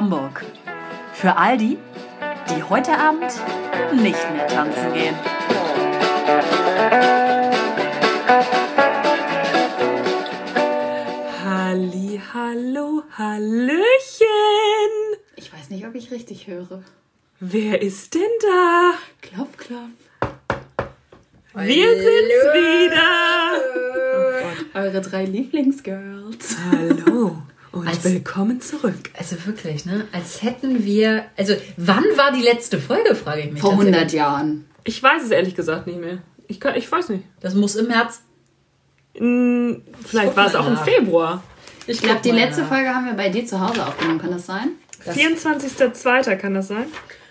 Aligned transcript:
Hamburg. 0.00 0.46
Für 1.12 1.36
all 1.36 1.58
die, 1.58 1.76
die 2.48 2.62
heute 2.62 2.92
Abend 2.92 3.30
nicht 3.92 4.32
mehr 4.32 4.46
tanzen 4.46 4.94
gehen. 4.94 5.14
Halli, 11.44 12.18
hallo, 12.32 13.02
hallöchen. 13.18 13.84
Ich 15.36 15.52
weiß 15.52 15.68
nicht, 15.68 15.86
ob 15.86 15.94
ich 15.94 16.10
richtig 16.10 16.46
höre. 16.46 16.82
Wer 17.38 17.82
ist 17.82 18.14
denn 18.14 18.22
da? 18.40 18.94
Klopf, 19.20 19.58
klopf. 19.58 20.30
Wir 21.52 21.88
sind's 21.90 22.44
wieder. 22.54 23.10
Eure 24.72 25.02
drei 25.02 25.26
Lieblingsgirls. 25.26 26.56
Hallo 26.72 27.42
und 27.72 27.86
Als- 27.86 28.04
willkommen 28.04 28.60
zurück. 28.60 29.10
Also 29.16 29.36
wirklich, 29.46 29.84
ne? 29.86 30.06
Als 30.12 30.42
hätten 30.42 30.84
wir. 30.84 31.24
Also, 31.36 31.54
wann 31.76 32.04
war 32.16 32.32
die 32.32 32.42
letzte 32.42 32.78
Folge, 32.80 33.14
frage 33.14 33.42
ich 33.42 33.52
mich. 33.52 33.60
Vor 33.60 33.70
tatsächlich. 33.72 33.94
100 33.96 34.12
Jahren. 34.12 34.66
Ich 34.84 35.02
weiß 35.02 35.24
es 35.24 35.30
ehrlich 35.30 35.54
gesagt 35.54 35.86
nicht 35.86 36.00
mehr. 36.00 36.18
Ich, 36.48 36.58
kann, 36.58 36.74
ich 36.74 36.90
weiß 36.90 37.10
nicht. 37.10 37.24
Das 37.40 37.54
muss 37.54 37.76
im 37.76 37.88
März. 37.88 38.22
Hm, 39.16 39.82
vielleicht 40.06 40.36
war 40.36 40.46
es 40.46 40.54
auch 40.54 40.66
im 40.66 40.74
nach. 40.74 40.84
Februar. 40.84 41.42
Ich 41.86 42.00
glaube, 42.02 42.20
die 42.22 42.30
letzte 42.30 42.64
Folge 42.64 42.88
haben 42.94 43.06
wir 43.06 43.14
bei 43.14 43.28
dir 43.28 43.44
zu 43.46 43.60
Hause 43.60 43.86
aufgenommen. 43.86 44.20
Kann 44.20 44.30
das 44.30 44.46
sein? 44.46 44.70
24.02. 45.06 46.36
kann 46.36 46.54
das 46.54 46.68
sein? 46.68 46.86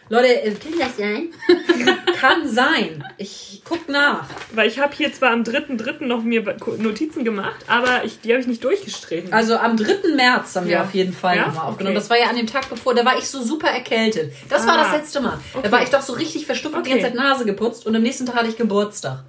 Leute, 0.09 0.41
äh, 0.41 0.51
kann 0.53 0.73
das 0.79 0.97
sein? 0.97 1.29
Kann 2.19 2.47
sein. 2.49 3.03
Ich 3.17 3.61
guck 3.63 3.87
nach. 3.87 4.25
Weil 4.53 4.67
ich 4.67 4.79
habe 4.79 4.93
hier 4.95 5.13
zwar 5.13 5.31
am 5.31 5.43
3.3. 5.43 6.05
noch 6.05 6.21
mir 6.23 6.43
Notizen 6.77 7.23
gemacht, 7.23 7.55
aber 7.67 8.03
ich, 8.03 8.19
die 8.21 8.31
habe 8.31 8.41
ich 8.41 8.47
nicht 8.47 8.63
durchgestrichen. 8.63 9.31
Also 9.31 9.57
am 9.57 9.77
3. 9.77 10.15
März 10.15 10.55
haben 10.55 10.65
wir 10.67 10.73
Ja. 10.73 10.83
auf 10.83 10.93
jeden 10.93 11.13
Fall 11.13 11.37
Ja? 11.37 11.47
nochmal 11.47 11.65
aufgenommen. 11.67 11.95
Okay. 11.95 12.01
Das 12.03 12.09
war 12.09 12.17
ja 12.19 12.25
an 12.29 12.35
dem 12.35 12.47
Tag 12.47 12.69
bevor, 12.69 12.93
da 12.93 13.05
war 13.05 13.17
ich 13.17 13.27
so 13.29 13.41
super 13.41 13.69
erkältet. 13.69 14.33
Das 14.49 14.67
war 14.67 14.75
Ah. 14.77 14.83
das 14.83 14.91
letzte 14.93 15.21
Mal. 15.21 15.39
Da 15.63 15.71
war 15.71 15.81
ich 15.81 15.89
doch 15.89 16.01
so 16.01 16.13
richtig 16.13 16.45
verstopft 16.45 16.75
und 16.75 16.85
die 16.85 16.91
Okay. 16.91 17.01
ganze 17.01 17.15
Zeit 17.17 17.23
Nase 17.23 17.45
geputzt 17.45 17.85
und 17.85 17.95
am 17.95 18.01
nächsten 18.01 18.25
Tag 18.25 18.35
hatte 18.35 18.49
ich 18.49 18.57
Geburtstag. 18.57 19.23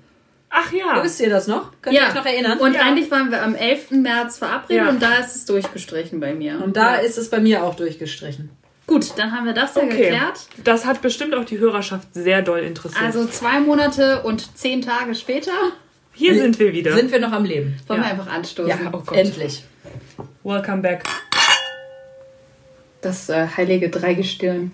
Ach 0.52 0.72
ja. 0.72 1.00
Wisst 1.04 1.20
ihr 1.20 1.30
das 1.30 1.46
noch? 1.46 1.70
Könnt 1.80 1.94
ihr 1.94 2.02
euch 2.02 2.14
noch 2.14 2.26
erinnern? 2.26 2.58
Und 2.58 2.74
Ja. 2.74 2.80
eigentlich 2.82 3.08
waren 3.12 3.30
wir 3.30 3.40
am 3.42 3.54
11. 3.54 4.02
März 4.02 4.38
verabredet 4.38 4.84
Ja. 4.84 4.88
und 4.88 5.00
da 5.00 5.14
ist 5.18 5.36
es 5.36 5.44
durchgestrichen 5.44 6.18
bei 6.18 6.34
mir. 6.34 6.60
Und 6.64 6.76
da 6.76 6.96
Ja. 6.96 7.00
ist 7.02 7.18
es 7.18 7.30
bei 7.30 7.38
mir 7.38 7.62
auch 7.62 7.76
durchgestrichen. 7.76 8.50
Gut, 8.90 9.12
dann 9.16 9.30
haben 9.30 9.46
wir 9.46 9.52
das 9.52 9.76
ja 9.76 9.82
Okay. 9.82 9.96
geklärt. 9.98 10.48
Das 10.64 10.84
hat 10.84 11.00
bestimmt 11.00 11.32
auch 11.36 11.44
die 11.44 11.58
Hörerschaft 11.60 12.08
sehr 12.12 12.42
doll 12.42 12.58
interessiert. 12.58 13.00
Also 13.04 13.24
zwei 13.26 13.60
Monate 13.60 14.22
und 14.22 14.58
zehn 14.58 14.82
Tage 14.82 15.14
später 15.14 15.52
hier 16.12 16.34
sind 16.34 16.58
wir 16.58 16.72
wieder. 16.72 16.96
Sind 16.96 17.12
wir 17.12 17.20
noch 17.20 17.30
am 17.30 17.44
Leben? 17.44 17.76
wollen 17.86 18.00
Ja. 18.02 18.06
wir 18.08 18.10
einfach 18.12 18.26
anstoßen. 18.32 18.68
Ja, 18.68 18.90
oh 18.92 18.98
Gott. 19.06 19.16
Endlich. 19.16 19.62
Welcome 20.42 20.82
back. 20.82 21.04
Das 23.00 23.28
äh, 23.28 23.46
heilige 23.56 23.90
Dreigestirn. 23.90 24.72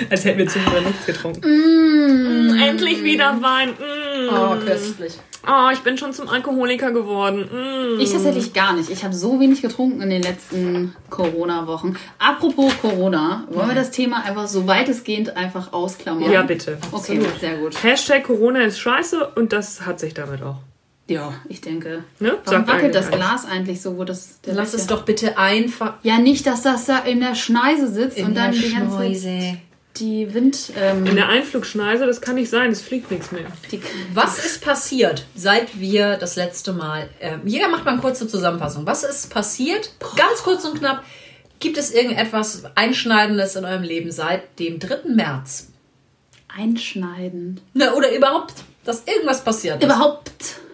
Als 0.10 0.24
hätten 0.24 0.38
wir 0.38 0.48
zuvor 0.48 0.80
nichts 0.80 1.06
getrunken. 1.06 1.40
Mm, 1.46 2.56
endlich 2.60 3.02
wieder 3.02 3.40
Wein. 3.42 3.70
Mm. 3.70 4.28
Oh, 4.34 4.56
köstlich. 4.64 5.14
Oh, 5.46 5.70
ich 5.72 5.80
bin 5.80 5.98
schon 5.98 6.12
zum 6.12 6.28
Alkoholiker 6.28 6.92
geworden. 6.92 7.48
Mm. 7.50 8.00
Ich 8.00 8.12
tatsächlich 8.12 8.52
gar 8.52 8.74
nicht. 8.74 8.90
Ich 8.90 9.02
habe 9.04 9.14
so 9.14 9.40
wenig 9.40 9.60
getrunken 9.62 10.00
in 10.00 10.10
den 10.10 10.22
letzten 10.22 10.94
Corona-Wochen. 11.10 11.96
Apropos 12.18 12.72
Corona, 12.80 13.44
wollen 13.50 13.68
wir 13.68 13.74
das 13.74 13.90
Thema 13.90 14.24
einfach 14.24 14.46
so 14.46 14.66
weitestgehend 14.66 15.36
einfach 15.36 15.72
ausklammern? 15.72 16.30
Ja, 16.30 16.42
bitte. 16.42 16.78
Okay, 16.92 17.20
sehr 17.40 17.56
gut. 17.56 17.82
Hashtag 17.82 18.24
Corona 18.24 18.60
ist 18.60 18.78
scheiße 18.78 19.30
und 19.34 19.52
das 19.52 19.84
hat 19.84 19.98
sich 19.98 20.14
damit 20.14 20.42
auch. 20.42 20.58
Ja, 21.08 21.34
ich 21.48 21.60
denke. 21.60 22.04
Ne? 22.20 22.38
Warum 22.44 22.60
Sagt 22.60 22.68
wackelt 22.68 22.94
das 22.94 23.10
Glas 23.10 23.44
eigentlich 23.44 23.82
so, 23.82 23.98
wo 23.98 24.04
das 24.04 24.40
der 24.42 24.54
Lass 24.54 24.72
es 24.72 24.86
Becher- 24.86 24.96
doch 24.96 25.04
bitte 25.04 25.36
einfach 25.36 25.94
Ja, 26.04 26.18
nicht, 26.18 26.46
dass 26.46 26.62
das 26.62 26.86
da 26.86 27.00
in 27.00 27.18
der 27.20 27.34
Schneise 27.34 27.88
sitzt 27.88 28.18
und 28.20 28.36
dann 28.36 28.52
die 28.52 28.70
ganze 28.72 28.96
Zeit 28.96 29.06
Schneuse. 29.08 29.58
Die 29.96 30.32
Wind. 30.34 30.72
Ähm, 30.76 31.04
In 31.06 31.16
der 31.16 31.28
Einflugschneise, 31.28 32.06
das 32.06 32.20
kann 32.20 32.36
nicht 32.36 32.50
sein, 32.50 32.70
es 32.70 32.80
fliegt 32.80 33.10
nichts 33.10 33.32
mehr. 33.32 33.46
die, 33.70 33.80
Was 34.14 34.44
ist 34.44 34.62
passiert, 34.62 35.26
seit 35.34 35.78
wir 35.78 36.16
das 36.16 36.36
letzte 36.36 36.72
Mal. 36.72 37.08
Ähm, 37.20 37.42
jeder 37.44 37.68
macht 37.68 37.84
mal 37.84 37.92
eine 37.92 38.00
kurze 38.00 38.26
Zusammenfassung. 38.26 38.86
Was 38.86 39.04
ist 39.04 39.30
passiert? 39.30 39.92
Ganz 40.16 40.42
kurz 40.42 40.64
und 40.64 40.78
knapp. 40.78 41.04
Gibt 41.60 41.78
es 41.78 41.92
irgendetwas 41.92 42.64
Einschneidendes 42.74 43.54
in 43.56 43.64
eurem 43.64 43.82
Leben 43.84 44.10
seit 44.10 44.58
dem 44.58 44.78
3. 44.78 45.08
März? 45.14 45.68
einschneidend. 46.54 47.62
Ne, 47.74 47.94
oder 47.94 48.14
überhaupt, 48.14 48.54
dass 48.84 49.04
irgendwas 49.06 49.42
passiert 49.42 49.78
ist? 49.82 49.84
Überhaupt. 49.84 50.30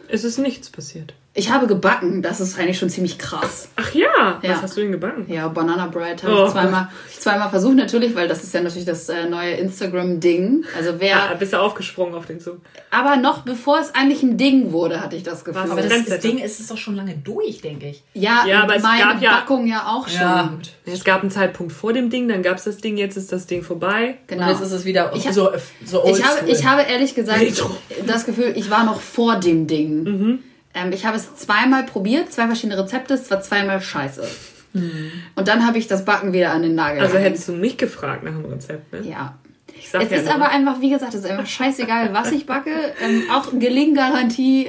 Es 0.09 0.25
ist 0.25 0.39
nichts 0.39 0.71
passiert. 0.71 1.15
Ich 1.34 1.53
habe 1.53 1.69
gebacken, 1.69 2.21
das 2.21 2.41
ist 2.41 2.59
eigentlich 2.59 2.78
schon 2.78 2.91
ziemlich 2.91 3.16
krass. 3.16 3.69
Ach 3.77 3.94
ja, 3.94 4.41
Ja. 4.43 4.50
was 4.50 4.62
hast 4.62 4.77
du 4.77 4.81
denn 4.81 4.91
gebacken? 4.91 5.27
Ja, 5.33 5.47
Banana 5.47 5.87
Bread 5.87 6.21
habe 6.25 6.34
Oh. 6.34 6.47
ich 6.47 6.53
zweimal, 6.53 6.89
zweimal 7.16 7.49
versucht 7.50 7.77
natürlich, 7.77 8.16
weil 8.16 8.27
das 8.27 8.43
ist 8.43 8.53
ja 8.55 8.61
natürlich 8.61 8.87
das 8.87 9.09
äh, 9.09 9.28
neue 9.28 9.53
Instagram-Ding. 9.53 10.65
Also 10.77 10.94
wer, 10.99 11.09
Ja, 11.09 11.34
bist 11.38 11.53
du 11.53 11.61
aufgesprungen 11.61 12.15
auf 12.15 12.27
den 12.27 12.41
Zug. 12.41 12.61
aber 12.91 13.17
noch 13.17 13.43
bevor 13.43 13.78
es 13.78 13.94
eigentlich 13.94 14.22
ein 14.25 14.37
Ding 14.37 14.72
wurde, 14.72 15.00
hatte 15.00 15.15
ich 15.15 15.22
das 15.22 15.44
Gefühl. 15.44 15.62
Was 15.62 15.71
Aber 15.71 15.83
das, 15.83 16.06
das 16.06 16.19
Ding 16.21 16.38
ist, 16.38 16.59
ist 16.59 16.71
doch 16.72 16.78
schon 16.78 16.97
lange 16.97 17.15
durch, 17.22 17.61
denke 17.61 17.88
ich. 17.91 18.03
ja, 18.15 18.44
Ja, 18.47 18.62
aber 18.65 18.77
es 18.77 18.83
meine 18.83 19.05
gab 19.05 19.22
ja- 19.22 19.31
Backung 19.37 19.67
ja 19.69 19.87
auch 19.87 20.09
schon. 20.09 20.56
gut. 20.56 20.71
Es 20.87 21.05
gab 21.05 21.21
einen 21.21 21.31
Zeitpunkt 21.31 21.72
vor 21.72 21.93
dem 21.93 22.11
Ding, 22.11 22.27
dann 22.27 22.43
gab 22.43 22.56
es 22.56 22.65
das 22.65 22.78
Ding, 22.78 22.97
jetzt 22.97 23.17
ist 23.17 23.31
das 23.31 23.47
Ding 23.47 23.62
vorbei. 23.62 24.17
Genau. 24.27 24.43
Und 24.44 24.49
jetzt 24.49 24.62
ist 24.62 24.72
es 24.72 24.84
wieder 24.84 25.12
Ich 25.15 25.27
hab- 25.27 25.34
so, 25.34 25.50
so 25.84 26.03
Ich 26.06 26.25
habe, 26.25 26.49
ich 26.50 26.67
habe 26.67 26.83
ehrlich 26.83 27.15
gesagt 27.15 27.41
Retro. 27.41 27.71
das 28.06 28.25
Gefühl, 28.27 28.55
ich 28.56 28.71
war 28.71 28.83
noch 28.84 29.00
vor 29.00 29.37
dem 29.37 29.69
Ding. 29.69 30.03
Mhm. 30.03 30.38
Ähm, 30.81 30.93
ich 30.93 31.05
habe 31.06 31.16
es 31.16 31.34
zweimal 31.37 31.84
probiert, 31.84 32.33
zwei 32.33 32.47
verschiedene 32.47 32.78
Rezepte, 32.78 33.15
es 33.15 33.31
war 33.31 33.41
zweimal 33.41 33.81
scheiße. 33.81 34.27
Mhm. 34.75 35.11
Und 35.34 35.49
dann 35.49 35.66
habe 35.66 35.78
ich 35.78 35.87
das 35.87 36.05
Backen 36.05 36.33
wieder 36.33 36.53
an 36.53 36.62
den 36.62 36.75
Nagel. 36.75 37.00
Also 37.00 37.15
gehängt. 37.15 37.31
hättest 37.33 37.49
du 37.49 37.53
mich 37.53 37.77
gefragt 37.78 38.22
nach 38.22 38.33
dem 38.33 38.44
Rezept, 38.44 38.93
ne? 38.93 39.00
Ja. 39.09 39.38
Ich 39.81 39.91
sag 39.91 40.03
Es 40.03 40.11
ja 40.11 40.17
ist 40.19 40.25
nur. 40.27 40.34
aber 40.34 40.49
einfach, 40.50 40.81
wie 40.81 40.91
gesagt, 40.91 41.15
es 41.15 41.21
ist 41.25 41.31
einfach 41.31 41.47
scheißegal, 41.47 42.12
was 42.12 42.33
ich 42.33 42.47
backe. 42.47 42.71
Ähm, 43.03 43.22
auch 43.33 43.47
Gelinggarantie, 43.59 44.69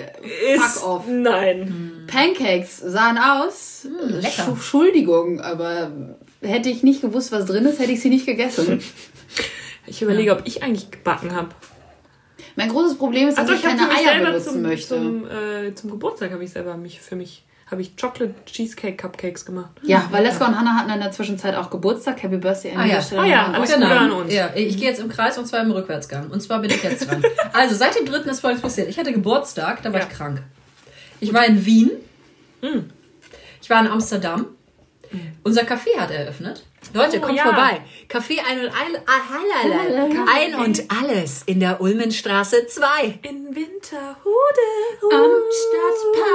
fuck 0.58 0.88
off. 0.88 1.03
Nein. 1.08 1.92
Pancakes 2.08 2.78
sahen 2.78 3.18
aus. 3.18 3.88
lecker. 4.08 4.28
Sch- 4.44 4.50
Entschuldigung, 4.50 5.42
aber 5.42 5.92
hätte 6.42 6.69
ich 6.69 6.84
nicht 6.84 7.02
gewusst, 7.02 7.31
was 7.31 7.46
drin 7.46 7.66
ist, 7.66 7.80
hätte 7.80 7.92
ich 7.92 8.02
sie 8.02 8.09
nicht 8.09 8.25
gegessen. 8.28 8.81
Ich 9.88 10.02
überlege, 10.03 10.31
ob 10.31 10.44
ich 10.46 10.62
eigentlich 10.64 10.92
gebacken 10.92 11.36
habe. 11.36 11.50
Mein 12.56 12.70
großes 12.70 12.98
Problem 12.98 13.28
ist, 13.30 13.38
dass 13.38 13.50
Also 13.50 13.54
ich 13.54 13.60
ich 13.60 13.66
keine 13.78 13.90
Eier 13.90 14.24
benutzen 14.26 14.54
zum, 14.54 14.62
möchte. 14.62 14.88
zum, 14.88 15.28
äh, 15.28 15.74
zum 15.76 15.92
Geburtstag 15.92 16.32
habe 16.32 16.44
ich 16.44 16.52
selber 16.52 16.76
mich 16.78 17.00
für 17.02 17.16
mich 17.16 17.44
habe 17.72 17.84
ich 17.84 17.96
Chocolate 17.96 18.34
Cheesecake 18.48 18.98
Cupcakes 18.98 19.46
gemacht. 19.46 19.70
Ja, 19.84 20.08
weil 20.10 20.24
Leska 20.24 20.48
und 20.48 20.58
Hannah 20.58 20.76
hatten 20.76 20.90
in 20.90 21.00
der 21.02 21.12
Zwischenzeit 21.12 21.54
auch 21.56 21.70
Geburtstag. 21.70 22.24
Happy 22.24 22.38
Birthday 22.38 22.72
an 22.72 22.80
Ah 22.80 22.86
ja. 22.86 23.00
Stelle. 23.00 23.22
Ah 23.22 23.26
ja, 23.28 23.46
alles 23.52 23.72
Genau. 23.72 23.86
an 23.88 24.12
uns. 24.12 24.34
Ja, 24.34 24.50
ich 24.56 24.76
gehe 24.76 24.90
jetzt 24.90 25.00
im 25.00 25.08
Kreis 25.08 25.38
und 25.38 25.46
zwar 25.46 25.62
im 25.62 25.70
Rückwärtsgang. 25.70 26.32
Und 26.32 26.42
zwar 26.42 26.62
bin 26.62 26.72
ich 26.72 26.82
jetzt 26.82 27.08
dran. 27.08 27.22
Also 27.54 27.76
seit 27.76 27.96
dem 27.96 28.08
dritten 28.08 28.28
ist 28.30 28.40
folgendes 28.40 28.64
passiert. 28.64 28.90
Ich 28.90 28.98
hatte 28.98 29.14
Geburtstag, 29.14 29.84
da 29.84 29.94
war 29.94 30.00
Ja. 30.00 30.08
ich 30.10 30.12
krank. 30.18 30.42
Ich 31.20 31.31
war 31.31 31.46
in 31.46 31.64
Wien. 31.64 31.92
Ich 33.62 33.70
war 33.70 33.81
in 33.81 33.88
Amsterdam. 33.92 34.48
Unser 35.44 35.62
Café 35.62 35.96
hat 36.00 36.10
eröffnet. 36.10 36.64
Leute, 36.94 37.17
Oh, 37.17 37.22
kommt 37.22 37.38
ja. 37.38 37.44
vorbei. 37.44 37.81
Café 38.09 38.40
ein 38.50 38.59
und 38.62 38.67
ein, 38.67 39.01
ah, 39.06 39.22
ein 40.34 40.56
und 40.56 40.84
alles 40.90 41.44
in 41.45 41.59
der 41.59 41.79
Ulmenstraße 41.81 42.66
2. 42.67 43.19
In 43.22 43.56
Winterhude. 43.56 44.67
Am 45.12 45.31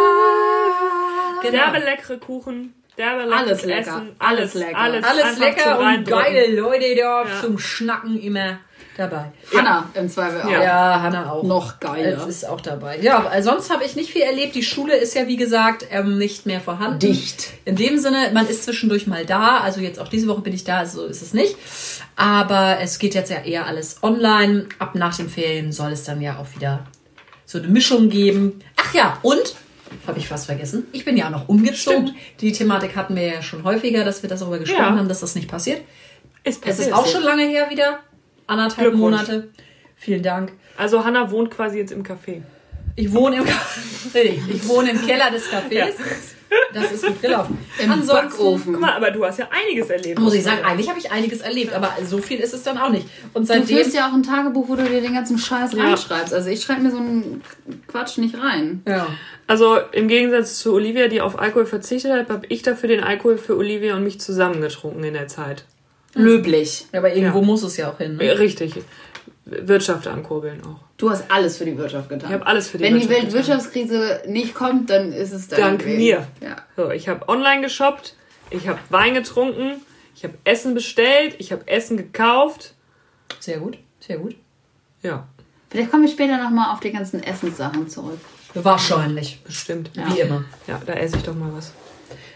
Stadtpark. 0.04 1.43
Genau. 1.43 1.53
Derbe 1.65 1.78
leckere 1.84 2.19
Kuchen. 2.19 2.75
Derbe 2.97 3.33
Alles 3.34 3.65
lecker. 3.65 3.81
Essen. 3.81 4.16
Alles 4.21 4.38
Alles 4.41 4.54
lecker. 4.54 4.78
Alles, 4.78 5.04
Alles 5.04 5.38
lecker 5.38 5.78
und 5.81 6.06
geile 6.06 6.47
Leute 6.54 6.94
da 6.94 7.25
Ja. 7.25 7.41
zum 7.41 7.59
Schnacken 7.59 8.21
immer 8.21 8.59
dabei. 8.97 9.33
Hannah 9.55 9.89
im 9.95 10.09
Zweifel 10.09 10.43
auch. 10.43 10.51
Ja. 10.51 10.63
Ja, 10.63 11.03
Hanna 11.03 11.31
auch. 11.33 11.43
Noch 11.43 11.81
geiler. 11.81 12.19
Es 12.19 12.27
ist 12.27 12.49
auch 12.49 12.61
dabei. 12.61 12.99
Ja, 13.01 13.19
aber 13.19 13.43
sonst 13.43 13.71
habe 13.71 13.85
ich 13.85 13.97
nicht 13.97 14.11
viel 14.13 14.23
erlebt. 14.23 14.55
Die 14.55 14.63
Schule 14.63 14.97
ist 14.97 15.15
ja, 15.15 15.27
wie 15.27 15.37
gesagt, 15.37 15.87
ähm, 15.91 16.19
nicht 16.19 16.47
mehr 16.47 16.61
vorhanden. 16.61 16.99
Dicht. 17.01 17.49
In 17.65 17.77
dem 17.77 17.99
Sinne, 17.99 18.31
man 18.33 18.47
ist 18.49 18.65
zwischendurch 18.65 19.07
mal 19.07 19.27
da. 19.27 19.59
Also 19.59 19.81
jetzt 19.81 19.99
auch 20.01 20.09
diese 20.09 20.29
Woche 20.29 20.41
bin 20.43 20.53
ich 20.55 20.65
da, 20.65 20.79
also 20.79 21.03
so 21.03 21.07
ist 21.07 21.23
es 21.23 21.35
nicht. 21.35 21.57
Aber 22.17 22.79
es 22.81 22.99
geht 22.99 23.15
jetzt 23.15 23.31
ja 23.31 23.39
eher 23.43 23.67
alles 23.67 24.03
online. 24.03 24.67
Ab 24.79 24.95
nach 24.95 25.17
den 25.17 25.29
Ferien 25.29 25.73
soll 25.73 25.93
es 25.93 26.05
dann 26.05 26.21
ja 26.21 26.39
auch 26.39 26.47
wieder 26.57 26.87
so 27.47 27.59
eine 27.59 27.69
Mischung 27.69 28.09
geben. 28.09 28.61
Ach 28.77 28.95
ja, 28.95 29.19
und, 29.23 29.55
habe 30.07 30.19
ich 30.19 30.29
fast 30.29 30.47
vergessen, 30.47 30.87
ich 30.93 31.05
bin 31.05 31.17
ja 31.17 31.27
auch 31.27 31.31
noch 31.31 31.49
umgezogen. 31.49 32.09
Stimmt. 32.09 32.21
Die 32.41 32.53
Thematik 32.53 32.97
hatten 32.97 33.15
wir 33.17 33.27
ja 33.27 33.43
schon 33.43 33.65
häufiger, 33.65 34.05
dass 34.05 34.23
wir 34.23 34.31
darüber 34.31 34.59
gesprochen 34.59 34.83
Ja. 34.83 34.97
haben, 34.99 35.09
dass 35.09 35.21
das 35.21 35.35
nicht 35.35 35.49
passiert. 35.49 35.83
Ist 36.43 36.63
Es 36.67 36.79
ist 36.79 36.91
passiert. 36.91 36.93
auch 36.97 37.07
schon 37.07 37.23
lange 37.23 37.45
her 37.45 37.71
wieder. 37.71 38.01
Anderthalb. 38.47 38.95
Monate. 38.95 39.49
Vielen 39.97 40.23
Dank. 40.23 40.53
Also 40.77 41.05
Hannah 41.05 41.31
wohnt 41.31 41.51
quasi 41.51 41.79
jetzt 41.79 41.93
im 41.93 42.03
Café. 42.03 42.43
Ich 42.97 43.13
wohne 43.13 43.37
im, 43.37 43.45
ich 44.49 44.69
wohne 44.69 44.91
im 44.91 45.05
Keller 45.07 45.31
des 45.31 45.45
Cafés. 45.51 45.93
Das 46.73 46.93
ist 46.93 47.05
gut 47.05 47.21
gelaufen. 47.21 47.59
Im 47.83 48.07
Backofen. 48.07 48.73
Guck 48.75 48.81
mal, 48.81 48.93
aber 48.93 49.11
du 49.11 49.25
hast 49.25 49.39
ja 49.41 49.49
einiges 49.51 49.91
erlebt. 49.91 50.21
Muss 50.21 50.35
ich 50.35 50.45
sagen, 50.45 50.65
eigentlich 50.65 50.89
habe 50.89 50.99
ich 51.01 51.11
einiges 51.11 51.41
erlebt, 51.41 51.73
aber 51.73 51.93
so 52.05 52.19
viel 52.19 52.39
ist 52.39 52.55
es 52.55 52.63
dann 52.63 52.79
auch 52.79 52.91
nicht. 52.91 53.09
Und 53.33 53.43
Du 53.43 53.47
seitdem. 53.49 53.77
führst 53.77 53.95
ja 53.95 54.09
auch 54.09 54.13
ein 54.13 54.23
Tagebuch, 54.23 54.69
wo 54.69 54.77
du 54.77 54.85
dir 54.85 55.01
den 55.01 55.15
ganzen 55.15 55.37
Scheiß 55.39 55.73
Ja. 55.73 55.83
reinschreibst. 55.83 56.33
Also 56.33 56.51
ich 56.51 56.63
schreibe 56.63 56.83
mir 56.83 56.91
so 56.93 56.99
einen 56.99 57.43
Quatsch 57.89 58.19
nicht 58.19 58.37
rein. 58.39 58.83
ja. 58.87 59.07
Also 59.47 59.77
im 59.93 60.09
Gegensatz 60.09 60.59
zu 60.59 60.73
Olivia, 60.73 61.09
die 61.09 61.21
auf 61.21 61.39
Alkohol 61.39 61.67
verzichtet 61.67 62.13
hat, 62.13 62.31
habe 62.31 62.47
ich 62.49 62.63
dafür 62.63 62.89
den 62.89 63.03
Alkohol 63.03 63.37
für 63.37 63.57
Olivia 63.59 63.95
und 63.97 64.03
mich 64.05 64.19
zusammengetrunken 64.21 65.03
in 65.05 65.13
der 65.15 65.29
Zeit. 65.29 65.65
Löblich. 66.15 66.87
Aber 66.93 67.15
irgendwo 67.15 67.41
Ja. 67.41 67.45
muss 67.45 67.63
es 67.63 67.77
ja 67.77 67.91
auch 67.91 67.99
hin. 67.99 68.19
Äh, 68.21 68.27
Ne? 68.34 68.39
Richtig. 68.39 68.75
Wirtschaft 69.47 70.07
ankurbeln 70.07 70.63
auch. 70.65 70.81
Du 70.97 71.11
hast 71.11 71.31
alles 71.31 71.59
für 71.59 71.65
die 71.66 71.77
Wirtschaft 71.77 72.09
getan. 72.09 72.31
Ich 72.31 72.34
habe 72.34 72.47
alles 72.47 72.69
für 72.69 72.78
die 72.78 72.84
Wenn 72.84 72.95
die 72.99 73.09
Wirtschaft 73.09 73.21
getan. 73.21 73.34
Weltwirtschaftskrise 73.34 74.22
nicht 74.28 74.55
kommt, 74.55 74.89
dann 74.91 75.13
ist 75.13 75.33
es 75.33 75.49
dein 75.49 75.61
Dank 75.61 75.84
Weg. 75.84 75.99
mir. 75.99 76.27
Ja. 76.41 76.57
So, 76.77 76.91
ich 76.91 77.09
habe 77.09 77.28
online 77.28 77.61
geshoppt, 77.63 78.15
ich 78.51 78.69
habe 78.69 78.78
Wein 78.89 79.13
getrunken, 79.13 79.83
ich 80.16 80.25
habe 80.25 80.34
Essen 80.45 80.72
bestellt, 80.72 81.34
ich 81.39 81.53
habe 81.53 81.66
Essen 81.69 81.97
gekauft. 81.99 82.72
Sehr 83.41 83.59
gut, 83.59 83.77
sehr 84.01 84.17
gut. 84.19 84.34
Ja, 85.03 85.27
Vielleicht 85.69 85.91
komme 85.91 86.05
ich 86.07 86.13
später 86.13 86.39
nochmal 86.43 86.72
auf 86.72 86.78
die 86.81 86.93
ganzen 86.93 87.21
Essenssachen 87.22 87.89
zurück. 87.89 88.21
Wahrscheinlich. 88.55 89.41
bestimmt. 89.43 89.91
Wie 89.95 90.21
immer. 90.21 90.45
Ja, 90.69 90.81
da 90.87 90.93
esse 90.93 91.17
ich 91.17 91.22
doch 91.25 91.34
mal 91.34 91.51
was. 91.53 91.72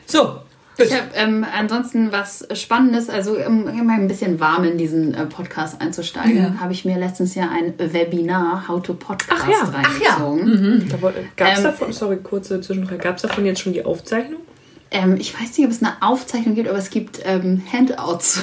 So. 0.07 0.41
Ich 0.79 0.93
habe 0.93 1.09
ähm, 1.15 1.45
ansonsten 1.57 2.13
was 2.13 2.47
Spannendes, 2.55 3.11
also 3.11 3.37
um 3.37 3.67
immer 3.69 3.95
ein 3.95 4.07
bisschen 4.09 4.39
warm 4.41 4.65
in 4.65 4.79
diesen 4.79 5.13
äh, 5.15 5.27
Podcast 5.27 5.81
einzusteigen, 5.81 6.37
Ja. 6.37 6.55
habe 6.61 6.73
ich 6.73 6.85
mir 6.85 6.99
letztens 6.99 7.35
ja 7.35 7.49
ein 7.51 7.75
Webinar 7.79 8.69
How 8.69 8.83
to 8.83 8.95
Podcast 8.95 9.43
Ach 9.45 9.49
ja, 9.49 9.73
ach 9.83 10.01
ja. 10.01 10.11
reingezogen. 10.15 10.89
Gab 11.37 11.53
es 11.53 11.59
Ähm, 11.59 11.65
davon, 11.65 11.93
sorry, 11.93 12.17
kurze 12.19 12.61
Zwischenfrage, 12.61 12.99
gab 13.03 13.17
es 13.17 13.23
davon 13.23 13.45
jetzt 13.45 13.61
schon 13.61 13.73
die 13.73 13.85
Aufzeichnung? 13.85 14.41
Ähm, 14.91 15.17
ich 15.19 15.35
weiß 15.35 15.59
nicht, 15.59 15.67
ob 15.67 15.71
es 15.71 15.83
eine 15.83 16.01
Aufzeichnung 16.01 16.55
gibt, 16.55 16.67
aber 16.69 16.79
es 16.79 16.89
gibt 16.89 17.21
ähm, 17.27 17.61
Handouts. 17.71 18.43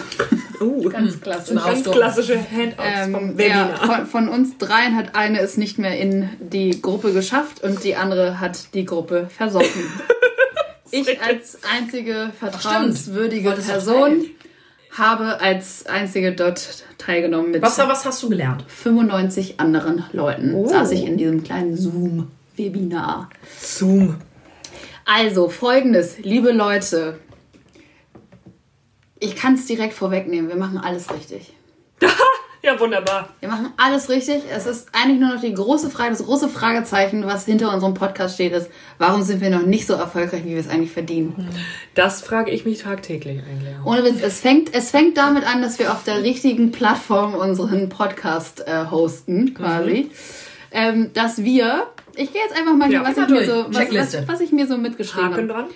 Uh, 0.62 0.88
Ganz 0.90 1.20
klassisch. 1.20 1.56
Ganz 1.64 1.84
klassische 1.90 2.38
Handouts 2.38 2.84
Ähm, 3.06 3.12
vom 3.14 3.30
ja, 3.32 3.38
Webinar. 3.70 3.78
von, 3.78 4.06
von 4.06 4.30
uns 4.30 4.56
dreien 4.60 4.96
hat 4.96 5.16
eine 5.16 5.40
es 5.40 5.58
nicht 5.58 5.80
mehr 5.80 5.98
in 5.98 6.30
die 6.40 6.82
Gruppe 6.82 7.14
geschafft 7.14 7.64
und 7.64 7.84
die 7.84 7.96
andere 7.96 8.40
hat 8.40 8.76
die 8.76 8.86
Gruppe 8.86 9.28
versoffen. 9.36 9.82
ich 10.96 11.22
als 11.22 11.60
einzige 11.64 12.32
vertrauenswürdige 12.40 13.52
du 13.52 13.62
Person 13.62 14.26
habe 14.92 15.42
als 15.42 15.86
einzige 15.88 16.34
dort 16.34 16.86
teilgenommen 16.98 17.52
mit 17.52 17.62
Was, 17.62 17.78
was 17.78 18.06
hast 18.06 18.24
du 18.24 18.30
gelernt? 18.30 18.64
95 18.68 19.60
anderen 19.60 20.06
Leuten. 20.14 20.54
Oh. 20.54 20.68
Saß 20.68 20.92
ich 20.92 21.04
in 21.04 21.18
diesem 21.18 21.44
kleinen 21.44 21.76
Zoom-Webinar. 21.76 23.30
Zoom. 23.60 24.16
Also, 25.04 25.50
folgendes, 25.50 26.18
liebe 26.20 26.52
Leute. 26.52 27.20
Ich 29.20 29.36
kann 29.36 29.56
es 29.56 29.66
direkt 29.66 29.94
vorwegnehmen. 29.94 30.50
Wir 30.50 30.56
machen 30.58 30.78
alles 30.78 31.12
richtig. 31.14 31.54
Ja, 32.66 32.80
wunderbar. 32.80 33.30
Wir 33.42 33.50
machen 33.50 33.74
alles 33.78 34.10
richtig. 34.10 34.42
Es 34.50 34.66
ist 34.66 34.90
eigentlich 34.92 35.20
nur 35.20 35.36
noch 35.36 35.42
die 35.42 35.54
große 35.54 35.92
Frage, 35.92 36.10
das 36.10 36.26
große 36.26 36.50
Fragezeichen, 36.50 37.24
was 37.28 37.46
hinter 37.46 37.72
unserem 37.72 37.94
Podcast 37.94 38.34
steht, 38.34 38.54
ist, 38.54 38.72
warum 38.98 39.22
sind 39.22 39.40
wir 39.40 39.52
noch 39.52 39.62
nicht 39.62 39.86
so 39.86 39.94
erfolgreich, 39.94 40.44
wie 40.46 40.56
wir 40.56 40.60
es 40.60 40.68
eigentlich 40.68 40.92
verdienen? 40.92 41.48
Das 41.94 42.24
frage 42.24 42.50
ich 42.50 42.66
mich 42.66 42.80
tagtäglich 42.82 43.44
eigentlich. 43.48 43.76
auch. 43.80 43.86
Ohne 43.86 44.04
Witz, 44.04 44.20
es 44.24 44.40
fängt, 44.40 44.74
es 44.74 44.90
fängt 44.90 45.16
damit 45.16 45.46
an, 45.46 45.62
dass 45.62 45.78
wir 45.78 45.92
auf 45.92 46.04
der 46.06 46.24
richtigen 46.24 46.72
Plattform 46.72 47.36
unseren 47.36 47.88
Podcast 47.90 48.68
äh, 48.68 48.86
hosten, 48.90 49.54
quasi. 49.54 50.10
Ähm, 50.72 51.12
dass 51.14 51.44
wir, 51.44 51.86
ich 52.16 52.34
gehe 52.34 52.42
jetzt 52.42 52.58
einfach 52.58 52.74
mal 52.74 52.92
Ja, 52.92 53.04
was, 53.04 53.16
ich 53.16 53.28
mir 53.30 53.46
so, 53.46 53.66
was, 53.70 53.94
was, 53.94 54.28
was 54.28 54.42
ich 54.42 54.52
mir 54.52 54.66
so 54.66 54.78
mitgeschrieben 54.78 55.52
habe. 55.52 55.68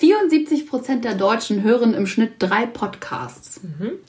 Dran. 0.00 0.30
74% 0.30 1.00
der 1.02 1.14
Deutschen 1.14 1.62
hören 1.62 1.94
im 1.94 2.06
Schnitt 2.06 2.32
drei 2.38 2.66
Podcasts. 2.66 3.60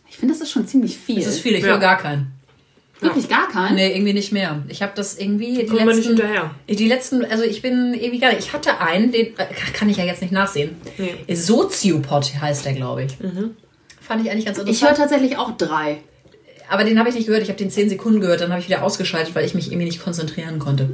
Ich 0.10 0.18
finde, 0.18 0.34
das 0.34 0.42
ist 0.42 0.52
schon 0.52 0.68
ziemlich 0.68 0.98
viel. 0.98 1.18
Das 1.18 1.28
ist 1.28 1.40
viel, 1.40 1.56
ich 1.56 1.62
Ja. 1.64 1.68
höre 1.72 1.80
gar 1.80 1.98
keinen. 1.98 2.32
Wirklich 3.02 3.28
gar 3.28 3.50
keinen? 3.50 3.76
Nee, 3.76 3.94
irgendwie 3.94 4.14
nicht 4.14 4.32
mehr. 4.32 4.64
Ich 4.70 4.82
habe 4.82 4.94
das 4.96 5.18
irgendwie 5.18 5.58
die 5.58 5.66
Kommt 5.66 5.80
man 5.86 5.88
nicht 5.98 6.08
letzten, 6.08 6.16
hinterher. 6.18 6.52
die 6.70 6.88
letzten, 6.88 7.26
also 7.26 7.44
ich 7.44 7.62
bin 7.62 7.94
irgendwie 7.94 8.20
gar 8.20 8.30
nicht. 8.30 8.40
Ich 8.40 8.54
hatte 8.54 8.80
einen, 8.80 9.12
den 9.12 9.28
äh, 9.38 9.46
kann 9.74 9.90
ich 9.90 9.98
ja 9.98 10.06
jetzt 10.06 10.22
nicht 10.22 10.32
nachsehen. 10.32 10.76
Nee. 10.98 11.36
Soziopod 11.36 12.32
heißt 12.40 12.64
der, 12.66 12.74
glaube 12.74 13.04
ich. 13.04 13.18
Fand 14.00 14.24
ich 14.26 14.32
eigentlich 14.32 14.46
ganz 14.46 14.58
Ich 14.60 14.64
höre 14.64 14.70
interessant. 14.70 14.98
tatsächlich 14.98 15.38
auch 15.38 15.52
drei. 15.58 15.98
Aber 16.70 16.84
den 16.84 16.98
habe 17.00 17.10
ich 17.10 17.16
nicht 17.16 17.28
gehört. 17.28 17.44
Ich 17.44 17.50
habe 17.50 17.58
den 17.58 17.70
10 17.70 17.90
Sekunden 17.90 18.20
gehört, 18.22 18.42
dann 18.42 18.50
habe 18.52 18.60
ich 18.62 18.68
wieder 18.68 18.84
ausgeschaltet, 18.84 19.36
weil 19.36 19.46
ich 19.46 19.54
mich 19.56 19.68
irgendwie 19.68 19.86
nicht 19.86 20.04
konzentrieren 20.04 20.60
konnte. 20.60 20.90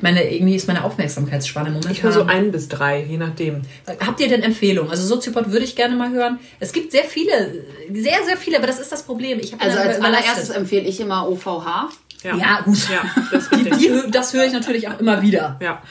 Meine, 0.00 0.32
irgendwie 0.32 0.54
ist 0.54 0.66
meine 0.68 0.84
Aufmerksamkeitsspanne 0.84 1.70
momentan. 1.70 1.92
Ich 1.92 2.02
höre 2.02 2.12
so 2.12 2.22
ein 2.24 2.52
bis 2.52 2.68
drei, 2.68 3.02
je 3.08 3.16
nachdem. 3.18 3.62
Habt 4.04 4.20
ihr 4.20 4.28
denn 4.28 4.42
Empfehlungen? 4.42 4.90
Also 4.90 5.06
Soziopod 5.06 5.50
würde 5.52 5.64
ich 5.64 5.76
gerne 5.76 5.96
mal 5.96 6.10
hören. 6.10 6.38
Es 6.60 6.72
gibt 6.72 6.92
sehr 6.92 7.04
viele, 7.04 7.64
sehr, 7.92 8.18
sehr 8.26 8.36
viele, 8.36 8.58
aber 8.58 8.66
das 8.66 8.78
ist 8.80 8.92
das 8.92 9.02
Problem. 9.04 9.38
Ich 9.40 9.52
habe 9.52 9.62
Also 9.62 9.78
als 9.78 10.00
allererstes 10.00 10.50
empfehle 10.50 10.86
ich 10.86 11.00
immer 11.00 11.28
OVH. 11.28 11.88
Ja, 12.24 12.60
gut. 12.64 12.78
Ja, 12.90 13.02
das. 13.30 13.48
Die, 13.50 13.90
hö- 13.90 14.10
das 14.10 14.32
höre 14.34 14.46
ich 14.46 14.52
natürlich 14.52 14.88
auch 14.88 14.98
immer 14.98 15.22
wieder. 15.22 15.58
ja. 15.62 15.82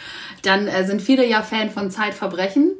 Dann 0.42 0.68
äh, 0.68 0.86
sind 0.86 1.02
viele 1.02 1.26
ja 1.28 1.42
Fan 1.42 1.72
von 1.72 1.90
Zeitverbrechen. 1.90 2.74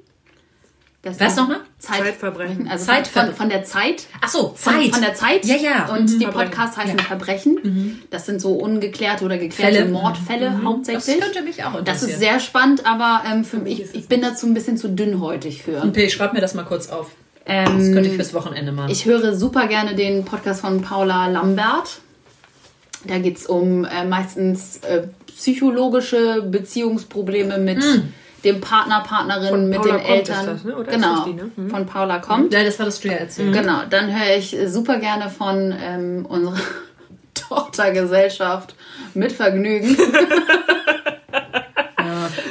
Das 1.06 1.20
Was 1.20 1.36
nochmal? 1.36 1.60
Zeitverbrechen. 1.80 2.68
Also 2.68 2.86
Zeitver- 2.92 3.26
von, 3.28 3.34
von 3.36 3.50
der 3.50 3.64
Zeit. 3.64 4.08
Ach 4.22 4.28
so, 4.28 4.54
Von, 4.56 4.74
Zeit. 4.74 4.92
von 4.92 5.02
der 5.02 5.14
Zeit. 5.14 5.46
Ja, 5.46 5.56
ja. 5.56 5.86
Und 5.96 6.10
die 6.10 6.24
Verbrechen. 6.24 6.50
Podcasts 6.50 6.78
heißen 6.78 6.98
Ja. 6.98 7.04
Verbrechen. 7.04 8.02
Das 8.10 8.26
sind 8.26 8.42
so 8.42 8.54
ungeklärte 8.54 9.24
oder 9.24 9.38
geklärte 9.38 9.76
Fälle. 9.78 9.90
Mordfälle 9.90 10.52
Das 10.52 10.64
hauptsächlich. 10.64 11.20
könnte 11.22 11.42
mich 11.44 11.64
auch 11.64 11.78
interessieren. 11.78 11.86
Das 11.86 12.02
ist 12.04 12.18
sehr 12.20 12.40
spannend, 12.40 12.86
aber 12.88 13.22
ähm, 13.32 13.46
für 13.46 13.58
mich, 13.58 13.82
ich, 13.84 13.94
ich 13.94 14.08
bin 14.08 14.22
dazu 14.22 14.48
ein 14.48 14.54
bisschen 14.56 14.78
zu 14.78 14.90
dünnhäutig 14.90 15.62
für. 15.64 15.84
Okay, 15.84 16.10
schreib 16.10 16.34
mir 16.34 16.42
das 16.42 16.56
mal 16.56 16.64
kurz 16.66 16.90
auf. 16.90 17.12
Das 17.46 17.70
Ähm, 17.70 17.94
könnte 17.94 18.10
ich 18.10 18.16
fürs 18.16 18.34
Wochenende 18.34 18.72
machen. 18.72 18.90
Ich 18.90 19.06
höre 19.06 19.36
super 19.36 19.68
gerne 19.68 19.94
den 19.94 20.26
Podcast 20.26 20.62
von 20.62 20.82
Paula 20.82 21.28
Lambert. 21.28 22.00
Da 23.08 23.20
geht 23.20 23.38
es 23.38 23.46
um 23.46 23.86
äh, 23.86 24.04
meistens 24.04 24.78
äh, 24.78 25.04
psychologische 25.28 26.42
Beziehungsprobleme 26.42 27.60
mit 27.60 27.84
dem 28.46 28.62
Partner, 28.62 29.02
Partnerin, 29.02 29.50
Von 29.50 29.70
mit 29.70 29.82
Paula 29.82 29.98
den 29.98 30.06
Eltern. 30.06 30.46
das, 30.46 30.64
ne? 30.64 30.76
Oder 30.76 30.88
ist 30.90 30.96
genau, 30.96 31.16
das 31.16 31.26
die, 31.26 31.34
ne? 31.34 31.52
Mhm. 31.56 31.70
von 31.70 31.86
Paula 31.86 32.20
kommt. 32.20 32.54
ja, 32.54 32.64
das 32.64 32.80
hattest 32.80 33.04
du 33.04 33.08
ja 33.10 33.16
erzählt. 33.16 33.54
Genau, 33.54 33.82
dann 33.90 34.14
höre 34.18 34.38
ich 34.38 34.56
super 34.68 35.00
gerne 35.00 35.30
von 35.30 35.74
ähm, 35.82 36.26
unserer 36.28 36.56
Tochtergesellschaft 37.34 38.76
mit 39.14 39.32
Vergnügen. 39.32 39.98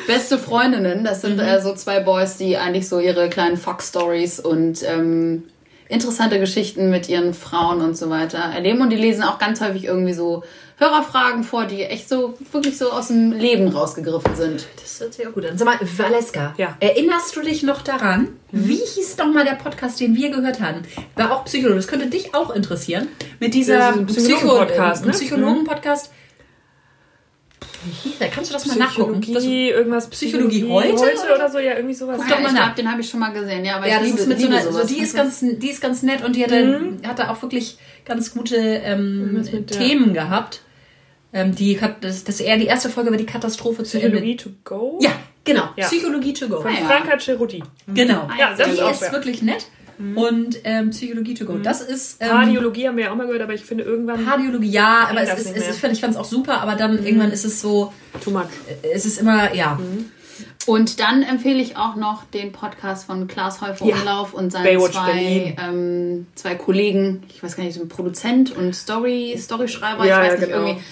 Beste 0.07 0.39
Freundinnen, 0.39 1.05
das 1.05 1.23
sind 1.23 1.39
äh, 1.39 1.61
so 1.61 1.75
zwei 1.75 2.01
Boys, 2.01 2.37
die 2.37 2.59
eigentlich 2.59 2.89
so 2.89 2.99
ihre 3.01 3.29
kleinen 3.31 3.57
Fox-Stories 3.57 4.41
und 4.41 4.83
ähm, 4.83 5.45
interessante 5.89 6.39
Geschichten 6.41 6.91
mit 6.91 7.09
ihren 7.09 7.35
Frauen 7.35 7.81
und 7.81 7.97
so 7.97 8.11
weiter 8.11 8.39
erleben. 8.39 8.81
Und 8.81 8.91
die 8.91 8.97
lesen 8.97 9.23
auch 9.23 9.39
ganz 9.39 9.61
häufig 9.61 9.85
irgendwie 9.85 10.13
so 10.15 10.43
Hörerfragen 10.79 11.45
vor, 11.45 11.67
die 11.67 11.83
echt 11.85 12.09
so 12.09 12.35
wirklich 12.51 12.77
so 12.77 12.91
aus 12.91 13.07
dem 13.09 13.31
Leben 13.33 13.69
rausgegriffen 13.69 14.35
sind. 14.35 14.67
Das 14.83 14.99
hört 15.01 15.15
sich 15.15 15.27
auch 15.27 15.33
gut 15.33 15.47
an. 15.47 15.57
Sag 15.57 15.67
mal, 15.67 15.79
Valeska, 15.81 16.53
Ja. 16.57 16.77
erinnerst 16.81 17.37
du 17.37 17.43
dich 17.43 17.63
noch 17.63 17.83
daran? 17.83 18.29
Wie 18.51 18.75
hieß 18.77 19.17
doch 19.17 19.27
mal 19.33 19.45
der 19.45 19.53
Podcast, 19.55 20.01
den 20.01 20.17
wir 20.17 20.31
gehört 20.31 20.61
haben? 20.61 20.83
War 21.15 21.33
auch 21.33 21.45
Psychologe. 21.45 21.77
Das 21.77 21.87
könnte 21.87 22.09
dich 22.09 22.35
auch 22.35 22.51
interessieren. 22.51 23.07
Mit 23.39 23.55
dieser 23.55 23.91
ist 23.91 23.97
ein 23.99 24.07
Psychologen-Podcast, 24.07 25.05
Psycho- 25.05 25.07
ne? 25.07 25.13
Psychologen-Podcast. 25.13 26.11
Wie 26.11 26.24
hieß 28.03 28.19
der? 28.19 28.29
Kannst 28.29 28.51
du 28.51 28.55
das 28.55 28.67
mal 28.67 28.77
nachgucken? 28.77 29.15
Das, 29.21 29.21
Psychologie, 29.23 29.71
irgendwas 29.71 30.09
Psychologie 30.11 30.69
heute, 30.69 30.93
heute 30.97 31.35
oder 31.35 31.51
so, 31.51 31.59
ja, 31.59 31.75
irgendwie 31.77 31.95
sowas. 31.95 32.17
Guck 32.19 32.29
Ja, 32.31 32.37
doch 32.37 32.43
mal 32.43 32.53
nach. 32.53 32.75
den 32.75 32.91
habe 32.91 33.01
ich 33.01 33.09
schon 33.11 33.21
mal 33.21 33.33
gesehen. 33.33 33.65
Ja, 33.65 33.77
aber 33.77 33.89
ja, 33.89 33.97
ich 33.97 34.01
das 34.01 34.07
liebe, 34.11 34.21
ist 34.21 34.27
mit 34.29 34.39
so 34.39 34.45
liebe 34.47 34.57
einer, 34.57 34.65
so, 34.65 34.73
sowas. 34.73 34.87
die 34.87 34.99
ist 34.99 35.15
ganz, 35.17 35.41
die 35.41 35.71
ist 35.71 35.81
ganz 35.81 36.03
nett 36.03 36.25
und 36.25 36.37
die 36.37 36.45
hatte, 36.45 36.81
hatte 37.07 37.31
auch 37.31 37.41
wirklich 37.43 37.79
ganz 38.05 38.33
gute 38.33 38.57
ähm, 38.57 39.45
Themen 39.67 40.15
gehabt. 40.15 40.61
Ähm, 41.33 41.55
die 41.55 41.81
hat, 41.81 42.05
das, 42.05 42.25
das 42.25 42.41
eher 42.41 42.57
die 42.59 42.67
erste 42.67 42.89
Folge 42.89 43.11
war 43.11 43.17
die 43.19 43.27
Katastrophe 43.27 43.83
zu 43.83 43.97
Ende. 44.01 44.19
Psychologie 44.19 44.37
to 44.37 44.51
go? 44.65 44.99
Ja, 45.03 45.11
genau. 45.43 45.65
Ja. 45.77 45.87
Psychologie 45.87 46.33
to 46.33 46.49
go. 46.49 46.61
Von 46.61 46.71
Ah, 46.71 46.79
ja. 46.79 46.87
Franka 46.87 47.19
Ceruti. 47.19 47.63
Genau. 47.89 48.29
Ja, 48.39 48.55
das 48.57 48.69
die 48.69 48.75
ist 48.75 48.81
auch 48.83 48.91
ist 48.93 49.13
wirklich 49.13 49.43
nett. 49.43 49.67
Und 50.17 50.57
ähm, 50.65 50.91
Psychologie 50.91 51.35
to 51.35 51.45
go. 51.45 51.59
Das 51.59 51.81
ist 51.81 52.17
ähm, 52.21 52.31
Radiologie 52.31 52.89
haben 52.89 52.97
wir 52.97 53.05
ja 53.05 53.13
auch 53.13 53.17
mal 53.17 53.27
gehört, 53.27 53.43
aber 53.43 53.55
ich 53.55 53.65
finde 53.65 53.85
irgendwann 53.85 54.27
Radiologie, 54.27 54.71
ja, 54.71 55.09
aber 55.11 55.23
es 55.23 55.39
ist, 55.41 55.57
es 55.57 55.69
ist, 55.69 55.85
ich 55.85 56.01
fand 56.01 56.13
es 56.15 56.17
auch 56.17 56.25
super, 56.25 56.61
aber 56.61 56.75
dann 56.75 57.05
irgendwann 57.05 57.31
ist 57.31 57.45
es 57.45 57.61
so, 57.61 57.93
too 58.23 58.31
much. 58.31 58.45
es 58.95 59.05
ist 59.07 59.19
immer, 59.21 59.55
ja. 59.55 59.79
Und 60.67 60.99
dann 60.99 61.23
empfehle 61.23 61.61
ich 61.63 61.77
auch 61.77 61.95
noch 61.95 62.25
den 62.25 62.51
Podcast 62.51 63.05
von 63.07 63.29
Klaas 63.29 63.61
Häufer 63.61 63.85
Ja. 63.87 63.97
Umlauf 63.97 64.33
und 64.35 64.51
seinen 64.51 64.65
Baywatch 64.65 64.93
zwei, 64.95 65.55
ähm, 65.63 66.27
zwei 66.35 66.55
Kollegen, 66.55 67.23
ich 67.29 67.43
weiß 67.43 67.55
gar 67.55 67.65
nicht, 67.65 67.75
so 67.75 67.83
ein 67.83 67.89
Produzent 67.89 68.57
und 68.57 68.75
Story, 68.75 69.37
Storyschreiber, 69.39 70.07
Ja, 70.07 70.25
ich 70.25 70.33
weiß 70.33 70.41
ja, 70.41 70.47
nicht, 70.47 70.53
genau. 70.53 70.67
irgendwie, 70.67 70.75
ge- 70.83 70.85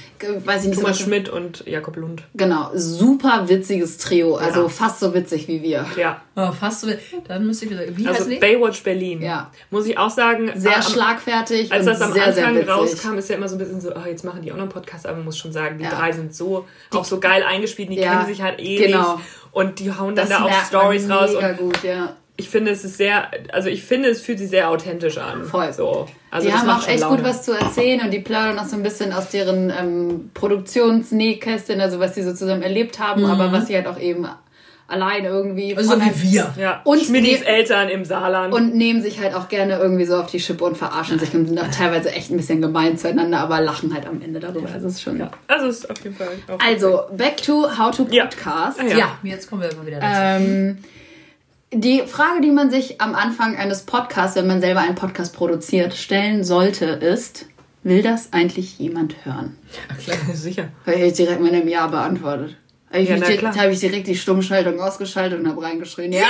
weiß 0.45 0.63
ich 0.63 0.69
nicht 0.71 0.81
Thomas 0.81 0.99
so. 0.99 1.05
Schmidt 1.05 1.29
und 1.29 1.67
Jakob 1.67 1.97
Lund. 1.97 2.23
Genau, 2.35 2.71
super 2.75 3.49
witziges 3.49 3.99
Trio, 3.99 4.37
also 4.37 4.63
Ja. 4.63 4.69
fast 4.69 5.01
so 5.01 5.13
witzig 5.15 5.49
wie 5.49 5.63
wir. 5.63 5.85
Ja. 5.97 6.21
Oh, 6.37 6.51
fast 6.53 6.81
so. 6.83 6.89
Dann 7.29 7.47
müsste 7.47 7.67
ich 7.67 7.71
wieder. 7.73 7.83
Wie 7.97 8.07
Also 8.07 8.21
heißt 8.21 8.31
die? 8.31 8.37
Baywatch 8.37 8.83
Berlin. 8.83 9.21
Ja. 9.23 9.51
Muss 9.71 9.87
ich 9.87 9.99
auch 9.99 10.11
sagen. 10.11 10.51
Sehr 10.55 10.77
am- 10.77 10.83
schlagfertig 10.83 11.71
Als 11.73 11.81
und 11.87 11.93
das 11.93 12.01
am 12.01 12.13
sehr, 12.13 12.33
sehr 12.33 12.47
Anfang 12.47 12.57
witzig. 12.63 12.71
rauskam, 13.05 13.19
ist 13.19 13.29
ja 13.31 13.37
immer 13.37 13.49
so 13.49 13.57
ein 13.57 13.59
bisschen 13.59 13.81
so, 13.81 13.91
oh, 13.95 14.07
jetzt 14.07 14.25
machen 14.25 14.43
die 14.43 14.51
auch 14.53 14.57
noch 14.57 14.63
einen 14.63 14.73
Podcast, 14.73 15.07
aber 15.07 15.17
man 15.17 15.27
muss 15.27 15.37
schon 15.39 15.53
sagen, 15.53 15.79
die 15.79 15.85
Ja. 15.85 15.91
drei 15.91 16.13
sind 16.13 16.35
so 16.35 16.67
auch 16.91 17.05
so 17.05 17.21
geil 17.21 17.43
eingespielt, 17.43 17.91
die 17.91 17.97
Ja, 17.97 18.13
kennen 18.13 18.27
sich 18.27 18.43
halt 18.43 18.61
eh 18.61 18.87
genau. 18.87 19.17
nicht. 19.17 19.27
Und 19.53 19.79
die 19.81 19.91
hauen 19.93 20.15
dann 20.17 20.29
Das 20.29 20.39
da 20.39 20.45
auch 20.47 20.65
Stories 20.65 21.11
raus. 21.11 21.31
Mega 21.35 21.49
Und 21.51 21.57
gut, 21.59 21.83
ja. 21.85 22.17
Ich 22.37 22.49
finde, 22.49 22.71
es 22.73 22.85
ist 22.85 22.97
sehr, 22.97 23.29
also 23.53 23.69
ich 23.69 23.83
finde, 23.85 24.09
es 24.09 24.23
fühlt 24.23 24.39
sich 24.39 24.49
sehr 24.51 24.71
authentisch 24.71 25.19
an. 25.19 25.45
Voll. 25.45 25.73
So. 25.73 26.09
Also 26.31 26.49
die 26.49 26.55
haben 26.55 26.69
auch 26.71 26.89
echt 26.89 27.01
Laune. 27.01 27.17
gut 27.19 27.25
was 27.27 27.43
zu 27.43 27.53
erzählen 27.53 28.01
und 28.01 28.11
die 28.11 28.21
plaudern 28.21 28.59
auch 28.59 28.65
so 28.65 28.75
ein 28.77 28.83
bisschen 28.83 29.13
aus 29.13 29.29
deren 29.29 29.71
ähm, 29.71 30.31
Produktionsnähkästchen, 30.35 31.81
also 31.81 32.01
was 32.01 32.15
sie 32.15 32.23
so 32.23 32.33
zusammen 32.35 32.63
erlebt 32.63 32.99
haben, 32.99 33.25
aber 33.27 33.53
was 33.53 33.67
sie 33.67 33.75
halt 33.77 33.87
auch 33.87 33.99
eben 34.01 34.27
allein 34.89 35.25
irgendwie. 35.25 35.73
Mhm. 35.73 35.79
Also 35.79 35.95
so 35.95 36.01
wie 36.01 36.33
wir. 36.33 36.55
Ja. 36.59 36.81
Und 36.85 37.03
Schmidis 37.03 37.41
die- 37.41 37.47
Eltern 37.47 37.89
im 37.89 38.05
Saarland. 38.05 38.53
Und 38.53 38.75
nehmen 38.75 39.03
sich 39.03 39.21
halt 39.21 39.35
auch 39.35 39.49
gerne 39.49 39.77
irgendwie 39.79 40.05
so 40.05 40.17
auf 40.17 40.31
die 40.31 40.41
Schippe 40.41 40.65
und 40.65 40.77
verarschen 40.77 41.19
sich 41.19 41.35
und 41.35 41.47
sind 41.47 41.59
auch 41.61 41.69
teilweise 41.71 42.11
echt 42.13 42.31
ein 42.31 42.37
bisschen 42.37 42.61
gemein 42.61 42.97
zueinander, 42.99 43.41
aber 43.41 43.61
lachen 43.61 43.95
halt 43.95 44.07
am 44.07 44.21
Ende 44.23 44.41
darüber. 44.41 44.69
Also 44.73 44.89
ist 44.89 45.01
schon. 45.03 45.23
also 45.49 45.67
es 45.67 45.79
ist 45.81 45.91
auf 45.91 46.03
jeden 46.03 46.17
Fall 46.17 46.29
auch 46.49 46.59
Also, 46.67 47.03
back 47.17 47.39
to 47.39 47.67
how 47.79 47.95
to 47.95 48.07
Ja. 48.11 48.25
podcast. 48.25 48.81
Ah, 48.81 48.87
Ja. 48.87 48.97
Ja. 48.97 49.19
jetzt 49.23 49.49
kommen 49.49 49.63
wir 49.63 49.71
immer 49.71 49.87
wieder 49.87 50.01
dazu. 50.01 50.45
Ähm, 50.45 50.79
die 51.73 52.03
Frage, 52.07 52.41
die 52.41 52.51
man 52.51 52.71
sich 52.71 53.01
am 53.01 53.15
Anfang 53.15 53.57
eines 53.57 53.83
Podcasts, 53.83 54.37
wenn 54.37 54.47
man 54.47 54.61
selber 54.61 54.81
einen 54.81 54.95
Podcast 54.95 55.35
produziert, 55.35 55.95
stellen 55.95 56.45
sollte, 56.45 56.87
ist, 56.87 57.47
will 57.83 58.03
das 58.03 58.33
eigentlich 58.33 58.79
jemand 58.79 59.25
hören? 59.25 59.59
sicher. 60.35 60.69
Habe 60.87 60.97
ich 60.97 61.15
direkt 61.15 61.41
mit 61.41 61.53
einem 61.53 61.69
Ja 61.69 61.87
beantwortet. 61.87 62.57
Ja, 62.93 63.19
klar. 63.19 63.57
habe 63.57 63.73
ich 63.73 63.81
direkt 63.81 64.07
die 64.07 64.15
Stummschaltung 64.15 64.79
ausgeschaltet 64.79 65.41
und 65.41 65.49
habe 65.49 65.63
reingeschrien, 65.63 66.13
ja, 66.13 66.27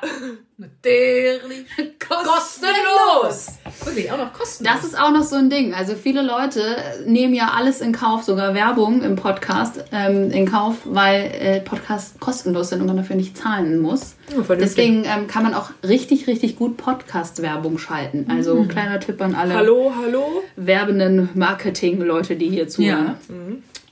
Natürlich. 0.60 1.66
kostenlos! 2.08 3.58
Wirklich, 3.84 4.10
auch 4.10 4.18
noch 4.18 4.32
kostenlos. 4.32 4.74
Das 4.74 4.84
ist 4.84 4.98
auch 4.98 5.12
noch 5.12 5.22
so 5.22 5.36
ein 5.36 5.50
Ding. 5.50 5.72
Also 5.72 5.94
viele 5.94 6.20
Leute 6.20 6.76
nehmen 7.06 7.32
ja 7.32 7.52
alles 7.56 7.80
in 7.80 7.92
Kauf, 7.92 8.24
sogar 8.24 8.54
Werbung 8.54 9.02
im 9.02 9.14
Podcast 9.14 9.84
ähm, 9.92 10.32
in 10.32 10.50
Kauf, 10.50 10.78
weil 10.82 11.30
äh, 11.40 11.60
Podcasts 11.60 12.18
kostenlos 12.18 12.70
sind 12.70 12.80
und 12.80 12.88
man 12.88 12.96
dafür 12.96 13.14
nicht 13.14 13.36
zahlen 13.36 13.78
muss. 13.78 14.16
Ja. 14.36 14.56
Deswegen 14.56 15.04
ähm, 15.04 15.28
kann 15.28 15.44
man 15.44 15.54
auch 15.54 15.70
richtig, 15.84 16.26
richtig 16.26 16.56
gut 16.56 16.76
Podcast-Werbung 16.76 17.78
schalten. 17.78 18.26
Also 18.28 18.64
kleiner 18.64 18.98
Tipp 18.98 19.22
an 19.22 19.36
alle 19.36 19.54
Hallo, 19.54 19.92
hallo? 20.02 20.42
werbenden 20.56 21.28
Marketing-Leute, 21.34 22.34
die 22.34 22.48
hier 22.48 22.66
zuhören. 22.66 23.14
Ja. 23.28 23.34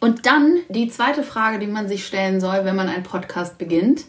Und 0.01 0.27
dann 0.27 0.57
die 0.69 0.89
zweite 0.89 1.23
Frage, 1.23 1.61
die 1.61 1.69
man 1.69 1.87
sich 1.87 2.05
stellen 2.05 2.41
soll, 2.41 2.65
wenn 2.65 2.75
man 2.75 2.89
einen 2.89 3.05
Podcast 3.05 3.57
beginnt. 3.57 4.07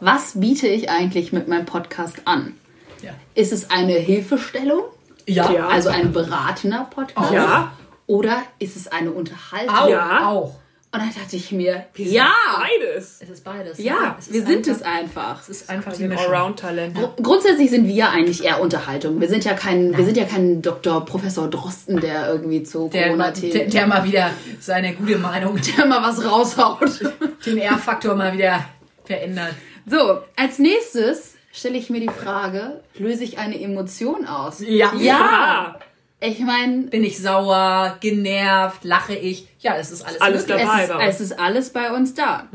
Was 0.00 0.38
biete 0.40 0.68
ich 0.68 0.90
eigentlich 0.90 1.32
mit 1.32 1.48
meinem 1.48 1.66
Podcast 1.66 2.16
an? 2.24 2.54
Ja. 3.02 3.10
Ist 3.34 3.52
es 3.52 3.70
eine 3.70 3.94
Hilfestellung? 3.94 4.82
Ja. 5.26 5.50
Ja. 5.50 5.68
Also 5.68 5.88
ein 5.88 6.12
beratender 6.12 6.86
Podcast? 6.90 7.32
Ja. 7.32 7.72
Oder 8.06 8.42
ist 8.58 8.76
es 8.76 8.88
eine 8.88 9.10
Unterhaltung? 9.10 9.74
Auch. 9.74 9.88
Ja. 9.88 10.26
auch. 10.28 10.54
Und 10.90 11.00
dann 11.02 11.10
dachte 11.14 11.36
ich 11.36 11.52
mir, 11.52 11.84
Wir 11.92 12.06
ja, 12.06 12.32
Beides. 12.56 13.18
Es 13.20 13.28
ist 13.28 13.44
beides. 13.44 13.76
ja, 13.78 14.16
ist 14.18 14.32
wir 14.32 14.40
sind 14.46 14.66
einfach, 14.66 14.72
es 14.72 14.82
einfach. 14.82 15.40
Es 15.42 15.48
ist 15.50 15.68
einfach 15.68 15.92
die 15.92 16.04
Ein. 16.04 16.16
Allround-Talent. 16.16 16.94
Gru- 16.96 17.22
Grundsätzlich 17.22 17.68
sind 17.68 17.86
wir 17.86 18.08
eigentlich 18.08 18.42
eher 18.42 18.58
Unterhaltung. 18.58 19.20
Wir 19.20 19.28
sind 19.28 19.44
ja 19.44 19.52
kein, 19.52 19.94
wir 19.94 20.04
sind 20.06 20.16
ja 20.16 20.24
kein 20.24 20.62
Dr. 20.62 21.04
Professor 21.04 21.50
Drosten, 21.50 22.00
der 22.00 22.28
irgendwie 22.30 22.62
zu 22.62 22.84
mal- 22.84 22.88
der, 22.90 23.02
Corona-Themen 23.08 23.70
der 23.70 23.86
mal 23.86 24.04
wieder 24.04 24.30
seine 24.60 24.94
gute 24.94 25.18
Meinung, 25.18 25.58
der 25.76 25.84
mal 25.84 26.02
was 26.02 26.24
raushaut. 26.24 27.00
den 27.44 27.58
R-Faktor 27.58 28.14
mal 28.14 28.32
wieder 28.32 28.64
verändert. 29.04 29.54
So, 29.88 30.22
als 30.36 30.58
nächstes 30.58 31.34
stelle 31.52 31.78
ich 31.78 31.90
mir 31.90 32.00
die 32.00 32.08
Frage, 32.08 32.82
löse 32.98 33.24
ich 33.24 33.38
eine 33.38 33.60
Emotion 33.60 34.26
aus? 34.26 34.60
Ja. 34.60 34.92
Ja. 34.94 35.78
Ich 36.20 36.40
meine, 36.40 36.82
Bin 36.88 37.04
ich 37.04 37.18
sauer, 37.22 37.96
genervt, 38.00 38.84
lache 38.84 39.14
ich? 39.14 39.48
Ja, 39.60 39.76
es 39.76 39.90
ist 39.92 40.02
alles, 40.04 40.20
Alles 40.20 40.46
möglich. 40.48 40.66
dabei. 40.66 40.82
es 40.82 40.88
ist, 40.88 40.88
bei 40.88 41.06
uns. 41.06 41.14
es 41.14 41.20
ist 41.20 41.38
alles 41.38 41.70
bei 41.70 41.92
uns 41.92 42.14
da. 42.14 42.48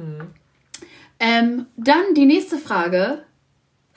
Ähm, 1.20 1.66
dann 1.78 2.14
die 2.16 2.26
nächste 2.26 2.58
Frage. 2.58 3.24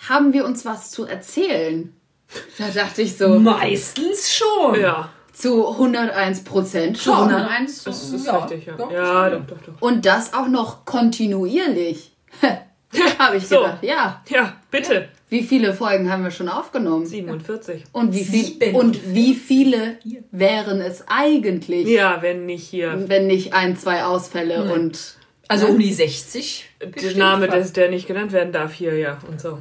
Haben 0.08 0.32
wir 0.32 0.44
uns 0.44 0.64
was 0.64 0.90
zu 0.90 1.04
erzählen? 1.06 1.92
Da 2.58 2.68
dachte 2.68 3.02
ich 3.02 3.16
so, 3.16 3.38
Meistens 3.38 4.34
schon. 4.34 4.80
Ja, 4.80 5.10
zu 5.32 5.68
101 5.70 6.44
Prozent 6.44 6.96
Zu 6.96 7.04
schon. 7.04 7.28
101. 7.30 7.84
das 7.84 8.10
ist 8.10 8.26
ja, 8.26 8.36
richtig. 8.38 8.66
Ja, 8.66 8.74
doch, 8.74 8.90
ja 8.90 9.30
schon. 9.30 9.46
doch, 9.46 9.56
doch, 9.58 9.74
doch. 9.74 9.82
Und 9.82 10.06
das 10.06 10.32
auch 10.34 10.48
noch 10.48 10.84
kontinuierlich. 10.84 12.12
Habe 13.18 13.36
ich 13.36 13.46
So. 13.46 13.56
gedacht, 13.60 13.82
ja. 13.82 14.22
Ja, 14.28 14.56
bitte. 14.70 15.08
Wie 15.28 15.42
viele 15.42 15.74
Folgen 15.74 16.10
haben 16.10 16.22
wir 16.22 16.30
schon 16.30 16.48
aufgenommen? 16.48 17.04
47. 17.04 17.82
Und 17.92 18.14
wie, 18.14 18.22
viel, 18.24 18.74
und 18.76 19.12
wie 19.14 19.34
viele 19.34 19.98
wären 20.30 20.80
es 20.80 21.04
eigentlich, 21.08 21.88
Ja, 21.88 22.18
wenn 22.22 22.46
nicht 22.46 22.68
hier. 22.68 23.04
wenn 23.08 23.26
nicht 23.26 23.52
ein, 23.52 23.76
zwei 23.76 24.04
Ausfälle 24.04 24.72
und 24.72 25.16
Also 25.48 25.66
um 25.66 25.78
die 25.80 25.92
60. 25.92 26.66
Der 27.02 27.16
Name, 27.16 27.48
des, 27.48 27.72
der 27.72 27.90
nicht 27.90 28.06
genannt 28.06 28.30
werden 28.32 28.52
darf, 28.52 28.72
hier, 28.72 28.96
ja, 28.96 29.18
und 29.28 29.40
so. 29.40 29.58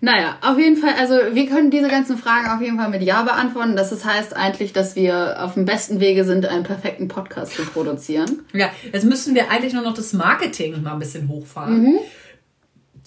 Naja, 0.00 0.38
auf 0.42 0.58
jeden 0.58 0.76
Fall, 0.76 0.94
also 0.98 1.14
wir 1.32 1.46
können 1.48 1.70
diese 1.72 1.88
ganzen 1.88 2.18
Fragen 2.18 2.48
auf 2.50 2.60
jeden 2.62 2.76
Fall 2.78 2.88
mit 2.88 3.02
Ja 3.02 3.22
beantworten. 3.22 3.74
Das 3.74 4.04
heißt 4.04 4.34
eigentlich, 4.36 4.72
dass 4.72 4.94
wir 4.94 5.42
auf 5.44 5.54
dem 5.54 5.64
besten 5.64 5.98
Wege 5.98 6.24
sind, 6.24 6.46
einen 6.46 6.62
perfekten 6.62 7.08
Podcast 7.08 7.54
zu 7.54 7.62
produzieren. 7.62 8.44
Ja, 8.52 8.70
jetzt 8.92 9.04
müssen 9.04 9.34
wir 9.34 9.50
eigentlich 9.50 9.72
nur 9.74 9.82
noch 9.82 9.94
das 9.94 10.12
Marketing 10.12 10.80
mal 10.82 10.92
ein 10.92 10.98
bisschen 11.00 11.28
hochfahren. 11.28 11.82
Mhm. 11.82 11.98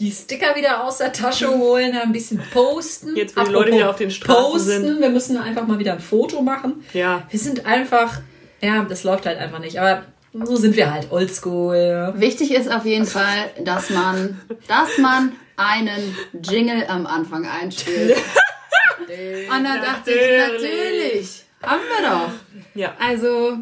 Die 0.01 0.11
Sticker 0.11 0.55
wieder 0.55 0.83
aus 0.83 0.97
der 0.97 1.13
Tasche 1.13 1.47
holen, 1.47 1.95
ein 1.95 2.11
bisschen 2.11 2.41
posten. 2.51 3.15
Jetzt, 3.15 3.37
wo 3.37 3.43
die 3.43 3.51
Leute 3.51 3.71
wieder 3.71 3.91
auf 3.91 3.97
den 3.97 4.09
Straßen 4.09 4.41
posten. 4.51 4.67
sind. 4.83 4.99
Wir 4.99 5.09
müssen 5.11 5.37
einfach 5.37 5.67
mal 5.67 5.77
wieder 5.77 5.93
ein 5.93 5.99
Foto 5.99 6.41
machen. 6.41 6.83
Ja. 6.91 7.21
Wir 7.29 7.39
sind 7.39 7.67
einfach, 7.67 8.19
ja, 8.61 8.83
das 8.83 9.03
läuft 9.03 9.27
halt 9.27 9.37
einfach 9.37 9.59
nicht. 9.59 9.79
Aber 9.79 10.01
so 10.33 10.55
sind 10.55 10.75
wir 10.75 10.91
halt, 10.91 11.11
oldschool. 11.11 12.13
Wichtig 12.15 12.51
ist 12.51 12.71
auf 12.71 12.83
jeden 12.83 13.05
Fall, 13.05 13.51
dass 13.63 13.91
man, 13.91 14.41
dass 14.67 14.97
man 14.97 15.33
einen 15.55 16.17
Jingle 16.41 16.83
am 16.87 17.05
Anfang 17.05 17.47
einspielt. 17.47 18.17
Und 19.07 19.63
dann 19.63 19.81
dachte 19.83 20.09
ich, 20.11 20.47
Natürlich. 20.51 21.43
haben 21.61 21.81
wir 21.99 22.09
doch. 22.09 22.31
Ja, 22.73 22.95
Also, 22.99 23.57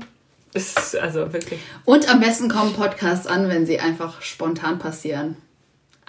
ist 0.53 0.95
also 0.95 1.33
wirklich. 1.33 1.59
und 1.83 2.09
am 2.09 2.21
besten 2.21 2.47
kommen 2.47 2.73
Podcasts 2.73 3.27
an, 3.27 3.49
wenn 3.49 3.65
sie 3.65 3.79
einfach 3.79 4.21
spontan 4.21 4.79
passieren. 4.79 5.35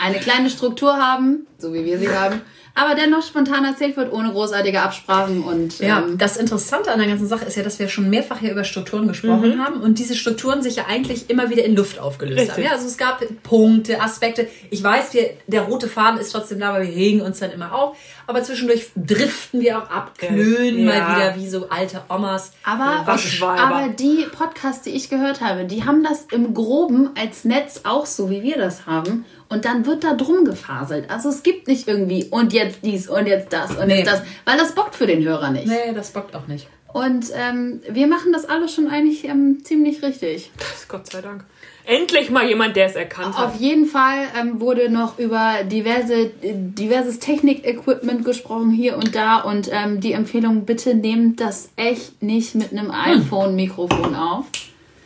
Eine 0.00 0.18
kleine 0.18 0.50
Struktur 0.50 0.96
haben, 0.96 1.46
so 1.58 1.72
wie 1.74 1.84
wir 1.84 1.98
sie 1.98 2.08
haben, 2.14 2.40
aber 2.74 2.94
dennoch 2.94 3.22
spontan 3.26 3.64
erzählt 3.64 3.96
wird, 3.96 4.12
ohne 4.12 4.30
großartige 4.30 4.80
Absprachen 4.80 5.42
und 5.42 5.80
Ja, 5.80 5.98
ähm, 5.98 6.16
das 6.18 6.36
Interessante 6.36 6.90
an 6.92 7.00
der 7.00 7.08
ganzen 7.08 7.26
Sache 7.26 7.44
ist 7.44 7.56
ja, 7.56 7.64
dass 7.64 7.78
wir 7.80 7.88
schon 7.88 8.08
mehrfach 8.08 8.38
hier 8.38 8.52
über 8.52 8.62
Strukturen 8.62 9.08
gesprochen 9.08 9.56
Mhm. 9.56 9.64
haben 9.64 9.80
und 9.80 9.98
diese 9.98 10.14
Strukturen 10.14 10.62
sich 10.62 10.76
ja 10.76 10.84
eigentlich 10.88 11.28
immer 11.28 11.50
wieder 11.50 11.64
in 11.64 11.74
Luft 11.74 11.98
aufgelöst 11.98 12.38
Richtig. 12.38 12.54
haben. 12.56 12.62
Ja, 12.62 12.70
also 12.72 12.86
es 12.86 12.96
gab 12.96 13.22
Punkte, 13.42 14.00
Aspekte. 14.00 14.46
Ich 14.70 14.82
weiß, 14.82 15.12
wir, 15.14 15.30
der 15.48 15.62
rote 15.62 15.88
Faden 15.88 16.20
ist 16.20 16.30
trotzdem 16.30 16.60
da, 16.60 16.72
weil 16.72 16.86
wir 16.86 16.94
regen 16.94 17.20
uns 17.22 17.40
dann 17.40 17.50
immer 17.50 17.74
auf. 17.74 17.96
Aber 18.28 18.42
zwischendurch 18.44 18.86
driften 18.94 19.60
wir 19.60 19.78
auch 19.78 19.90
ab, 19.90 20.12
knölen 20.16 20.78
Ja. 20.78 20.84
mal 20.84 21.16
wieder 21.16 21.34
wie 21.36 21.48
so 21.48 21.68
alte 21.70 22.02
Omas. 22.08 22.52
Aber, 22.64 23.04
Waschweiber. 23.04 23.60
aber 23.60 23.88
die 23.88 24.24
Podcasts, 24.32 24.82
die 24.82 24.90
ich 24.90 25.10
gehört 25.10 25.40
habe, 25.40 25.64
die 25.64 25.84
haben 25.84 26.04
das 26.04 26.26
im 26.30 26.54
Groben 26.54 27.10
als 27.20 27.44
Netz 27.44 27.80
auch 27.82 28.06
so, 28.06 28.30
wie 28.30 28.42
wir 28.44 28.56
das 28.58 28.86
haben. 28.86 29.24
Und 29.50 29.64
dann 29.66 29.84
wird 29.84 30.04
da 30.04 30.14
drum 30.14 30.44
gefaselt. 30.44 31.10
Also 31.10 31.28
es 31.28 31.42
gibt 31.42 31.66
nicht 31.68 31.86
irgendwie 31.88 32.24
und 32.30 32.52
jetzt 32.52 32.78
dies 32.84 33.08
und 33.08 33.26
jetzt 33.26 33.52
das 33.52 33.72
und 33.76 33.88
Nee. 33.88 33.98
jetzt 33.98 34.06
das, 34.06 34.22
weil 34.46 34.56
das 34.56 34.74
bockt 34.74 34.94
für 34.94 35.06
den 35.06 35.22
Hörer 35.24 35.50
nicht. 35.50 35.66
Nee, 35.66 35.92
das 35.94 36.10
bockt 36.10 36.34
auch 36.34 36.46
nicht. 36.46 36.66
Und 36.92 37.26
ähm, 37.34 37.80
wir 37.88 38.06
machen 38.06 38.32
das 38.32 38.44
alles 38.46 38.74
schon 38.74 38.88
eigentlich 38.88 39.24
ähm, 39.24 39.58
ziemlich 39.64 40.02
richtig. 40.02 40.50
Das, 40.56 40.88
Gott 40.88 41.10
sei 41.10 41.20
Dank. 41.20 41.44
Endlich 41.84 42.30
mal 42.30 42.46
jemand, 42.48 42.76
der 42.76 42.86
es 42.86 42.94
erkannt 42.94 43.34
Auf 43.36 43.54
hat. 43.54 43.60
jeden 43.60 43.86
Fall 43.86 44.24
ähm, 44.40 44.60
wurde 44.60 44.88
noch 44.90 45.18
über 45.18 45.64
diverse, 45.64 46.14
äh, 46.42 46.52
diverses 46.54 47.18
Technik-Equipment 47.18 48.24
gesprochen 48.24 48.70
hier 48.70 48.96
und 48.96 49.14
da. 49.14 49.38
Und 49.40 49.68
ähm, 49.72 50.00
die 50.00 50.12
Empfehlung, 50.12 50.64
bitte 50.64 50.94
nehmt 50.94 51.40
das 51.40 51.70
echt 51.76 52.22
nicht 52.22 52.54
mit 52.54 52.70
einem 52.72 52.90
iPhone-Mikrofon 52.92 54.14
auf. 54.14 54.46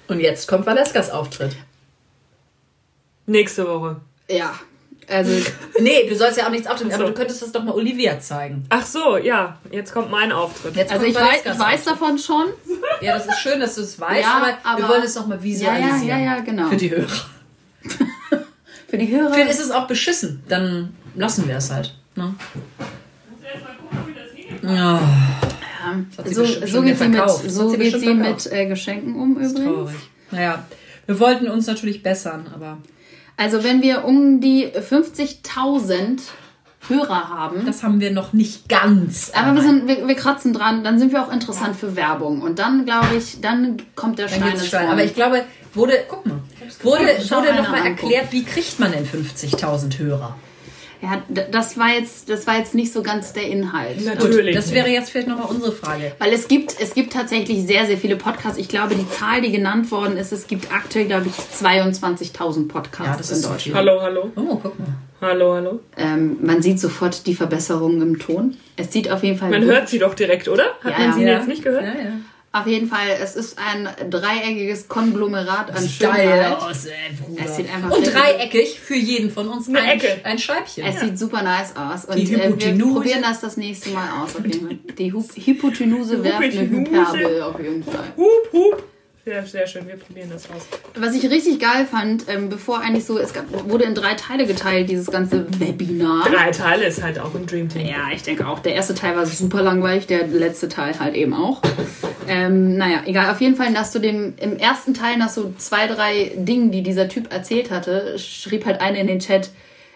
Und 0.08 0.20
jetzt 0.20 0.48
kommt 0.48 0.66
Valeskas 0.66 1.10
Auftritt. 1.10 1.56
Nächste 3.26 3.66
Woche. 3.66 4.00
Ja, 4.28 4.54
also 5.08 5.30
Nee, 5.80 6.08
du 6.08 6.16
sollst 6.16 6.38
ja 6.38 6.46
auch 6.46 6.50
nichts 6.50 6.66
auftreten, 6.66 6.90
so. 6.90 6.96
aber 6.96 7.06
du 7.06 7.12
könntest 7.12 7.42
das 7.42 7.52
doch 7.52 7.62
mal 7.62 7.72
Olivia 7.72 8.18
zeigen. 8.20 8.64
Ach 8.70 8.86
so, 8.86 9.18
ja, 9.18 9.58
jetzt 9.70 9.92
kommt 9.92 10.10
mein 10.10 10.32
Auftritt. 10.32 10.76
Jetzt 10.76 10.92
Also 10.92 11.04
ich 11.04 11.14
weiß, 11.14 11.42
ich 11.44 11.58
weiß 11.58 11.84
davon 11.84 12.18
schon. 12.18 12.46
Ja, 13.02 13.18
das 13.18 13.26
ist 13.26 13.38
schön, 13.40 13.60
dass 13.60 13.74
du 13.74 13.82
es 13.82 14.00
weißt, 14.00 14.22
Ja, 14.22 14.36
aber, 14.38 14.46
wir 14.78 14.84
aber- 14.86 14.94
wollen 14.94 15.02
es 15.02 15.14
noch 15.14 15.26
mal 15.26 15.42
visualisieren. 15.42 16.06
ja, 16.08 16.18
ja, 16.18 16.24
ja, 16.36 16.40
genau. 16.40 16.68
Für 16.68 16.76
die 16.76 16.90
Hörer. 16.90 17.06
Für 18.88 18.98
die 18.98 19.08
Hörer. 19.10 19.34
Vielleicht 19.34 19.50
ist 19.50 19.60
es 19.60 19.70
auch 19.70 19.86
beschissen. 19.86 20.42
Dann 20.48 20.94
lassen 21.14 21.46
wir 21.48 21.56
es 21.56 21.70
halt. 21.70 21.94
Ne? 22.16 22.34
Ja, 24.62 25.00
so, 26.24 26.44
so 26.44 26.82
geht 26.82 26.98
sie 26.98 27.08
mit, 27.08 27.28
so 27.28 27.70
geht 27.72 27.98
sie 28.00 28.14
mit 28.14 28.46
äh, 28.52 28.66
Geschenken 28.66 29.14
um 29.16 29.32
übrigens. 29.32 29.54
traurig. 29.54 29.96
Naja, 30.30 30.64
wir 31.06 31.20
wollten 31.20 31.48
uns 31.48 31.66
natürlich 31.66 32.02
bessern, 32.02 32.46
aber 32.54 32.78
Also 33.36 33.64
wenn 33.64 33.82
wir 33.82 34.04
um 34.04 34.40
die 34.40 34.68
50.000 34.68 36.20
Hörer 36.88 37.28
haben, 37.30 37.64
das 37.64 37.82
haben 37.82 38.00
wir 38.00 38.10
noch 38.10 38.32
nicht 38.32 38.68
ganz. 38.68 39.32
aber 39.34 39.54
wir, 39.54 39.62
sind, 39.62 39.88
wir, 39.88 40.06
wir 40.06 40.14
kratzen 40.14 40.52
dran, 40.52 40.84
dann 40.84 40.98
sind 40.98 41.12
wir 41.12 41.24
auch 41.24 41.32
interessant 41.32 41.76
für 41.76 41.96
Werbung. 41.96 42.42
Und 42.42 42.58
dann, 42.58 42.84
glaube 42.84 43.16
ich, 43.16 43.40
dann 43.40 43.78
kommt 43.96 44.18
der 44.18 44.28
Dann 44.28 44.36
Stein 44.36 44.52
ins. 44.52 44.74
Rollen. 44.74 44.88
Aber 44.88 45.02
ich 45.02 45.14
glaube, 45.14 45.44
wurde, 45.72 46.04
guck 46.08 46.26
mal, 46.26 46.40
Wurde, 46.82 47.04
wurde 47.30 47.54
nochmal 47.54 47.86
erklärt, 47.86 48.32
wie 48.32 48.44
kriegt 48.44 48.78
man 48.78 48.92
denn 48.92 49.06
50.000 49.06 49.98
Hörer? 49.98 50.36
Ja, 51.04 51.22
das 51.50 51.76
war 51.78 51.88
jetzt, 51.90 52.28
das 52.30 52.46
war 52.46 52.56
jetzt 52.58 52.74
nicht 52.74 52.92
so 52.92 53.02
ganz 53.02 53.32
der 53.32 53.46
Inhalt. 53.46 54.04
Natürlich. 54.04 54.56
Das 54.56 54.72
wäre 54.72 54.88
jetzt 54.88 55.10
vielleicht 55.10 55.28
nochmal 55.28 55.46
unsere 55.50 55.72
Frage. 55.72 56.12
Weil 56.18 56.32
es 56.32 56.48
gibt, 56.48 56.74
es 56.80 56.94
gibt 56.94 57.12
tatsächlich 57.12 57.66
sehr, 57.66 57.86
sehr 57.86 57.98
viele 57.98 58.16
Podcasts. 58.16 58.58
Ich 58.58 58.68
glaube, 58.68 58.94
die 58.94 59.08
Zahl, 59.10 59.42
die 59.42 59.52
genannt 59.52 59.90
worden 59.90 60.16
ist, 60.16 60.32
es 60.32 60.46
gibt 60.46 60.72
aktuell, 60.72 61.04
glaube 61.06 61.26
ich, 61.26 61.34
22.000 61.34 62.68
Podcasts 62.68 63.10
Ja, 63.10 63.16
das 63.16 63.30
ist 63.30 63.36
in 63.38 63.42
zu 63.42 63.48
Deutschland. 63.50 63.62
viel. 63.62 63.74
Hallo, 63.74 64.00
hallo. 64.00 64.30
Oh, 64.36 64.58
guck 64.62 64.78
mal. 64.78 64.88
Hallo, 65.20 65.54
hallo. 65.54 65.80
Ähm, 65.96 66.36
man 66.42 66.60
sieht 66.62 66.78
sofort 66.80 67.26
die 67.26 67.34
Verbesserungen 67.34 68.02
im 68.02 68.18
Ton. 68.18 68.56
Es 68.76 68.92
sieht 68.92 69.10
auf 69.10 69.22
jeden 69.22 69.38
Fall 69.38 69.50
Man 69.50 69.62
hört 69.64 69.88
sie 69.88 69.98
doch 69.98 70.14
direkt, 70.14 70.48
oder? 70.48 70.64
Hat 70.82 70.92
Ja, 70.92 71.06
man 71.06 71.12
sie 71.18 71.22
Ja. 71.24 71.38
jetzt 71.38 71.48
nicht 71.48 71.62
gehört? 71.62 71.82
Ja, 71.84 71.92
ja. 72.02 72.10
Auf 72.54 72.68
jeden 72.68 72.86
Fall, 72.88 73.08
es 73.20 73.34
ist 73.34 73.58
ein 73.58 73.88
dreieckiges 74.10 74.86
Konglomerat 74.86 75.72
an 75.72 75.82
Sieht 75.82 75.98
geil 75.98 76.28
Schönheit. 76.28 76.62
aus, 76.62 76.86
ey, 76.86 76.92
Bruder. 77.20 77.42
Es 77.44 77.56
sieht 77.56 77.74
einfach 77.74 77.90
Und 77.90 78.06
dreieckig 78.06 78.78
für 78.78 78.94
jeden 78.94 79.32
von 79.32 79.48
uns 79.48 79.68
Eine 79.68 79.80
ein, 79.80 79.88
Ecke. 80.00 80.20
ein 80.24 80.38
Scheibchen. 80.38 80.84
Es 80.84 81.00
sieht 81.00 81.18
super 81.18 81.42
nice 81.42 81.74
aus. 81.76 82.04
Und 82.04 82.16
Die 82.16 82.32
äh, 82.32 82.54
wir 82.56 82.86
probieren 82.92 83.22
das 83.22 83.40
das 83.40 83.56
nächste 83.56 83.90
Mal 83.90 84.22
aus. 84.22 84.36
Auf 84.36 84.46
jeden 84.46 84.68
Fall. 84.68 84.78
Die 84.96 85.12
Hu 85.12 85.24
Hypotenuse 85.34 86.22
werft 86.22 86.42
eine. 86.42 86.70
Hyperbel 86.70 87.42
auf 87.42 87.58
jeden 87.60 87.82
Fall. 87.82 88.12
Hup, 88.16 88.52
hup. 88.52 88.84
Sehr, 89.24 89.46
sehr 89.46 89.66
schön. 89.66 89.88
Wir 89.88 89.96
probieren 89.96 90.28
das 90.30 90.50
aus. 90.50 90.66
Was 90.96 91.14
ich 91.14 91.30
richtig 91.30 91.58
geil 91.58 91.86
fand, 91.90 92.28
ähm, 92.28 92.50
bevor 92.50 92.80
eigentlich 92.80 93.06
so, 93.06 93.18
es 93.18 93.32
gab, 93.32 93.46
wurde 93.70 93.84
in 93.84 93.94
drei 93.94 94.12
Teile 94.14 94.46
geteilt, 94.46 94.90
dieses 94.90 95.06
ganze 95.06 95.46
Webinar. 95.58 96.28
Drei 96.28 96.50
Teile 96.50 96.84
ist 96.84 97.02
halt 97.02 97.18
auch 97.18 97.34
ein 97.34 97.46
Dream 97.46 97.70
Team. 97.70 97.86
Ja, 97.86 98.08
ich 98.12 98.22
denke 98.22 98.46
auch. 98.46 98.58
Der 98.58 98.74
erste 98.74 98.94
Teil 98.94 99.16
war 99.16 99.24
super 99.24 99.62
langweilig, 99.62 100.06
der 100.06 100.26
letzte 100.26 100.68
Teil 100.68 101.00
halt 101.00 101.14
eben 101.14 101.32
auch. 101.32 101.62
Ähm, 102.28 102.76
naja, 102.76 103.02
egal. 103.06 103.30
Auf 103.30 103.40
jeden 103.40 103.56
Fall, 103.56 103.72
dass 103.72 103.92
du 103.92 103.98
dem 103.98 104.34
im 104.36 104.58
ersten 104.58 104.92
Teil 104.92 105.16
nach 105.16 105.30
so 105.30 105.54
zwei, 105.56 105.86
drei 105.86 106.32
Dingen, 106.36 106.70
die 106.70 106.82
dieser 106.82 107.08
Typ 107.08 107.32
erzählt 107.32 107.70
hatte, 107.70 108.18
schrieb 108.18 108.66
halt 108.66 108.82
eine 108.82 109.00
in 109.00 109.06
den 109.06 109.20
Chat. 109.20 109.50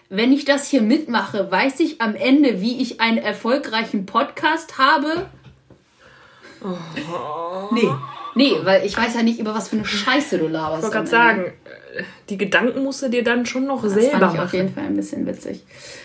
Wenn 0.09 0.33
ich 0.33 0.43
das 0.43 0.67
hier 0.67 0.81
mitmache, 0.81 1.51
weiß 1.51 1.81
ich 1.81 2.01
am 2.01 2.15
Ende, 2.15 2.61
wie 2.61 2.81
ich 2.81 2.99
einen 2.99 3.19
erfolgreichen 3.19 4.07
Podcast 4.07 4.79
habe? 4.79 5.27
Nee. 7.71 7.89
Nee, 8.35 8.53
weil 8.63 8.85
ich 8.85 8.95
weiß 8.97 9.15
ja 9.15 9.23
nicht, 9.23 9.39
über 9.39 9.53
was 9.55 9.69
für 9.69 9.77
eine 9.77 9.85
Scheiße 9.85 10.37
du 10.37 10.47
laberst. 10.47 10.79
Ich 10.79 10.83
wollte 10.83 10.95
gerade 10.97 11.07
sagen, 11.09 11.45
äh, 11.95 12.03
die 12.29 12.37
Gedanken 12.37 12.83
musst 12.83 13.01
du 13.01 13.09
dir 13.09 13.23
dann 13.23 13.45
schon 13.45 13.65
noch 13.65 13.81
Das 13.83 13.93
selber 13.93 14.19
fand 14.19 14.33
ich 14.33 14.39
auf 14.39 14.45
machen. 14.45 14.55
jeden 14.55 14.73
Fall 14.73 14.83
ein 14.85 14.95
bisschen 14.95 15.25
witzig. 15.25 15.63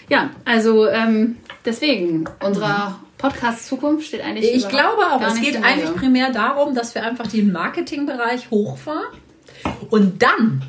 Ja, 0.09 0.31
also 0.45 0.87
ähm, 0.89 1.37
deswegen, 1.65 2.25
unserer 2.43 2.99
Podcast-Zukunft 3.19 4.07
steht 4.07 4.23
eigentlich. 4.25 4.55
Ich 4.55 4.69
glaube 4.69 5.03
auch, 5.11 5.21
gar 5.21 5.29
es 5.29 5.41
geht 5.41 5.63
eigentlich 5.63 5.95
primär 5.95 6.31
darum, 6.31 6.75
dass 6.75 6.95
wir 6.95 7.03
einfach 7.05 7.27
den 7.27 7.53
Marketingbereich 7.53 8.51
hochfahren 8.51 9.07
und 9.91 10.23
dann, 10.23 10.63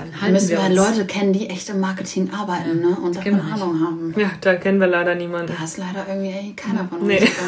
dann 0.00 0.10
Da 0.12 0.20
halten 0.20 0.32
müssen 0.32 0.48
wir 0.48 0.58
wir 0.58 0.66
uns. 0.66 0.76
Leute 0.76 1.06
kennen, 1.06 1.32
die 1.32 1.48
echt 1.48 1.68
im 1.68 1.80
Marketing 1.80 2.30
arbeiten 2.32 2.80
ne? 2.80 2.96
und 3.02 3.16
davon. 3.16 3.40
Ahnung 3.40 3.80
haben. 3.80 4.14
Ja, 4.16 4.30
da 4.40 4.54
kennen 4.56 4.80
wir 4.80 4.86
leider 4.86 5.14
niemanden. 5.14 5.52
Da 5.56 5.64
ist 5.64 5.78
leider 5.78 6.06
irgendwie 6.08 6.30
ey, 6.30 6.52
keiner 6.56 6.88
von 6.88 6.98
uns. 7.00 7.08
Nee. 7.08 7.28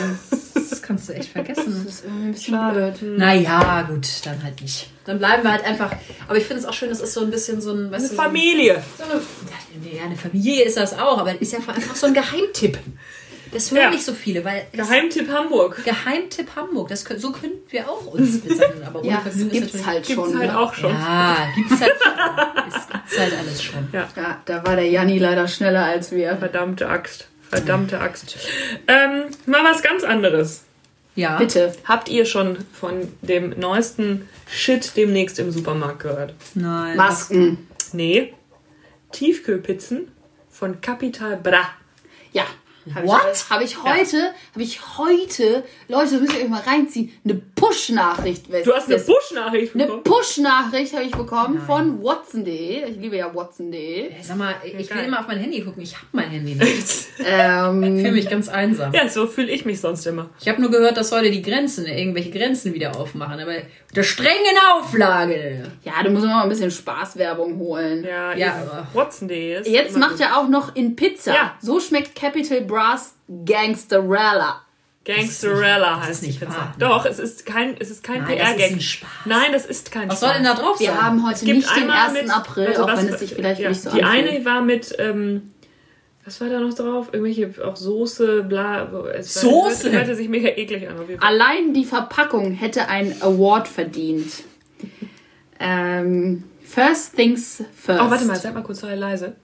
Das 0.73 0.81
kannst 0.81 1.09
du 1.09 1.13
echt 1.13 1.29
vergessen. 1.31 1.85
Das 1.85 1.95
ist 1.95 2.05
irgendwie 2.05 2.29
ein 2.29 2.33
bisschen 2.33 2.71
blöd. 2.73 3.19
Naja, 3.19 3.83
gut, 3.83 4.07
dann 4.25 4.43
halt 4.43 4.61
nicht. 4.61 4.89
Dann 5.05 5.19
bleiben 5.19 5.43
wir 5.43 5.53
halt 5.53 5.65
einfach. 5.65 5.93
Aber 6.27 6.39
ich 6.39 6.45
finde 6.45 6.63
es 6.63 6.67
auch 6.67 6.73
schön, 6.73 6.89
das 6.89 7.01
ist 7.01 7.13
so 7.13 7.21
ein 7.21 7.31
bisschen 7.31 7.61
so 7.61 7.73
ein. 7.73 7.91
Weißt 7.91 8.01
Eine 8.01 8.09
du, 8.09 8.17
so 8.17 8.23
Familie. 8.23 8.83
So 8.97 9.05
eine, 9.05 9.93
ja, 9.93 10.05
eine 10.05 10.17
Familie 10.17 10.65
ist 10.65 10.77
das 10.79 10.99
auch, 10.99 11.19
aber 11.19 11.41
ist 11.41 11.53
ja 11.53 11.59
einfach 11.59 11.95
so 11.95 12.07
ein 12.07 12.15
Geheimtipp. 12.15 12.79
Das 13.53 13.71
hören 13.71 13.81
Ja. 13.83 13.91
nicht 13.91 14.05
so 14.05 14.15
viele, 14.15 14.45
weil. 14.45 14.67
das- 14.75 14.89
Geheimtipp 14.89 15.29
Hamburg. 15.31 15.85
Geheimtipp 15.85 16.49
Hamburg. 16.57 16.89
Das, 16.89 17.05
könnt- 17.05 17.21
so 17.21 17.33
könnten 17.33 17.59
wir 17.71 17.89
auch 17.89 18.07
uns 18.07 18.41
bezeichnen. 18.41 18.83
Aber 18.87 19.01
ohne 19.01 19.09
Ja, 19.09 19.15
das 19.25 19.35
Vergnügen 19.35 19.51
ist 19.51 19.73
gibt's 19.73 19.87
halt 19.87 20.07
Gibt's 20.07 20.15
schon. 20.25 20.39
halt 20.39 20.51
ne? 20.53 20.59
auch 20.59 20.75
schon. 20.75 20.91
Ja, 20.93 21.49
gibt's 21.55 21.81
halt 21.81 21.93
schon. 22.03 22.69
Es 22.69 22.89
gibt's 22.89 23.19
halt 23.19 23.33
alles 23.39 23.63
schon. 23.63 23.89
Ja. 23.93 24.09
Ja, 24.17 24.41
da 24.47 24.67
war 24.67 24.77
der 24.77 24.89
Janni 24.89 25.19
leider 25.19 25.47
schneller 25.49 25.85
als 25.85 26.11
wir. 26.13 26.37
Verdammte 26.39 26.89
Axt. 26.89 27.29
Verdammte 27.51 28.01
Axt. 28.01 28.37
Ähm, 28.89 29.25
mal 29.47 29.63
was 29.65 29.83
ganz 29.83 30.03
anderes. 30.05 30.65
Ja. 31.15 31.37
Bitte. 31.37 31.75
Habt 31.85 32.09
ihr 32.09 32.25
schon 32.25 32.57
von 32.73 33.13
dem 33.21 33.51
neuesten 33.61 34.27
Shit 34.51 34.97
demnächst 34.97 35.39
im 35.39 35.51
Supermarkt 35.51 36.01
gehört? 36.05 36.35
Nein. 36.55 36.97
Masken. 36.97 37.69
Nee. 37.93 38.33
Tiefkühlpizzen 39.13 40.11
von 40.49 40.81
Capital 40.81 41.37
Bra. 41.37 41.69
Ja. 42.33 42.45
Hab 42.95 43.07
What? 43.07 43.21
Ich, 43.35 43.51
habe 43.51 43.65
ich 43.65 43.83
heute, 43.83 44.35
habe 44.53 44.63
ich 44.63 44.99
heute, 44.99 45.65
Leute, 45.89 46.11
das 46.13 46.21
müsst 46.21 46.35
ihr 46.35 46.45
euch 46.45 46.49
mal 46.49 46.61
reinziehen, 46.61 47.13
eine 47.25 47.35
Push-Nachricht. 47.67 48.47
Du 48.67 48.73
hast 48.75 48.89
eine 48.91 48.99
Push-Nachricht 48.99 49.75
Eine 49.75 49.85
bekommen. 49.87 50.03
Push-Nachricht 50.03 50.93
habe 50.95 51.05
ich 51.05 51.13
bekommen 51.13 51.61
von 51.61 52.03
Watson.de. 52.03 52.91
Ich 52.91 52.97
liebe 52.97 53.17
ja 53.17 53.33
Watson.de. 53.35 54.09
Ey, 54.11 54.17
Sag 54.23 54.37
mal, 54.37 54.55
ich 54.65 54.91
will 54.93 55.05
immer 55.05 55.21
auf 55.21 55.29
mein 55.29 55.39
Handy 55.39 55.61
gucken. 55.63 55.83
Ich 55.83 55.95
habe 55.95 56.07
mein 56.13 56.29
Handy 56.29 56.55
nicht. 56.57 56.69
Ich 56.69 57.07
Ähm, 57.25 57.83
fühle 58.01 58.13
mich 58.13 58.29
ganz 58.29 58.49
einsam. 58.49 58.93
Ja, 58.93 59.09
so 59.09 59.27
fühle 59.27 59.51
ich 59.53 59.65
mich 59.65 59.81
sonst 59.81 60.07
immer. 60.07 60.29
Ich 60.41 60.49
habe 60.49 60.61
nur 60.61 60.71
gehört, 60.71 60.97
dass 60.97 61.13
heute 61.13 61.31
die 61.31 61.43
Grenzen, 61.43 61.87
irgendwelche 61.87 62.31
Grenzen 62.31 62.75
wieder 62.75 62.97
aufmachen. 62.97 63.39
Aber 63.39 63.53
unter 63.89 64.03
strengen 64.03 64.57
Auflage. 64.75 65.71
ja, 65.85 65.93
du 66.03 66.11
musst 66.11 66.25
immer 66.25 66.37
mal 66.37 66.43
ein 66.43 66.49
bisschen 66.49 66.71
Spaßwerbung 66.71 67.59
holen. 67.59 68.05
Ja, 68.05 68.33
Ja, 68.33 68.37
ja 68.37 68.55
aber- 68.63 68.87
Watson.de 68.93 69.61
ist. 69.61 69.69
Jetzt 69.69 69.97
macht 69.97 70.19
er 70.21 70.37
auch 70.39 70.49
noch 70.49 70.75
in 70.75 70.97
Pizza. 70.97 71.33
Ja. 71.35 71.55
So 71.61 71.79
schmeckt 71.79 72.17
Capital 72.17 72.63
Brass 72.63 73.15
Gangsterella. 73.45 74.62
Gangsterella 75.05 75.97
Das 75.97 76.03
ist 76.03 76.09
heißt 76.09 76.23
nicht 76.23 76.41
wahr. 76.49 76.75
Doch, 76.79 77.05
es 77.07 77.19
ist 77.19 77.45
kein, 77.45 77.77
es 77.81 77.91
ist 77.91 78.05
kein 78.05 78.23
Nein, 78.23 78.39
das 78.39 78.49
ist 78.51 78.57
PR-Gag. 78.57 79.07
Nein, 79.25 79.53
das 79.53 79.67
ist 79.67 79.91
kein 79.91 80.09
Was 80.09 80.19
Spaß. 80.19 80.29
soll 80.29 80.35
denn 80.35 80.45
da 80.45 80.55
drauf 80.55 80.79
Wir 80.79 80.89
sein? 80.93 81.03
haben 81.03 81.27
heute 81.27 81.45
nicht 81.45 81.69
den 81.69 81.83
einmal 81.83 82.09
1. 82.09 82.13
mit- 82.23 82.31
April, 82.31 82.67
also 82.69 82.85
auch 82.85 82.89
was- 82.89 82.99
wenn 83.07 83.09
es 83.13 83.19
sich 83.21 83.35
vielleicht 83.35 83.61
ja, 83.61 83.69
nicht 83.71 83.83
so 83.83 83.91
Die 83.91 84.03
anfühlt. 84.03 84.29
eine 84.31 84.45
war 84.45 84.61
mit, 84.63 84.95
ähm, 85.01 85.51
was 86.25 86.41
war 86.41 86.49
da 86.49 86.61
noch 86.61 86.73
drauf? 86.75 87.09
Irgendwelche 87.13 87.53
auch 87.67 87.75
Soße, 87.75 88.45
bla. 88.45 88.85
Es 89.15 89.35
war- 89.37 89.43
Soße? 89.43 89.85
Hörte, 89.87 89.93
hörte 89.99 90.15
sich 90.15 90.29
mega 90.29 90.49
eklig 90.51 90.89
an. 90.89 90.97
Allein 91.19 91.75
die 91.75 91.85
Verpackung 91.85 92.53
hätte 92.53 92.89
einen 92.89 93.21
Award 93.23 93.67
verdient. 93.67 94.33
Ähm, 95.59 96.45
first 96.65 97.17
things 97.17 97.65
first. 97.77 98.01
Oh, 98.01 98.09
warte 98.09 98.25
mal, 98.25 98.37
seid 98.37 98.55
mal 98.55 98.63
kurz 98.63 98.81
sei 98.81 98.95
leise. 98.95 99.35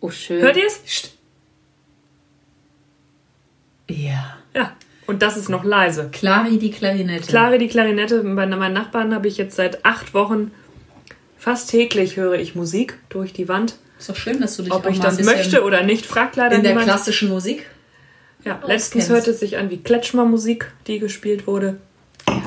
Oh, 0.00 0.10
schön. 0.10 0.42
Hört 0.42 0.56
ihr 0.56 0.66
es? 0.66 0.80
Ja. 3.88 4.36
Ja. 4.54 4.76
Und 5.10 5.22
das 5.22 5.36
ist 5.36 5.48
noch 5.48 5.64
leise. 5.64 6.08
Clari 6.12 6.58
die 6.58 6.70
Klarinette. 6.70 7.26
Klare 7.26 7.58
die 7.58 7.66
Klarinette. 7.68 8.22
Bei 8.22 8.46
meinen 8.46 8.72
Nachbarn 8.72 9.12
habe 9.12 9.26
ich 9.26 9.36
jetzt 9.38 9.56
seit 9.56 9.84
acht 9.84 10.14
Wochen 10.14 10.52
fast 11.36 11.70
täglich 11.70 12.16
höre 12.16 12.34
ich 12.38 12.54
Musik 12.54 12.98
durch 13.08 13.32
die 13.32 13.48
Wand. 13.48 13.74
Ist 13.98 14.08
doch 14.08 14.14
schön, 14.16 14.40
dass 14.40 14.56
du 14.56 14.62
dich 14.62 14.72
Ob 14.72 14.86
auch 14.86 14.90
ich 14.90 15.00
das 15.00 15.20
möchte 15.24 15.64
oder 15.64 15.82
nicht, 15.82 16.06
fragt 16.06 16.36
leider 16.36 16.54
in 16.54 16.62
der 16.62 16.72
niemand. 16.72 16.86
klassischen 16.86 17.28
Musik. 17.28 17.66
Ja, 18.44 18.52
letztens 18.66 19.04
auskennst. 19.04 19.10
hörte 19.10 19.30
es 19.32 19.40
sich 19.40 19.58
an 19.58 19.68
wie 19.70 19.78
Kletschmer-Musik, 19.82 20.70
die 20.86 20.98
gespielt 20.98 21.46
wurde. 21.46 21.78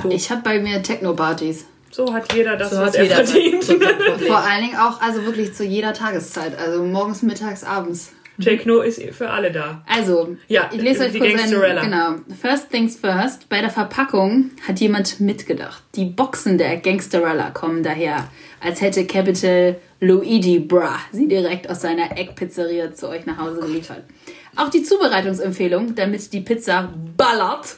So, 0.01 0.09
Ich 0.09 0.31
habe 0.31 0.41
bei 0.41 0.59
mir 0.59 0.81
Techno-Partys. 0.81 1.65
so 1.91 2.13
hat 2.13 2.33
jeder 2.33 2.55
das, 2.55 2.71
So 2.71 2.77
was 2.77 2.87
hat 2.87 2.95
er 2.95 3.03
jeder 3.03 3.15
verdient. 3.25 3.63
Vor 4.27 4.37
allen 4.37 4.63
Dingen 4.63 4.77
auch, 4.77 5.01
also 5.01 5.25
wirklich 5.25 5.53
zu 5.53 5.63
jeder 5.65 5.93
Tageszeit. 5.93 6.57
Also 6.57 6.83
morgens, 6.83 7.21
mittags, 7.23 7.63
abends. 7.63 8.11
Techno 8.41 8.81
ist 8.81 9.01
für 9.13 9.29
alle 9.29 9.51
da. 9.51 9.83
Also, 9.87 10.35
Ja, 10.47 10.69
ich 10.73 10.81
lese 10.81 11.05
euch 11.05 11.11
die 11.11 11.19
kurz 11.19 11.41
ein, 11.41 11.51
genau. 11.51 12.15
First 12.41 12.71
things 12.71 12.95
first, 12.97 13.47
bei 13.49 13.61
der 13.61 13.69
Verpackung 13.69 14.51
hat 14.67 14.79
jemand 14.79 15.19
mitgedacht. 15.19 15.83
Die 15.95 16.05
Boxen 16.05 16.57
der 16.57 16.77
Gangsterella 16.77 17.51
kommen 17.51 17.83
daher, 17.83 18.29
als 18.59 18.81
hätte 18.81 19.05
Capital 19.05 19.75
Luigi 19.99 20.59
Bra 20.59 20.99
sie 21.11 21.27
direkt 21.27 21.69
aus 21.69 21.81
seiner 21.81 22.17
Eckpizzeria 22.17 22.93
zu 22.93 23.09
euch 23.09 23.25
nach 23.25 23.37
Hause 23.37 23.61
geliefert. 23.61 24.03
Auch 24.55 24.69
die 24.69 24.83
Zubereitungsempfehlung, 24.83 25.95
damit 25.95 26.33
die 26.33 26.41
Pizza 26.41 26.93
ballert, 27.17 27.77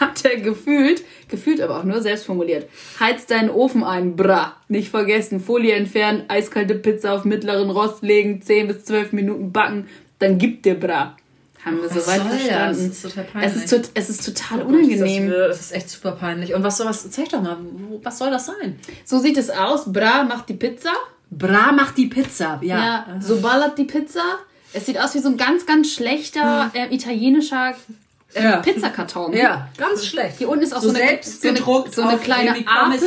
hat 0.00 0.24
er 0.24 0.36
gefühlt, 0.40 1.02
gefühlt 1.28 1.60
aber 1.60 1.78
auch 1.78 1.84
nur 1.84 2.00
selbst 2.02 2.26
formuliert. 2.26 2.68
Heiz 3.00 3.26
deinen 3.26 3.50
Ofen 3.50 3.84
ein, 3.84 4.16
bra. 4.16 4.56
Nicht 4.68 4.90
vergessen, 4.90 5.40
Folie 5.40 5.74
entfernen, 5.74 6.24
eiskalte 6.28 6.74
Pizza 6.74 7.12
auf 7.14 7.24
mittleren 7.24 7.70
Rost 7.70 8.02
legen, 8.02 8.42
10 8.42 8.68
bis 8.68 8.84
12 8.84 9.12
Minuten 9.12 9.52
backen, 9.52 9.88
dann 10.18 10.38
gib 10.38 10.62
dir 10.62 10.74
bra. 10.78 11.16
Haben 11.64 11.82
wir 11.82 11.90
Was 11.94 12.04
soweit 12.04 12.20
das? 12.20 12.26
verstanden. 12.28 12.68
Das 12.68 12.78
ist 12.78 13.02
total 13.02 13.24
peinlich. 13.24 13.52
Es 13.64 13.72
ist, 13.72 13.90
es 13.94 14.10
ist 14.10 14.24
total 14.24 14.58
Das 14.58 14.68
unangenehm. 14.68 15.28
wird- 15.28 15.50
Das 15.50 15.60
ist 15.60 15.72
echt 15.72 15.90
super 15.90 16.12
peinlich. 16.12 16.54
Und 16.54 16.62
was 16.62 16.76
soll 16.78 16.86
was? 16.86 17.10
Zeig 17.10 17.28
doch 17.30 17.42
mal, 17.42 17.56
was 18.02 18.18
soll 18.18 18.30
das 18.30 18.46
sein? 18.46 18.78
So 19.04 19.18
sieht 19.18 19.36
es 19.36 19.50
aus. 19.50 19.92
Bra 19.92 20.22
macht 20.22 20.48
die 20.48 20.54
Pizza. 20.54 20.92
Bra 21.30 21.72
macht 21.72 21.98
die 21.98 22.06
Pizza. 22.06 22.58
Ja. 22.62 22.78
Ja, 22.78 23.20
so 23.20 23.40
ballert 23.40 23.76
die 23.76 23.84
Pizza. 23.84 24.22
Es 24.72 24.86
sieht 24.86 24.98
aus 25.00 25.14
wie 25.14 25.18
so 25.18 25.28
ein 25.28 25.36
ganz, 25.36 25.66
ganz 25.66 25.92
schlechter 25.92 26.70
äh, 26.74 26.94
italienischer 26.94 27.74
Ja. 28.34 28.56
Pizzakarton. 28.58 29.32
Ja, 29.32 29.68
ganz 29.76 30.06
schlecht. 30.06 30.38
Hier 30.38 30.48
unten 30.48 30.64
ist 30.64 30.74
auch 30.74 30.82
So 30.82 30.90
so, 30.90 30.96
eine, 30.96 31.06
selbst 31.06 31.42
so, 31.42 31.48
eine, 31.48 31.56
gedruckt 31.58 31.94
so 31.94 32.02
eine 32.02 32.18
kleine 32.18 32.54
Ape. 32.66 32.98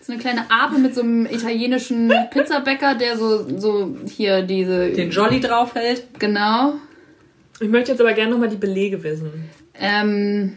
So 0.00 0.12
eine 0.12 0.20
kleine 0.20 0.50
Ape 0.50 0.78
mit 0.78 0.94
so 0.94 1.02
einem 1.02 1.26
italienischen 1.26 2.12
Pizzabäcker, 2.30 2.94
der 2.94 3.18
so, 3.18 3.58
so 3.58 3.96
hier 4.08 4.42
diese. 4.42 4.90
Den 4.92 5.10
Jolly 5.10 5.40
draufhält. 5.40 6.04
genau. 6.18 6.74
Ich 7.58 7.68
möchte 7.68 7.90
jetzt 7.92 8.00
aber 8.00 8.12
gerne 8.12 8.30
nochmal 8.32 8.48
die 8.50 8.56
Belege 8.56 9.02
wissen. 9.02 9.50
Ähm, 9.80 10.54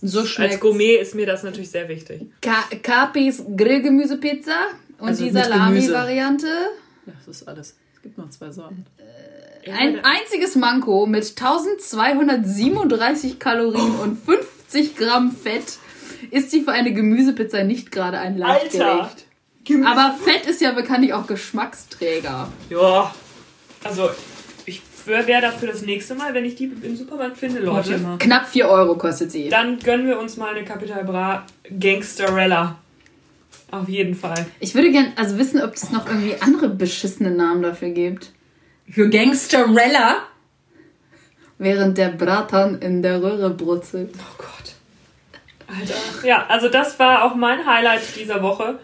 So 0.00 0.20
Als 0.20 0.28
schmeckt 0.30 0.60
Gourmet 0.60 0.96
ist 0.96 1.14
mir 1.14 1.26
das 1.26 1.44
natürlich 1.44 1.70
sehr 1.70 1.88
wichtig. 1.88 2.22
Ka 2.40 2.64
Capis 2.82 3.42
Grillgemüsepizza 3.56 4.52
und 4.98 5.08
Also 5.08 5.24
die 5.24 5.30
Salami-Variante. 5.30 6.46
Ja, 7.06 7.12
das 7.24 7.28
ist 7.36 7.48
alles. 7.48 7.76
Es 7.94 8.02
gibt 8.02 8.18
noch 8.18 8.28
zwei 8.30 8.50
Sorten. 8.50 8.84
Ein 9.70 10.04
einziges 10.04 10.56
Manko 10.56 11.06
mit 11.06 11.30
1237 11.30 13.38
Kalorien 13.38 13.94
und 14.02 14.18
50 14.18 14.96
Gramm 14.96 15.30
Fett 15.30 15.78
ist 16.30 16.50
sie 16.50 16.62
für 16.62 16.72
eine 16.72 16.92
Gemüsepizza 16.92 17.62
nicht 17.62 17.92
gerade 17.92 18.18
ein 18.18 18.36
Leichtgewicht. 18.36 19.26
Aber 19.84 20.16
Fett 20.24 20.46
ist 20.46 20.60
ja 20.60 20.72
bekanntlich 20.72 21.14
auch 21.14 21.26
Geschmacksträger. 21.26 22.48
Ja, 22.70 23.14
also 23.84 24.10
ich 24.66 24.82
wäre 25.04 25.40
dafür 25.40 25.68
das 25.68 25.82
nächste 25.82 26.14
Mal, 26.14 26.34
wenn 26.34 26.44
ich 26.44 26.56
die 26.56 26.72
im 26.82 26.96
Supermarkt 26.96 27.38
finde, 27.38 27.60
Leute. 27.60 27.98
mal. 27.98 28.18
Knapp 28.18 28.48
4 28.48 28.68
Euro 28.68 28.96
kostet 28.96 29.30
sie. 29.30 29.48
Dann 29.48 29.78
gönnen 29.78 30.06
wir 30.06 30.18
uns 30.18 30.36
mal 30.36 30.54
eine 30.54 30.64
Capital 30.64 31.04
Bra 31.04 31.46
Gangsterella. 31.78 32.78
Auf 33.70 33.88
jeden 33.88 34.14
Fall. 34.14 34.46
Ich 34.60 34.74
würde 34.74 34.90
gerne 34.90 35.12
also 35.16 35.38
wissen, 35.38 35.62
ob 35.62 35.74
es 35.74 35.90
noch 35.90 36.06
irgendwie 36.06 36.34
andere 36.40 36.68
beschissene 36.68 37.30
Namen 37.30 37.62
dafür 37.62 37.90
gibt. 37.90 38.32
Für 38.92 39.08
Gangsterella. 39.08 40.18
Während 41.58 41.96
der 41.96 42.08
Bratan 42.08 42.78
in 42.80 43.02
der 43.02 43.22
Röhre 43.22 43.50
brutzelt. 43.50 44.10
Oh 44.18 44.34
Gott. 44.36 44.74
Alter. 45.66 45.94
Ja, 46.26 46.44
also 46.48 46.68
das 46.68 46.98
war 46.98 47.24
auch 47.24 47.34
mein 47.34 47.64
Highlight 47.66 48.02
dieser 48.18 48.42
Woche. 48.42 48.78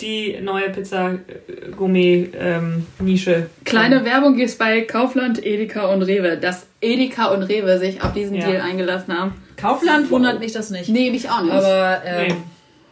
Die 0.00 0.38
neue 0.40 0.70
Pizza 0.70 1.14
äh, 1.14 2.28
ähm, 2.38 2.86
Nische. 3.00 3.50
Kleine 3.64 4.04
Werbung 4.04 4.36
gibt 4.36 4.50
es 4.50 4.56
bei 4.56 4.82
Kaufland, 4.82 5.44
Edeka 5.44 5.86
und 5.92 6.02
Rewe. 6.02 6.36
Dass 6.38 6.66
Edeka 6.80 7.26
und 7.26 7.42
Rewe 7.42 7.78
sich 7.78 8.02
auf 8.02 8.12
diesen 8.12 8.36
Ja. 8.36 8.46
Deal 8.46 8.60
eingelassen 8.62 9.18
haben. 9.18 9.34
Kaufland 9.56 10.10
wundert 10.10 10.38
mich 10.38 10.52
das 10.52 10.70
nicht. 10.70 10.88
Nee, 10.88 11.10
mich 11.10 11.28
auch 11.28 11.42
nicht. 11.42 11.52
Aber 11.52 12.02
ähm, 12.04 12.28
Nee. 12.28 12.34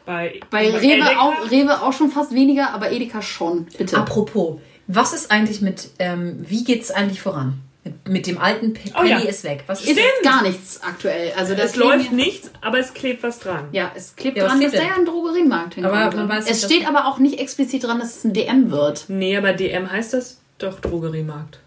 Bei, 0.04 0.40
Bei 0.50 0.70
bei 0.70 0.78
Rewe 0.78 1.20
auch, 1.20 1.50
Rewe 1.50 1.82
auch 1.82 1.92
schon 1.92 2.10
fast 2.10 2.34
weniger, 2.34 2.72
aber 2.72 2.90
Edeka 2.90 3.20
schon. 3.20 3.66
Bitte. 3.76 3.98
apropos, 3.98 4.58
was 4.88 5.12
ist 5.12 5.30
eigentlich 5.30 5.60
mit, 5.60 5.90
ähm, 6.00 6.44
wie 6.48 6.64
geht's 6.64 6.90
eigentlich 6.90 7.20
voran? 7.20 7.60
Mit, 7.84 8.08
mit 8.08 8.26
dem 8.26 8.38
alten 8.38 8.74
Pe 8.74 8.90
Oh 8.94 8.98
Penny 9.02 9.10
ja. 9.10 9.18
ist 9.20 9.44
weg. 9.44 9.62
Was 9.68 9.82
ist 9.82 9.90
ist 9.90 10.00
gar 10.24 10.42
nichts 10.42 10.80
aktuell. 10.82 11.32
Also 11.36 11.54
das 11.54 11.70
Es 11.70 11.76
läuft 11.76 12.12
nichts, 12.12 12.50
aber 12.60 12.78
es 12.80 12.92
klebt 12.92 13.22
was 13.22 13.38
dran. 13.38 13.68
Ja, 13.72 13.92
es 13.94 14.16
klebt 14.16 14.36
Ja, 14.36 14.46
dran, 14.48 14.60
dass 14.60 14.72
da 14.72 14.82
ja 14.82 14.94
ein 14.96 15.04
Drogeriemarkt 15.06 15.74
hinkommt. 15.74 15.94
Aber 15.94 16.16
man 16.16 16.28
weiß 16.28 16.50
es 16.50 16.64
steht 16.64 16.86
aber 16.88 17.06
auch 17.06 17.18
nicht 17.18 17.38
explizit 17.38 17.84
dran, 17.84 18.00
dass 18.00 18.16
es 18.16 18.24
ein 18.24 18.32
DM 18.32 18.70
wird. 18.70 19.04
Nee, 19.08 19.36
aber 19.36 19.52
DM 19.52 19.90
heißt 19.90 20.12
das 20.14 20.40
doch 20.58 20.80
Drogeriemarkt. 20.80 21.60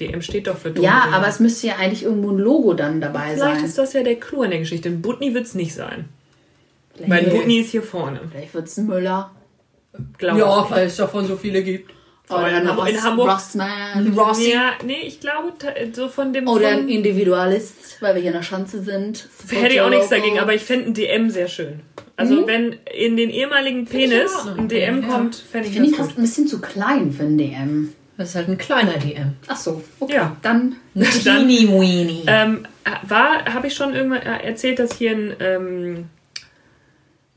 DM 0.00 0.22
steht 0.22 0.46
doch 0.46 0.56
für 0.56 0.68
Ja, 0.68 0.74
Drogeriemarkt. 0.74 1.14
aber 1.14 1.28
es 1.28 1.38
müsste 1.40 1.66
ja 1.66 1.76
eigentlich 1.76 2.04
irgendwo 2.04 2.30
ein 2.30 2.38
Logo 2.38 2.72
dann 2.74 3.00
dabei 3.00 3.34
Vielleicht 3.34 3.56
sein. 3.56 3.64
ist 3.64 3.76
das 3.78 3.92
ja 3.92 4.02
der 4.02 4.16
Clou 4.16 4.42
an 4.42 4.50
der 4.50 4.60
Geschichte. 4.60 4.88
Ein 4.88 5.02
Butni 5.02 5.34
wird 5.34 5.46
es 5.46 5.54
nicht 5.54 5.74
sein. 5.74 6.08
Weil 6.98 7.20
Vielleicht, 7.24 7.30
Butni 7.36 7.58
ist 7.58 7.70
hier 7.70 7.82
vorne. 7.82 8.20
vielleicht 8.32 8.54
wird 8.54 8.66
es 8.68 8.76
ein 8.78 8.86
Müller. 8.86 9.30
Glaube 10.16 10.40
Ja, 10.40 10.64
ich. 10.64 10.70
weil 10.70 10.86
es 10.86 10.96
davon 10.96 11.26
so 11.26 11.36
viele 11.36 11.62
gibt. 11.62 11.92
Oder 12.30 12.48
in 12.48 12.54
ein 12.56 12.68
Hamburg- 12.68 12.88
in 12.88 12.94
Ross, 12.96 13.04
Hamburg- 13.04 13.30
Rossmann. 13.30 14.14
Rossi. 14.16 14.50
Ja, 14.52 14.72
nee, 14.84 15.00
ich 15.04 15.20
glaube, 15.20 15.52
so 15.92 16.08
von 16.08 16.32
dem. 16.32 16.46
Oder 16.48 16.68
ein 16.68 16.88
Individualist, 16.88 17.96
weil 18.00 18.14
wir 18.14 18.20
hier 18.22 18.30
in 18.32 18.36
der 18.36 18.42
Schanze 18.42 18.82
sind. 18.82 19.28
hätte 19.50 19.74
ich 19.74 19.80
auch 19.80 19.90
nichts 19.90 20.08
dagegen, 20.08 20.38
aber 20.38 20.54
ich 20.54 20.62
fände 20.62 20.86
ein 20.90 20.94
DM 20.94 21.30
sehr 21.30 21.48
schön. 21.48 21.80
Also, 22.16 22.46
wenn 22.46 22.76
in 22.96 23.16
den 23.16 23.30
ehemaligen 23.30 23.86
Penis 23.86 24.32
ein 24.56 24.68
DM 24.68 25.02
Ja. 25.02 25.08
kommt, 25.08 25.36
fände 25.36 25.68
ich 25.68 25.74
Finde 25.74 25.90
ich 25.90 25.96
das 25.96 26.06
fast 26.06 26.18
ein 26.18 26.22
bisschen 26.22 26.46
zu 26.48 26.60
klein 26.60 27.12
für 27.12 27.22
ein 27.22 27.38
DM. 27.38 27.92
Das 28.16 28.30
ist 28.30 28.34
halt 28.34 28.48
ein 28.48 28.58
kleiner 28.58 28.94
DM. 28.98 29.34
Ach 29.46 29.56
so, 29.56 29.82
okay. 30.00 30.14
Ja. 30.16 30.36
Dann 30.42 30.74
Ein 30.96 31.02
teeny 31.04 31.68
weeny. 31.68 32.24
Ähm, 32.26 32.66
war, 33.06 33.44
habe 33.54 33.68
ich 33.68 33.74
schon 33.74 33.94
irgendwann 33.94 34.22
äh, 34.22 34.42
erzählt, 34.44 34.80
dass 34.80 34.96
hier 34.96 35.12
ein. 35.12 35.36
Ähm, 35.38 36.04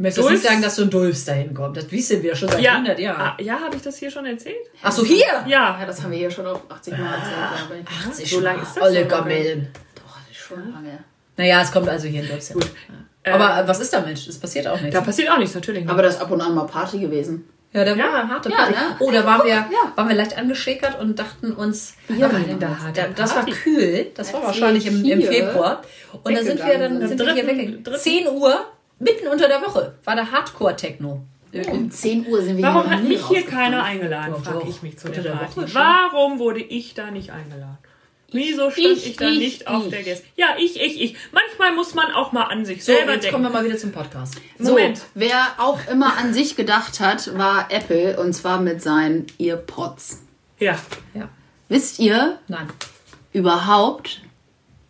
Ich 0.01 0.15
möchte 0.15 0.21
jetzt 0.21 0.29
nicht 0.31 0.43
sagen, 0.43 0.61
dass 0.63 0.75
so 0.77 0.81
ein 0.81 0.89
Dulfs 0.89 1.25
dahin 1.25 1.53
kommt. 1.53 1.77
Das 1.77 1.91
wissen 1.91 2.23
wir 2.23 2.35
schon 2.35 2.49
seit 2.49 2.59
ja, 2.61 2.71
100 2.73 2.97
Jahren. 2.97 3.21
ah, 3.21 3.37
ja, 3.39 3.59
habe 3.59 3.75
ich 3.75 3.83
das 3.83 3.97
hier 3.97 4.09
schon 4.09 4.25
erzählt? 4.25 4.55
Ach 4.81 4.91
so, 4.91 5.05
hier! 5.05 5.25
Ja, 5.45 5.79
Ja. 5.79 5.85
das 5.85 6.01
haben 6.01 6.09
wir 6.11 6.17
hier 6.17 6.31
schon 6.31 6.47
auf 6.47 6.61
80 6.69 6.97
Mal 6.97 7.05
erzählt, 7.13 7.67
glaube 7.69 7.81
ich. 7.83 8.07
80 8.09 8.29
so 8.31 8.39
lange 8.39 8.61
ist 8.63 8.75
das 8.75 8.83
lange. 8.93 9.05
Gamellen. 9.05 9.67
Doch, 9.95 10.17
das 10.27 10.31
ist 10.31 10.43
schon 10.43 10.71
lange. 10.73 11.03
Naja, 11.37 11.61
es 11.61 11.71
kommt 11.71 11.87
also 11.87 12.07
hier 12.07 12.23
in 12.23 12.27
Dulfs. 12.29 12.49
Ja. 12.49 12.55
Äh, 13.23 13.31
Aber 13.31 13.63
äh, 13.63 13.67
was 13.67 13.79
ist 13.79 13.93
damit? 13.93 14.17
Es 14.17 14.39
passiert 14.39 14.67
auch 14.67 14.81
nichts. 14.81 14.95
Da 14.95 15.01
passiert 15.01 15.29
auch 15.29 15.37
nichts, 15.37 15.53
natürlich. 15.53 15.81
Nicht. 15.81 15.91
Aber 15.91 16.01
das 16.01 16.15
ist 16.15 16.21
ab 16.21 16.31
und 16.31 16.41
an 16.41 16.55
mal 16.55 16.65
Party 16.65 16.97
gewesen. 16.97 17.47
Ja, 17.71 17.85
da 17.85 17.91
war 17.91 17.97
Ja, 17.99 18.13
eine 18.21 18.29
harte 18.29 18.49
ja, 18.49 18.55
Party. 18.55 18.71
ne? 18.73 18.77
Oh, 18.99 19.11
da 19.11 19.23
waren 19.25 19.43
wir, 19.45 19.51
ja. 19.53 19.67
waren 19.95 20.09
wir 20.09 20.15
leicht 20.15 20.35
angeschäkert 20.37 20.99
und 20.99 21.19
dachten 21.19 21.53
uns, 21.53 21.93
Ja, 22.09 22.27
da 22.27 22.67
da, 22.93 23.07
das 23.15 23.35
war 23.35 23.45
kühl. 23.45 24.07
Das 24.15 24.33
war 24.33 24.43
wahrscheinlich 24.43 24.87
im, 24.87 25.05
im 25.05 25.21
Februar. 25.21 25.83
Und 26.23 26.35
da 26.35 26.43
sind 26.43 26.57
wir 26.65 26.79
dann 26.79 27.07
sind 27.07 27.19
wir 27.19 27.33
hier 27.33 27.45
weggegangen. 27.47 27.83
dritten- 27.83 27.99
10 27.99 28.27
Uhr, 28.29 28.65
mitten 29.01 29.27
unter 29.27 29.47
der 29.47 29.61
Woche, 29.61 29.95
war 30.03 30.15
der 30.15 30.31
Hardcore-Techno. 30.31 31.23
Um 31.69 31.91
10 31.91 32.27
Uhr 32.27 32.41
sind 32.41 32.55
wir 32.57 32.63
Warum 32.63 32.83
hier 32.87 32.91
hat 32.97 33.03
mich 33.03 33.27
hier 33.27 33.45
keiner 33.45 33.83
eingeladen, 33.83 34.33
Doch, 34.33 34.43
frage 34.53 34.69
ich 34.69 34.81
mich 34.83 34.97
zu 34.97 35.09
der 35.09 35.21
der 35.21 35.31
Party. 35.31 35.73
Warum 35.73 36.39
wurde 36.39 36.61
ich 36.61 36.93
da 36.93 37.11
nicht 37.11 37.31
eingeladen? 37.31 37.77
Wieso 38.33 38.71
stand 38.71 38.87
ich, 38.87 39.07
Ich, 39.07 39.15
da 39.17 39.27
ich, 39.27 39.39
nicht 39.39 39.67
auf 39.67 39.83
ich. 39.83 39.89
der 39.89 40.03
Gäste? 40.03 40.25
Ja, 40.37 40.55
ich, 40.57 40.79
ich, 40.79 41.01
ich. 41.01 41.15
Manchmal 41.33 41.73
muss 41.75 41.93
man 41.93 42.09
auch 42.13 42.31
mal 42.31 42.43
an 42.43 42.63
sich 42.63 42.85
So, 42.85 42.93
selber 42.93 43.11
jetzt 43.15 43.23
denken. 43.25 43.33
kommen 43.33 43.43
wir 43.43 43.49
mal 43.59 43.65
wieder 43.65 43.77
zum 43.77 43.91
Podcast. 43.91 44.35
So, 44.57 44.69
Moment. 44.71 45.01
wer 45.15 45.47
auch 45.57 45.79
immer 45.91 46.15
an 46.15 46.33
sich 46.33 46.55
gedacht 46.55 47.01
hat, 47.01 47.37
war 47.37 47.69
Apple 47.69 48.17
und 48.17 48.31
zwar 48.31 48.61
mit 48.61 48.81
seinen 48.81 49.27
EarPods. 49.37 50.21
Ja. 50.59 50.77
Ja. 51.13 51.27
Wisst 51.67 51.99
ihr 51.99 52.39
Nein. 52.47 52.67
überhaupt, 53.33 54.21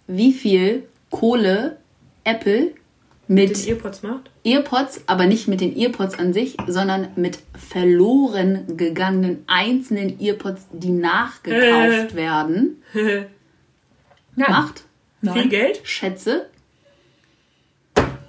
wie 0.06 0.34
viel 0.34 0.88
Kohle 1.10 1.78
Apple 2.24 2.74
mit 3.34 3.65
Den 3.65 3.76
Earpods 3.76 4.04
macht? 4.04 4.30
EarPods, 4.44 5.02
aber 5.08 5.26
nicht 5.26 5.48
mit 5.48 5.62
den 5.62 5.76
EarPods 5.78 6.20
an 6.20 6.34
sich, 6.34 6.58
sondern 6.67 7.08
mit 7.15 7.39
verloren 7.58 8.78
gegangenen 8.78 9.44
einzelnen 9.48 10.20
EarPods, 10.20 10.67
die 10.74 10.89
nachgekauft 10.91 12.13
werden, 12.15 12.82
Nein. 12.94 13.26
macht? 14.36 14.84
Viel 15.34 15.50
Geld? 15.50 15.80
Schätze, 15.84 16.50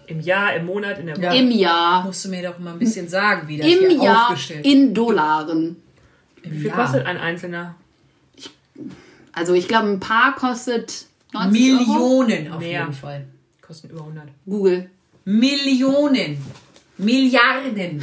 Im 0.07 0.21
Jahr, 0.21 0.55
im 0.55 0.67
Monat, 0.67 0.99
in 0.99 1.07
der 1.07 1.17
Woche. 1.17 1.25
Ja. 1.25 1.33
im 1.33 1.51
Jahr. 1.51 2.05
Musst 2.05 2.25
du 2.25 2.29
mir 2.29 2.43
doch 2.43 2.59
mal 2.59 2.75
ein 2.75 2.79
bisschen 2.79 3.09
sagen, 3.09 3.49
wie 3.49 3.57
das 3.57 3.67
Im 3.67 3.89
hier 3.91 4.03
Jahr 4.05 4.29
aufgestellt 4.29 4.65
in 4.67 4.93
Dollaren. 4.95 5.77
Wie 6.43 6.59
viel 6.59 6.71
kostet 6.71 7.07
ein 7.07 7.17
einzelner? 7.17 7.77
Also 9.33 9.55
ich 9.55 9.69
glaube, 9.69 9.89
ein 9.89 10.01
Paar 10.01 10.35
kostet 10.37 11.07
90 11.33 11.73
Euro. 11.73 12.23
Millionen 12.25 12.53
auf 12.53 12.61
Mehr. 12.61 12.81
jeden 12.81 12.93
Fall. 12.93 13.27
Kosten 13.73 13.89
über 13.89 14.01
100. 14.01 14.25
Google. 14.45 14.91
Millionen. 15.25 16.37
Milliarden. 16.99 18.03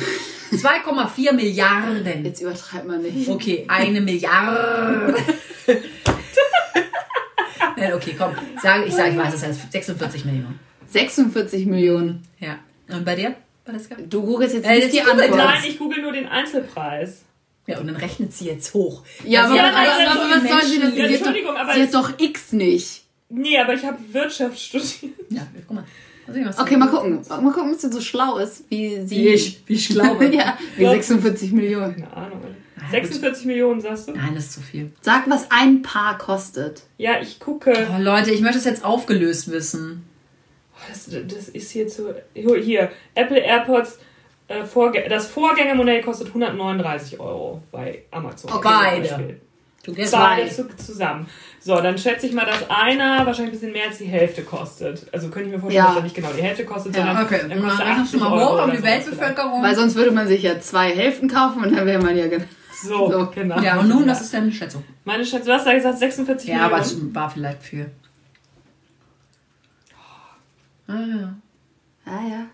2,4 0.52 1.32
Milliarden. 1.34 2.26
Jetzt 2.26 2.42
übertreibt 2.42 2.88
man 2.88 3.04
nicht. 3.04 3.30
Okay, 3.30 3.66
eine 3.68 4.02
Milliarde. 4.02 5.14
Nein, 7.78 7.94
okay, 7.94 8.16
komm. 8.18 8.32
Sag, 8.64 8.88
ich 8.88 8.94
sage, 8.96 9.12
ich 9.12 9.18
weiß 9.18 9.32
es 9.36 9.44
heißt 9.44 9.72
46 9.72 10.26
Millionen. 10.26 10.60
46 10.88 11.68
Millionen. 11.68 12.24
Ja. 12.40 12.58
Und 12.92 13.06
bei 13.06 13.16
dir? 13.16 13.36
Valeska? 13.64 13.96
Du 14.10 14.24
googelst 14.24 14.56
jetzt 14.56 14.66
Äh, 14.66 14.74
nicht 14.74 14.84
jetzt 14.86 14.94
die 14.96 15.02
Antwort. 15.04 15.36
Nein, 15.38 15.64
ich 15.68 15.78
google 15.78 16.02
nur 16.02 16.14
den 16.14 16.26
Einzelpreis. 16.28 17.26
Ja, 17.68 17.78
und 17.80 17.86
dann 17.86 17.96
rechnet 17.96 18.34
sie 18.34 18.46
jetzt 18.48 18.74
hoch. 18.74 19.04
Ja, 19.24 19.44
aber, 19.46 19.54
was 19.54 20.18
soll 20.18 20.26
sie 20.26 20.34
das? 20.34 20.44
Menschen- 20.82 20.96
Sie, 20.96 21.04
hat 21.04 21.12
Entschuldigung, 21.12 21.56
aber 21.56 21.74
sie 21.76 21.84
hat 21.84 21.94
doch 21.94 22.18
X 22.20 22.54
nicht. 22.54 23.04
Nee, 23.30 23.58
aber 23.58 23.74
ich 23.74 23.86
habe 23.86 23.98
Wirtschaft 24.12 24.60
studiert. 24.60 25.14
Ja, 25.30 25.48
guck 25.68 25.76
mal. 25.76 25.86
Was 26.44 26.60
Okay, 26.60 26.78
mal 26.78 26.90
gucken. 26.90 27.22
Mal 27.28 27.52
gucken, 27.52 27.74
ob 27.74 27.80
sie 27.80 27.92
so 27.92 28.02
schlau 28.02 28.38
ist, 28.38 28.64
wie 28.70 29.02
sie. 29.04 29.16
Wie 29.16 29.28
ich, 29.30 29.64
wie 29.66 29.74
ich 29.74 29.90
glaube. 29.90 30.26
ja, 30.36 30.58
wie 30.78 30.86
46 30.86 31.52
Millionen. 31.54 31.96
Keine 31.96 32.14
Ahnung. 32.16 32.42
46 32.92 33.46
Millionen, 33.46 33.82
sagst 33.82 34.08
du? 34.08 34.14
Nein, 34.14 34.36
das 34.36 34.46
ist 34.46 34.54
zu 34.54 34.62
viel. 34.62 34.92
Sag, 35.02 35.30
was 35.30 35.48
ein 35.50 35.82
Paar 35.82 36.18
kostet. 36.18 36.84
Ja, 36.98 37.20
ich 37.22 37.40
gucke. 37.40 37.88
Oh, 37.92 38.02
Leute, 38.02 38.32
ich 38.32 38.42
möchte 38.42 38.58
es 38.58 38.66
jetzt 38.66 38.84
aufgelöst 38.86 39.52
wissen. 39.52 40.06
Das, 40.88 41.10
das 41.10 41.50
ist 41.50 41.72
hier 41.72 41.88
zu. 41.88 42.14
Hier, 42.34 42.92
Apple 43.16 43.40
AirPods. 43.40 44.00
Äh, 44.48 44.66
Vorgä 44.66 45.08
das 45.08 45.28
Vorgängermodell 45.28 46.02
kostet 46.02 46.30
139 46.30 47.20
Euro 47.20 47.62
bei 47.72 48.04
Amazon. 48.10 48.52
Okay. 48.52 48.68
Beide. 48.68 49.40
Du 49.84 49.94
gehst 49.94 50.12
Beide 50.12 50.44
mal. 50.44 50.52
zu, 50.52 50.76
zusammen. 50.76 51.28
So, 51.70 51.80
dann 51.80 52.00
schätze 52.00 52.26
ich 52.26 52.34
mal, 52.34 52.48
dass 52.48 52.68
einer 52.68 53.28
wahrscheinlich 53.28 53.50
ein 53.50 53.52
bisschen 53.52 53.72
mehr 53.74 53.86
als 53.90 54.00
die 54.00 54.06
Hälfte 54.06 54.42
kostet. 54.42 55.06
Also 55.14 55.30
könnte 55.30 55.50
ich 55.50 55.54
mir 55.56 55.62
vorstellen, 55.62 55.84
Ja. 55.86 55.90
dass 55.90 55.98
er 55.98 56.02
nicht 56.04 56.16
genau 56.16 56.30
die 56.36 56.42
Hälfte 56.42 56.66
kostet, 56.66 56.96
Ja, 56.96 57.06
sondern 57.06 57.26
Okay, 57.26 57.42
dann 57.48 57.62
kostet 57.62 57.86
du 57.86 57.92
80 57.92 58.20
mal 58.20 58.32
Euro 58.34 58.54
hoch 58.56 58.60
auf 58.64 58.72
die 58.72 58.82
Weltbevölkerung. 58.82 59.62
Weil 59.62 59.76
sonst 59.76 59.94
würde 59.96 60.10
man 60.10 60.28
sich 60.28 60.42
ja 60.42 60.60
zwei 60.60 60.90
Hälften 60.96 61.28
kaufen 61.30 61.64
und 61.64 61.76
dann 61.78 61.86
wäre 61.86 62.02
man 62.02 62.18
ja. 62.18 62.26
gen- 62.26 62.42
vielleicht. 62.42 62.58
So, 62.82 63.12
So. 63.12 63.30
genau. 63.36 63.60
Ja, 63.62 63.78
und 63.80 63.88
nun, 63.90 64.08
was 64.08 64.22
ist 64.22 64.34
deine 64.34 64.52
Schätzung? 64.52 64.84
Meine 65.06 65.24
Schätzung, 65.24 65.46
du 65.48 65.54
hast 65.54 65.68
da 65.68 65.74
gesagt 65.76 66.00
46 66.00 66.50
Ja, 66.50 66.62
aber 66.66 66.80
Millionen. 66.80 67.10
es 67.10 67.16
war 67.16 67.30
vielleicht 67.30 67.62
viel. 67.62 67.92
Ah, 70.88 70.94
ja. 70.94 71.34
Ah 72.06 72.28
ja. 72.28 72.46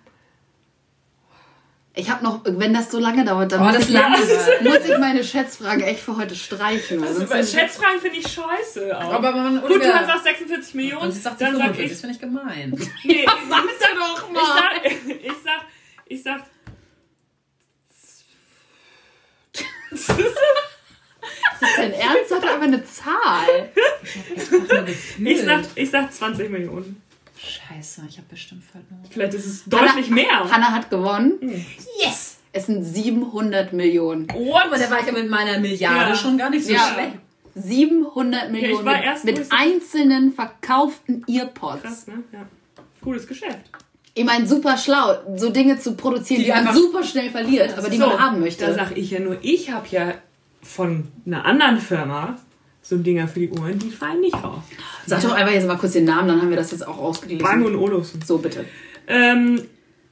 Ich 1.97 2.09
habe 2.09 2.23
noch, 2.25 2.41
wenn 2.43 2.73
das 2.73 2.91
so 2.91 2.99
lange 2.99 3.23
dauert, 3.23 3.53
dann 3.53 3.61
Oh, 3.61 3.63
muss, 3.65 3.75
das 3.77 3.87
ich, 3.87 3.93
lange. 3.93 4.17
muss 4.63 4.79
ich 4.85 4.97
meine 4.97 5.23
Schätzfrage 5.23 5.85
echt 5.85 6.01
für 6.01 6.17
heute 6.17 6.35
streichen. 6.35 7.01
Also, 7.01 7.25
Schätzfragen 7.25 8.01
finde 8.01 8.17
ich 8.17 8.27
scheiße 8.27 8.97
auch. 8.97 9.13
Aber 9.13 9.31
man, 9.31 9.61
Gut, 9.61 9.81
du 9.81 9.93
hast 9.93 10.09
auch 10.13 10.21
46 10.21 10.73
Millionen, 10.73 11.03
und 11.03 11.11
sagt 11.13 11.39
dann 11.39 11.55
sag 11.55 11.73
45, 11.75 11.85
ich, 11.85 11.91
das 11.91 12.01
finde 12.01 12.15
ich 12.15 12.21
gemein. 12.21 12.71
nee, 13.05 13.13
ich 13.23 13.25
sag, 13.49 13.65
doch 13.97 14.29
ich 14.29 14.37
sag, 14.43 14.85
ich 15.23 15.33
sag, 15.43 15.61
ich 16.07 16.23
sag, 16.23 16.43
Ist 21.53 21.61
das 21.61 21.75
dein 21.77 21.93
Ernst? 21.93 22.29
Sag 22.29 22.41
doch 22.41 22.49
einfach 22.49 22.63
eine 22.63 22.83
Zahl. 22.83 23.71
ich 25.23 25.41
sag, 25.41 25.63
ich 25.75 25.89
sag 25.91 26.13
20 26.13 26.49
Millionen. 26.49 27.01
Scheiße, 27.37 28.03
ich 28.07 28.17
habe 28.17 28.27
bestimmt 28.29 28.63
verloren. 28.63 29.03
Vielleicht 29.09 29.33
ist 29.33 29.45
es 29.45 29.65
deutlich 29.65 30.09
mehr. 30.09 30.49
Hannah 30.49 30.71
hat 30.71 30.89
gewonnen. 30.89 31.33
Yes! 32.01 32.37
Es 32.53 32.67
sind 32.67 32.83
700 32.83 33.73
Millionen. 33.73 34.27
What? 34.29 34.65
Aber 34.67 34.77
da 34.77 34.89
war 34.89 35.01
ich 35.01 35.05
ja 35.07 35.11
mit 35.11 35.29
meiner 35.29 35.59
Milliarde 35.59 36.11
Ja. 36.11 36.15
schon 36.15 36.37
gar 36.37 36.49
nicht 36.49 36.65
so 36.65 36.71
Ja. 36.73 36.91
schlecht. 36.93 37.17
700 37.55 38.51
Millionen 38.51 38.87
erst, 38.87 39.25
mit, 39.25 39.37
mit 39.37 39.47
einzelnen 39.51 40.33
verkauften 40.33 41.23
Earpods. 41.27 41.81
Krass, 41.81 42.07
ne? 42.07 42.23
Ja. 42.33 42.45
Gutes 43.01 43.27
Geschäft. 43.27 43.59
Ich 44.13 44.23
meine, 44.23 44.47
super 44.47 44.77
schlau, 44.77 45.15
so 45.35 45.49
Dinge 45.49 45.77
zu 45.77 45.95
produzieren, 45.95 46.39
die, 46.39 46.45
Die 46.45 46.51
man 46.51 46.73
super 46.73 47.03
schnell 47.03 47.29
verliert, 47.29 47.77
aber 47.77 47.89
die 47.89 47.97
man 47.97 48.17
haben 48.19 48.39
möchte. 48.39 48.65
Da 48.65 48.73
sag 48.73 48.97
ich 48.97 49.11
ja 49.11 49.19
nur, 49.19 49.37
ich 49.41 49.71
habe 49.71 49.85
ja 49.89 50.13
von 50.61 51.09
einer 51.25 51.43
anderen 51.45 51.79
Firma 51.79 52.37
so 52.87 52.97
Dinger 52.97 53.27
für 53.27 53.39
die 53.39 53.49
Ohren, 53.49 53.79
die 53.79 53.89
fallen 53.89 54.21
nicht 54.21 54.35
raus. 54.35 54.61
Sag 55.07 55.21
doch 55.23 55.31
einfach 55.33 55.53
jetzt 55.53 55.65
mal 55.67 55.75
kurz 55.77 55.93
den 55.93 56.05
Namen, 56.05 56.27
dann 56.27 56.39
haben 56.41 56.49
wir 56.51 56.57
das 56.57 56.69
jetzt 56.71 56.87
auch 56.87 56.97
Bang 56.97 57.05
ausgeglichen. 57.05 57.65
und 57.65 57.75
Olufsen. 57.75 58.21
So, 58.21 58.37
bitte. 58.37 58.65
Ähm, 59.07 59.61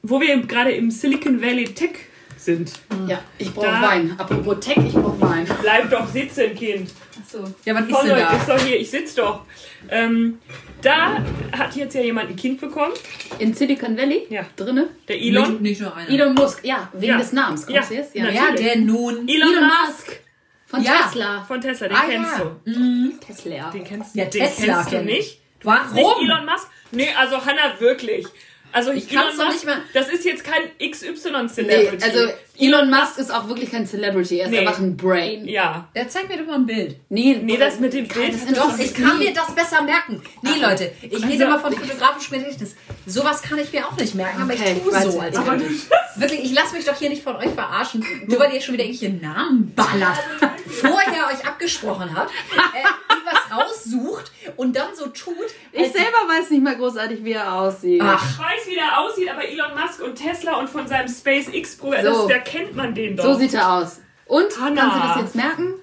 wo 0.02 0.20
wir 0.20 0.36
gerade 0.42 0.72
im 0.72 0.90
Silicon 0.90 1.40
Valley 1.40 1.64
Tech 1.66 1.90
sind. 2.36 2.72
Ja, 3.06 3.22
ich 3.38 3.52
brauche 3.54 3.66
Da- 3.66 3.80
Wein. 3.82 4.14
Apropos 4.18 4.56
Tech, 4.60 4.76
ich 4.76 4.92
brauche 4.92 5.20
Wein. 5.20 5.46
Bleib 5.62 5.88
doch 5.90 6.06
sitzen, 6.08 6.54
Kind. 6.54 6.90
Achso. 7.24 7.44
Ja, 7.64 7.74
was 7.76 7.84
ist 7.86 7.90
Voll 7.92 8.08
denn 8.08 8.18
Leute, 8.18 8.36
ist 8.36 8.48
da? 8.48 8.56
doch 8.56 8.64
hier, 8.64 8.78
ich 8.80 8.90
sitz 8.90 9.14
doch. 9.14 9.42
Ähm, 9.88 10.38
da 10.82 11.24
hat 11.56 11.74
jetzt 11.76 11.94
ja 11.94 12.02
jemand 12.02 12.28
ein 12.30 12.36
Kind 12.36 12.60
bekommen. 12.60 12.92
In 13.38 13.54
Silicon 13.54 13.96
Valley? 13.96 14.26
Ja. 14.30 14.42
Drinne? 14.56 14.88
Der 15.08 15.20
Elon. 15.20 15.52
Nicht, 15.52 15.60
nicht 15.62 15.80
nur 15.80 15.96
einer. 15.96 16.10
Elon 16.10 16.34
Musk, 16.34 16.64
ja, 16.64 16.90
wegen 16.92 17.12
Ja. 17.12 17.18
des 17.18 17.32
Namens. 17.32 17.66
Ja, 17.68 17.76
Kommst 17.76 17.90
du 17.90 17.94
jetzt? 17.94 18.14
Ja. 18.14 18.28
Ja, 18.30 18.50
der 18.58 18.76
nun. 18.78 19.26
Elon, 19.26 19.28
Elon 19.28 19.70
Musk. 19.86 20.20
Von 20.66 20.82
Ja. 20.82 21.02
Tesla. 21.02 21.44
Von 21.44 21.60
Tesla, 21.60 21.88
den 21.88 21.96
Ah, 21.96 22.02
kennst 22.06 22.38
ja. 22.38 22.44
du. 22.64 23.18
Tesla. 23.24 23.70
Den 23.70 23.84
kennst, 23.84 24.14
Ja, 24.16 24.24
den 24.24 24.30
Tesla 24.42 24.74
kennst 24.74 24.92
du 24.92 25.02
nicht. 25.02 25.40
Du 25.60 25.70
hast 25.70 25.92
nicht 25.94 26.04
Warum? 26.04 26.24
Elon 26.24 26.44
Musk? 26.46 26.68
Nee, 26.90 27.08
also 27.18 27.36
Hannah 27.44 27.78
wirklich. 27.80 28.26
Also 28.74 28.90
Ich 28.90 29.06
doch 29.08 29.24
Musk, 29.36 29.52
nicht 29.52 29.64
mehr- 29.66 29.78
das 29.92 30.08
ist 30.08 30.24
jetzt 30.24 30.42
kein 30.42 30.62
XY 30.80 31.12
Nee, 31.42 31.48
Celebrity. 31.48 32.04
also 32.04 32.32
Elon 32.58 32.90
Musk 32.90 33.18
ist 33.18 33.32
auch 33.32 33.46
wirklich 33.48 33.70
kein 33.70 33.86
Celebrity, 33.86 34.38
er 34.38 34.46
ist 34.46 34.50
Nee. 34.50 34.58
einfach 34.66 34.78
ein 34.80 34.96
Brain. 34.96 35.46
ja. 35.46 35.88
Ja, 35.94 36.08
zeig 36.08 36.28
mir 36.28 36.38
doch 36.38 36.46
mal 36.46 36.56
ein 36.56 36.66
Bild. 36.66 36.96
Nee, 37.08 37.38
Nee, 37.40 37.56
das 37.56 37.78
mit 37.78 37.92
dem 37.92 38.08
Bild. 38.08 38.34
das 38.34 38.52
doch, 38.52 38.76
ich 38.76 38.92
kann 38.92 39.18
mir 39.20 39.32
das 39.32 39.54
besser 39.54 39.80
merken. 39.82 40.20
Nee, 40.42 40.60
Leute, 40.60 40.90
ich 41.02 41.14
Also- 41.14 41.26
rede 41.26 41.44
immer 41.44 41.60
von 41.60 41.72
fotografischem 41.72 42.38
Gedächtnis. 42.40 42.74
Sowas 43.06 43.42
kann 43.42 43.58
ich 43.60 43.72
mir 43.72 43.86
auch 43.86 43.96
nicht 43.96 44.16
merken, 44.16 44.42
aber 44.42 44.52
Okay, 44.54 44.74
ich 44.76 44.82
tue 44.82 45.12
so, 45.12 45.20
als 45.20 45.36
Aber. 45.36 45.56
Wirklich, 46.16 46.44
ich 46.44 46.52
lasse 46.52 46.74
mich 46.74 46.84
doch 46.84 46.96
hier 46.96 47.10
nicht 47.10 47.22
von 47.22 47.36
euch 47.36 47.50
verarschen, 47.54 48.04
nur 48.26 48.38
weil 48.40 48.52
ihr 48.54 48.60
schon 48.60 48.74
wieder 48.74 48.84
irgendwelche 48.84 49.14
Namen 49.14 49.72
ballert. 49.74 50.18
Vorher 50.68 51.28
euch 51.32 51.46
abgesprochen 51.46 52.10
habt, 52.14 52.30
äh, 52.32 53.13
irgendwas 53.34 53.68
raussucht 53.96 54.32
und 54.56 54.76
dann 54.76 54.94
so 54.94 55.06
tut. 55.06 55.34
ich 55.72 55.92
selber 55.92 56.18
weiß 56.28 56.50
nicht 56.50 56.62
mal 56.62 56.76
großartig, 56.76 57.24
wie 57.24 57.32
er 57.32 57.52
aussieht. 57.54 58.00
Ach, 58.04 58.22
Ich 58.30 58.38
weiß, 58.38 58.66
wie 58.68 58.74
der 58.74 58.98
aussieht, 59.00 59.30
aber 59.30 59.44
Elon 59.46 59.72
Musk 59.80 60.02
und 60.02 60.14
Tesla 60.16 60.58
und 60.58 60.68
von 60.70 60.86
seinem 60.86 61.08
SpaceX-Programm, 61.08 62.14
So. 62.14 62.28
da 62.28 62.38
kennt 62.38 62.74
man 62.74 62.94
den 62.94 63.16
doch. 63.16 63.24
So 63.24 63.34
sieht 63.34 63.54
er 63.54 63.72
aus. 63.74 64.00
Und, 64.26 64.58
Hannah. 64.58 64.80
kannst 64.80 64.96
du 64.96 65.08
das 65.08 65.16
jetzt 65.22 65.34
merken? 65.36 65.74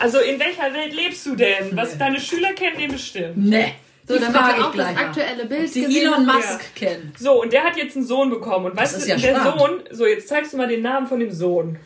also 0.00 0.18
in 0.18 0.40
welcher 0.40 0.74
Welt 0.74 0.92
lebst 0.92 1.24
du 1.26 1.36
denn? 1.36 1.76
Was 1.76 1.96
deine 1.96 2.18
Schüler 2.20 2.52
kennen 2.52 2.78
den 2.78 2.92
bestimmt. 2.92 3.36
ne. 3.36 3.72
So, 4.06 4.18
Die 4.18 4.24
frage 4.24 4.54
du 4.56 4.58
ich 4.60 4.64
auch 4.66 4.72
gleich 4.72 4.94
das 4.94 5.02
aktuelle 5.04 5.46
Bild 5.46 5.72
Sie 5.72 5.82
gesehen 5.86 6.08
Elon. 6.12 6.26
Musk 6.26 6.74
kennen. 6.74 7.12
So, 7.18 7.40
und 7.40 7.52
der 7.54 7.64
hat 7.64 7.76
jetzt 7.78 7.96
einen 7.96 8.04
Sohn 8.04 8.28
bekommen. 8.28 8.66
Und 8.66 8.76
weißt 8.76 8.98
ist 8.98 9.06
du, 9.06 9.10
ja 9.10 9.16
der 9.16 9.40
spannend. 9.40 9.58
Sohn, 9.58 9.82
so 9.92 10.04
jetzt 10.06 10.28
zeigst 10.28 10.52
du 10.52 10.58
mal 10.58 10.68
den 10.68 10.82
Namen 10.82 11.06
von 11.06 11.20
dem 11.20 11.30
Sohn. 11.30 11.78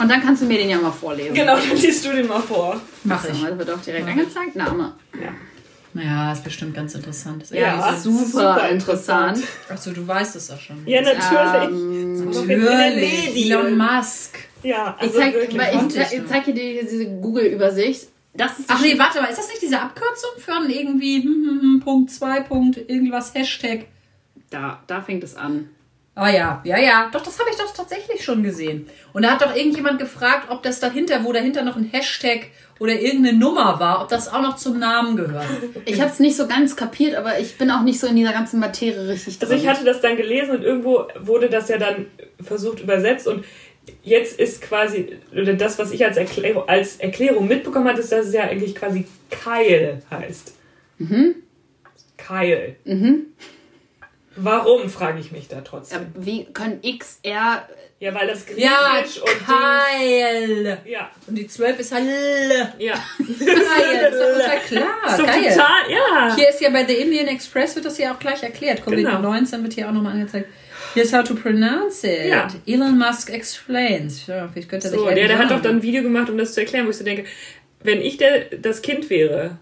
Ja. 0.00 0.04
Und 0.04 0.10
dann 0.10 0.22
kannst 0.22 0.42
du 0.42 0.46
mir 0.46 0.58
den 0.58 0.70
ja 0.70 0.78
mal 0.78 0.90
vorlesen. 0.90 1.34
Genau, 1.34 1.56
dann 1.56 1.76
liest 1.76 2.04
du 2.04 2.12
den 2.12 2.26
mal 2.26 2.40
vor. 2.40 2.80
Mach 3.04 3.24
ich. 3.24 3.42
das 3.42 3.58
wird 3.58 3.70
auch 3.70 3.80
direkt 3.80 4.08
angezeigt. 4.08 4.56
Name. 4.56 4.94
Ja, 5.92 6.32
ist 6.32 6.44
bestimmt 6.44 6.74
ganz 6.74 6.94
interessant. 6.94 7.42
Ist 7.42 7.52
Ja. 7.52 7.94
Super, 7.96 8.24
super 8.24 8.68
interessant. 8.70 9.38
interessant. 9.38 9.44
Achso, 9.68 9.90
du 9.90 10.06
weißt 10.06 10.36
es 10.36 10.46
doch 10.46 10.60
schon. 10.60 10.86
Ja, 10.86 11.02
natürlich. 11.02 11.70
Ähm, 11.70 12.30
Natürlich. 12.30 13.36
Elon 13.50 13.76
Musk. 13.76 14.38
Ja, 14.62 14.96
ich 14.98 15.06
also 15.08 15.18
zeig, 15.18 15.34
ich, 15.34 15.58
konnte 15.58 15.72
ich 15.72 16.08
zeig, 16.08 16.12
ich 16.12 16.26
zeig 16.26 16.44
dir 16.44 16.82
diese 16.82 17.06
Google-Übersicht. 17.06 18.08
Das 18.34 18.58
ist 18.58 18.70
die 18.70 18.74
Ach 18.74 18.80
nee, 18.80 18.98
warte 18.98 19.20
mal, 19.20 19.28
ist 19.28 19.38
das 19.38 19.48
nicht 19.48 19.62
diese 19.62 19.80
Abkürzung 19.80 20.30
für 20.38 20.54
ein 20.54 20.70
irgendwie 20.70 21.22
hm, 21.22 21.24
hm, 21.24 21.60
hm, 21.60 21.80
Punkt 21.80 22.10
2 22.10 22.40
Punkt 22.42 22.76
irgendwas 22.76 23.34
Hashtag? 23.34 23.86
Da, 24.50 24.82
da 24.86 25.02
fängt 25.02 25.24
es 25.24 25.34
an. 25.34 25.70
Ah 26.14 26.28
ja, 26.28 26.60
ja, 26.64 26.78
ja. 26.78 27.08
Doch, 27.12 27.22
das 27.22 27.38
habe 27.38 27.50
ich 27.50 27.56
doch 27.56 27.72
tatsächlich 27.72 28.24
schon 28.24 28.42
gesehen. 28.42 28.88
Und 29.12 29.22
da 29.22 29.32
hat 29.32 29.42
doch 29.42 29.54
irgendjemand 29.54 29.98
gefragt, 29.98 30.48
ob 30.50 30.62
das 30.62 30.80
dahinter, 30.80 31.24
wo 31.24 31.32
dahinter 31.32 31.62
noch 31.62 31.76
ein 31.76 31.84
Hashtag 31.84 32.48
oder 32.78 32.98
irgendeine 32.98 33.38
Nummer 33.38 33.78
war, 33.78 34.02
ob 34.02 34.08
das 34.08 34.32
auch 34.32 34.40
noch 34.40 34.56
zum 34.56 34.78
Namen 34.78 35.16
gehört. 35.16 35.46
Ich 35.84 36.00
habe 36.00 36.10
es 36.10 36.18
nicht 36.18 36.36
so 36.36 36.48
ganz 36.48 36.76
kapiert, 36.76 37.14
aber 37.14 37.38
ich 37.38 37.56
bin 37.58 37.70
auch 37.70 37.82
nicht 37.82 38.00
so 38.00 38.06
in 38.06 38.16
dieser 38.16 38.32
ganzen 38.32 38.58
Materie 38.58 39.06
richtig 39.08 39.38
drin. 39.38 39.50
Also 39.50 39.62
ich 39.62 39.68
hatte 39.68 39.84
das 39.84 40.00
dann 40.00 40.16
gelesen 40.16 40.56
und 40.56 40.62
irgendwo 40.62 41.06
wurde 41.20 41.48
das 41.48 41.68
ja 41.68 41.78
dann 41.78 42.06
versucht 42.42 42.80
übersetzt 42.80 43.28
und 43.28 43.44
jetzt 44.02 44.38
ist 44.38 44.62
quasi, 44.62 45.18
oder 45.32 45.54
das, 45.54 45.78
was 45.78 45.92
ich 45.92 46.04
als 46.04 46.16
Erklärung, 46.16 46.68
als 46.68 46.96
Erklärung 46.96 47.48
mitbekommen 47.48 47.86
hatte, 47.86 48.00
ist, 48.00 48.12
dass 48.12 48.26
es 48.26 48.34
ja 48.34 48.44
eigentlich 48.44 48.74
quasi 48.74 49.06
Kyle 49.30 50.00
heißt. 50.10 50.54
Mhm. 50.98 51.34
Kyle. 52.16 52.76
Mhm. 52.84 53.26
Warum, 54.42 54.88
frage 54.88 55.20
ich 55.20 55.32
mich 55.32 55.48
da 55.48 55.56
Ja, 55.56 55.62
trotzdem. 55.62 56.06
wie 56.14 56.44
können 56.52 56.80
XR. 56.82 57.68
Ja, 57.98 58.14
weil 58.14 58.26
das 58.28 58.46
Griechisch 58.46 58.64
Ja, 58.64 58.98
und. 58.98 59.04
Dings- 59.04 60.78
Ja, 60.86 61.10
Und 61.26 61.34
die 61.36 61.46
12 61.46 61.78
ist 61.80 61.92
halt 61.92 62.04
ja. 62.78 62.94
Kyle. 63.18 64.00
Das 64.00 64.14
ist 64.14 64.36
total 64.38 64.58
klar. 64.60 65.16
so 65.18 65.24
Geil. 65.24 65.42
total, 65.52 65.90
ja. 65.90 66.34
Hier 66.34 66.48
ist 66.48 66.60
ja 66.62 66.70
bei 66.70 66.86
The 66.86 66.94
Indian 66.94 67.26
Express 67.28 67.74
wird 67.76 67.84
das 67.84 67.98
ja 67.98 68.14
auch 68.14 68.18
gleich 68.18 68.42
erklärt. 68.42 68.84
Genau. 68.86 69.10
Covid-19 69.18 69.62
wird 69.62 69.74
hier 69.74 69.88
auch 69.88 69.92
nochmal 69.92 70.12
angezeigt. 70.14 70.48
Here's 70.94 71.12
how 71.12 71.22
to 71.22 71.34
pronounce 71.34 72.02
it. 72.06 72.30
Ja. 72.30 72.48
Elon 72.66 72.98
Musk 72.98 73.30
explains. 73.30 74.26
Ja, 74.26 74.48
vielleicht 74.48 74.68
könnte 74.70 74.88
er 74.88 74.94
So, 74.94 75.04
der, 75.08 75.28
der 75.28 75.38
hat 75.38 75.50
doch 75.50 75.60
dann 75.62 75.76
ein 75.76 75.82
Video 75.82 76.02
gemacht, 76.02 76.30
um 76.30 76.38
das 76.38 76.54
zu 76.54 76.60
erklären, 76.60 76.86
wo 76.86 76.90
ich 76.90 76.96
so 76.96 77.04
denke, 77.04 77.26
wenn 77.82 78.00
ich 78.00 78.16
der, 78.16 78.46
das 78.56 78.80
Kind 78.82 79.08
wäre, 79.10 79.58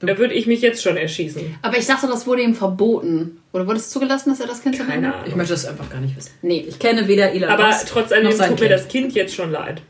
da 0.00 0.16
würde 0.18 0.34
ich 0.34 0.46
mich 0.46 0.60
jetzt 0.60 0.82
schon 0.82 0.96
erschießen. 0.96 1.56
Aber 1.62 1.76
ich 1.76 1.86
dachte, 1.86 2.06
das 2.06 2.26
wurde 2.26 2.42
ihm 2.42 2.54
verboten. 2.54 3.40
Oder 3.52 3.66
wurde 3.66 3.78
es 3.78 3.90
zugelassen, 3.90 4.30
dass 4.30 4.40
er 4.40 4.46
das 4.46 4.62
Kind 4.62 4.78
Keine 4.78 4.90
nennt? 5.00 5.06
Ahnung. 5.14 5.26
Ich 5.26 5.34
möchte 5.34 5.52
das 5.54 5.66
einfach 5.66 5.90
gar 5.90 6.00
nicht 6.00 6.16
wissen. 6.16 6.30
Nee. 6.42 6.64
Ich 6.68 6.78
kenne 6.78 7.08
weder 7.08 7.32
Elon 7.32 7.50
Aber 7.50 7.66
Musk 7.66 7.86
trotz 7.88 8.10
sein 8.10 8.22
tut 8.24 8.38
mir 8.38 8.46
Kind. 8.56 8.70
das 8.70 8.88
Kind 8.88 9.12
jetzt 9.14 9.34
schon 9.34 9.50
leid. 9.50 9.82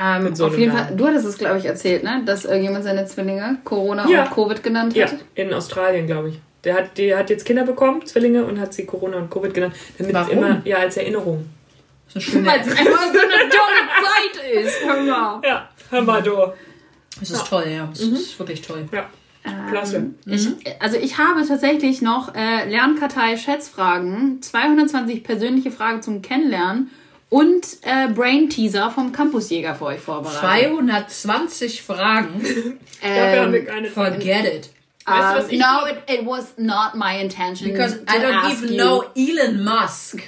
Ähm, 0.00 0.24
Mit 0.24 0.36
so 0.36 0.46
auf 0.46 0.52
einem 0.52 0.60
jeden. 0.60 0.72
Fall, 0.72 0.94
du 0.96 1.06
hattest 1.06 1.26
es, 1.26 1.36
glaube 1.36 1.58
ich, 1.58 1.64
erzählt, 1.64 2.04
ne? 2.04 2.22
Dass 2.24 2.44
irgendjemand 2.44 2.84
seine 2.84 3.04
Zwillinge 3.06 3.58
Corona 3.64 4.08
Ja. 4.08 4.24
und 4.24 4.30
Covid 4.30 4.62
genannt 4.62 4.94
Ja, 4.94 5.06
hat. 5.06 5.16
in 5.34 5.52
Australien, 5.52 6.06
glaube 6.06 6.28
ich. 6.30 6.38
Der 6.62 6.74
hat, 6.74 6.96
der 6.96 7.18
hat 7.18 7.28
jetzt 7.30 7.44
Kinder 7.44 7.64
bekommen, 7.64 8.06
Zwillinge, 8.06 8.44
und 8.44 8.60
hat 8.60 8.72
sie 8.72 8.86
Corona 8.86 9.16
und 9.16 9.30
Covid 9.30 9.52
genannt. 9.52 9.74
Damit 9.98 10.14
es 10.14 10.20
Warum? 10.20 10.38
immer, 10.38 10.62
ja, 10.64 10.76
als 10.78 10.96
Erinnerung. 10.96 11.46
Das 12.14 12.22
ist 12.26 12.36
eine 12.36 12.46
Weil 12.46 12.60
es 12.60 12.68
einfach 12.68 13.02
so 13.12 13.18
eine 13.18 13.48
tolle 13.50 13.82
Zeit 14.04 14.64
ist. 14.64 14.74
Hör 14.84 15.02
mal. 15.02 15.40
Ja, 15.44 15.68
hör 15.90 16.02
mal 16.02 16.22
du. 16.22 16.36
Das 17.18 17.30
ist 17.30 17.46
toll, 17.48 17.64
ja. 17.68 17.88
Das 17.90 18.00
ist 18.00 18.38
wirklich 18.38 18.62
toll. 18.62 18.86
Ja, 18.92 19.08
klasse. 19.70 20.10
Ich, 20.26 20.48
also 20.80 20.96
ich 20.96 21.18
habe 21.18 21.46
tatsächlich 21.46 22.02
noch 22.02 22.34
äh, 22.34 22.68
Lernkartei 22.68 23.36
Schätzfragen, 23.36 24.42
220 24.42 25.24
persönliche 25.24 25.70
Fragen 25.70 26.02
zum 26.02 26.22
Kennenlernen 26.22 26.90
und 27.30 27.64
äh, 27.82 28.08
Brain 28.12 28.50
Teaser 28.50 28.90
vom 28.90 29.12
Campusjäger 29.12 29.74
für 29.74 29.86
euch 29.86 30.00
vorbereitet. 30.00 30.40
220 31.10 31.82
Fragen. 31.82 32.42
Ähm. 33.02 33.66
Forget 33.94 34.44
it. 34.44 34.70
Weißt 35.06 35.32
du, 35.32 35.38
was 35.38 35.48
ich- 35.48 35.58
no, 35.58 35.86
it, 35.88 36.20
it 36.20 36.26
was 36.26 36.52
not 36.58 36.94
my 36.94 37.18
intention. 37.18 37.70
Because 37.72 37.96
to 38.04 38.12
I 38.14 38.18
don't 38.18 38.34
ask 38.34 38.58
even 38.62 38.68
you. 38.74 38.76
know 38.76 39.04
Elon 39.16 39.64
Musk. 39.64 40.20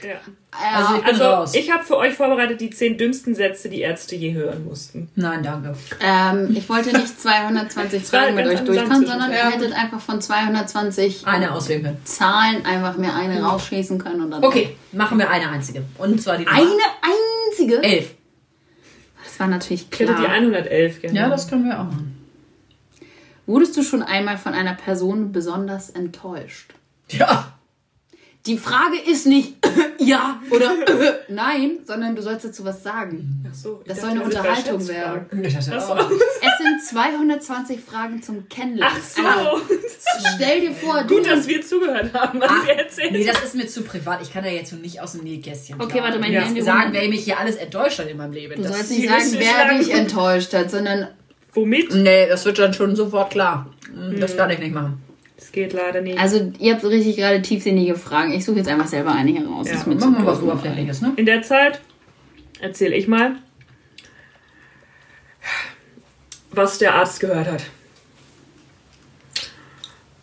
Ja. 0.52 0.76
Also 0.78 0.94
ich 0.96 1.00
bin 1.02 1.10
Also, 1.14 1.24
raus. 1.24 1.54
ich 1.54 1.70
habe 1.72 1.82
für 1.82 1.96
euch 1.96 2.14
vorbereitet 2.14 2.60
die 2.60 2.68
zehn 2.70 2.98
dümmsten 2.98 3.34
Sätze, 3.34 3.68
die 3.70 3.80
Ärzte 3.80 4.16
je 4.16 4.34
hören 4.34 4.64
mussten. 4.66 5.10
Nein, 5.14 5.42
danke. 5.42 5.74
Ähm, 6.00 6.54
ich 6.54 6.68
wollte 6.68 6.94
nicht 6.96 7.20
220 7.20 8.12
war 8.12 8.20
Fragen 8.20 8.34
mit 8.34 8.46
euch 8.46 8.60
durchkommen, 8.60 9.06
sondern 9.06 9.30
ihr 9.32 9.50
hättet 9.50 9.72
einfach 9.72 10.00
von 10.00 10.20
220 10.20 11.26
Eine 11.26 11.52
auswählen 11.52 11.82
können. 11.84 12.00
Zahlen 12.04 12.66
einfach 12.66 12.96
mir 12.98 13.14
eine 13.14 13.42
rausschießen 13.42 13.98
können 13.98 14.20
und 14.22 14.30
dann. 14.30 14.44
Okay, 14.44 14.76
machen 14.92 15.18
wir 15.18 15.30
eine 15.30 15.48
einzige. 15.48 15.84
Und 15.98 16.20
zwar 16.22 16.36
die 16.36 16.44
Nummer 16.44 16.56
Eine 16.58 16.68
einzige? 17.50 17.82
elf. 17.82 18.10
Das 19.24 19.40
war 19.40 19.46
natürlich 19.46 19.86
Ich 19.90 20.00
hätte 20.00 20.12
die 20.14 20.20
klar. 20.22 20.32
111 20.34 21.00
gerne. 21.00 21.18
Ja, 21.18 21.28
das 21.30 21.48
können 21.48 21.64
wir 21.64 21.80
auch 21.80 21.84
machen. 21.84 22.18
Wurdest 23.46 23.76
du 23.76 23.82
schon 23.82 24.02
einmal 24.02 24.36
von 24.36 24.52
einer 24.52 24.74
Person 24.74 25.32
besonders 25.32 25.88
enttäuscht? 25.90 26.74
Ja. 27.08 27.54
Die 28.46 28.58
Frage 28.58 28.96
ist 29.08 29.26
nicht 29.26 29.54
ja 29.98 30.40
oder 30.50 30.72
nein, 31.28 31.78
sondern 31.86 32.16
du 32.16 32.22
sollst 32.22 32.44
dazu 32.44 32.64
was 32.64 32.82
sagen. 32.82 33.44
Ach 33.48 33.54
so, 33.54 33.80
ich 33.82 33.88
Das 33.88 33.98
dachte, 34.00 34.00
soll 34.00 34.10
eine 34.10 34.24
Unterhaltung 34.24 34.88
werden. 34.88 35.42
Das 35.42 35.68
Ach 35.70 35.80
so. 36.08 36.16
Es 36.40 36.58
sind 36.58 36.82
220 36.84 37.80
Fragen 37.80 38.22
zum 38.22 38.48
Kennenlernen. 38.48 38.96
Ach 38.98 39.02
so. 39.02 39.22
Also, 39.22 39.62
stell 40.34 40.60
dir 40.60 40.72
vor, 40.72 41.04
du 41.04 41.14
Gut, 41.16 41.26
dass 41.26 41.46
wir 41.46 41.62
zugehört 41.62 42.12
haben, 42.14 42.40
was 42.40 42.50
Ah, 42.50 42.54
ihr 42.66 42.74
erzählt. 42.74 43.12
Nee, 43.12 43.24
das 43.24 43.44
ist 43.44 43.54
mir 43.54 43.66
zu 43.68 43.82
privat. 43.82 44.20
Ich 44.22 44.32
kann 44.32 44.42
da 44.42 44.50
jetzt 44.50 44.72
nicht 44.72 45.00
aus 45.00 45.12
dem 45.12 45.22
Nähkästchen. 45.22 45.80
Okay, 45.80 46.00
warte 46.02 46.18
mal, 46.18 46.30
ja. 46.30 46.42
in 46.42 46.62
sagen, 46.64 46.92
wer 46.92 47.08
mich 47.08 47.24
hier 47.24 47.38
alles 47.38 47.56
enttäuscht 47.56 47.98
hat 48.00 48.08
in 48.08 48.16
meinem 48.16 48.32
Leben. 48.32 48.56
Du 48.56 48.62
Das- 48.62 48.72
sollst 48.76 48.90
nicht 48.90 49.08
sagen, 49.08 49.36
wer 49.38 49.78
dich 49.78 49.92
enttäuscht 49.92 50.52
hat, 50.52 50.70
sondern 50.70 51.08
Womit? 51.54 51.94
Nee, 51.94 52.26
das 52.28 52.44
wird 52.46 52.58
dann 52.58 52.72
schon 52.72 52.96
sofort 52.96 53.30
klar. 53.30 53.66
Das 54.18 54.36
kann 54.36 54.48
ich 54.50 54.58
nicht 54.58 54.72
machen. 54.74 55.02
Geht 55.52 55.74
leider 55.74 56.00
nicht. 56.00 56.18
also 56.18 56.50
ihr 56.58 56.72
habt 56.74 56.84
richtig 56.84 57.16
gerade 57.16 57.42
tiefsinnige 57.42 57.94
Fragen. 57.94 58.32
Ich 58.32 58.44
suche 58.44 58.58
jetzt 58.58 58.68
einfach 58.68 58.86
selber 58.86 59.12
eine 59.12 59.32
heraus. 59.32 59.68
Ja, 59.68 59.76
Machen 59.76 60.16
wir 60.18 60.26
was. 60.26 60.42
Oberflächliches, 60.42 61.02
ne? 61.02 61.12
In 61.16 61.26
der 61.26 61.42
Zeit 61.42 61.80
erzähle 62.60 62.96
ich 62.96 63.06
mal, 63.06 63.36
was 66.50 66.78
der 66.78 66.94
Arzt 66.94 67.20
gehört 67.20 67.48
hat. 67.50 67.64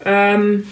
Ähm, 0.04 0.68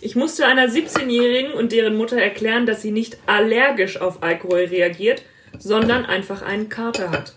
ich 0.00 0.16
musste 0.16 0.46
einer 0.46 0.66
17-Jährigen 0.68 1.52
und 1.52 1.72
deren 1.72 1.96
Mutter 1.96 2.16
erklären, 2.16 2.66
dass 2.66 2.82
sie 2.82 2.92
nicht 2.92 3.18
allergisch 3.26 4.00
auf 4.00 4.22
Alkohol 4.22 4.64
reagiert, 4.70 5.22
sondern 5.58 6.06
einfach 6.06 6.42
einen 6.42 6.68
Kater 6.68 7.10
hat. 7.10 7.36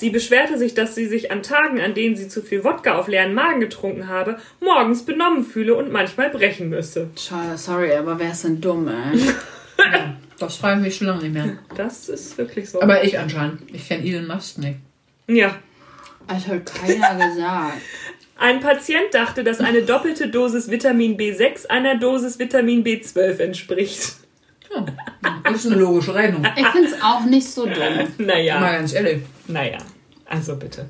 Sie 0.00 0.08
beschwerte 0.08 0.56
sich, 0.56 0.72
dass 0.72 0.94
sie 0.94 1.06
sich 1.06 1.30
an 1.30 1.42
Tagen, 1.42 1.78
an 1.78 1.92
denen 1.92 2.16
sie 2.16 2.26
zu 2.26 2.40
viel 2.40 2.64
Wodka 2.64 2.94
auf 2.96 3.06
leeren 3.06 3.34
Magen 3.34 3.60
getrunken 3.60 4.08
habe, 4.08 4.38
morgens 4.58 5.04
benommen 5.04 5.44
fühle 5.44 5.74
und 5.74 5.92
manchmal 5.92 6.30
brechen 6.30 6.70
müsse. 6.70 7.10
Tja, 7.14 7.54
Sorry, 7.58 7.92
aber 7.92 8.18
wer 8.18 8.30
ist 8.30 8.44
denn 8.44 8.62
dumm, 8.62 8.88
ey? 8.88 9.20
Das 10.38 10.56
frage 10.56 10.80
ich 10.80 10.86
mich 10.86 10.96
schon 10.96 11.08
lange 11.08 11.24
nicht 11.24 11.34
mehr. 11.34 11.58
Das 11.76 12.08
ist 12.08 12.38
wirklich 12.38 12.70
so. 12.70 12.80
Aber 12.80 13.04
ich 13.04 13.18
anscheinend. 13.18 13.60
Ich 13.74 13.86
kenne 13.88 14.02
Elon 14.06 14.26
Musk 14.26 14.56
nicht. 14.56 14.78
ja, 15.28 15.54
Das 16.26 16.46
hat 16.48 16.64
keiner 16.64 17.28
gesagt. 17.28 17.74
Ein 18.38 18.60
Patient 18.60 19.12
dachte, 19.12 19.44
dass 19.44 19.60
eine 19.60 19.82
doppelte 19.82 20.28
Dosis 20.28 20.70
Vitamin 20.70 21.18
B6 21.18 21.66
einer 21.66 21.98
Dosis 21.98 22.38
Vitamin 22.38 22.82
B12 22.82 23.38
entspricht. 23.38 24.14
Ja, 24.74 24.86
das 25.44 25.56
ist 25.56 25.66
eine 25.72 25.76
logische 25.80 26.14
Rechnung. 26.14 26.46
Ich 26.56 26.66
finde 26.68 26.88
es 26.88 27.02
auch 27.02 27.24
nicht 27.26 27.46
so 27.46 27.66
dumm. 27.66 27.74
Mal 27.74 28.08
Naja, 28.16 28.60
ganz 28.60 28.94
ehrlich. 28.94 29.20
naja. 29.46 29.76
Also 30.30 30.56
bitte. 30.56 30.88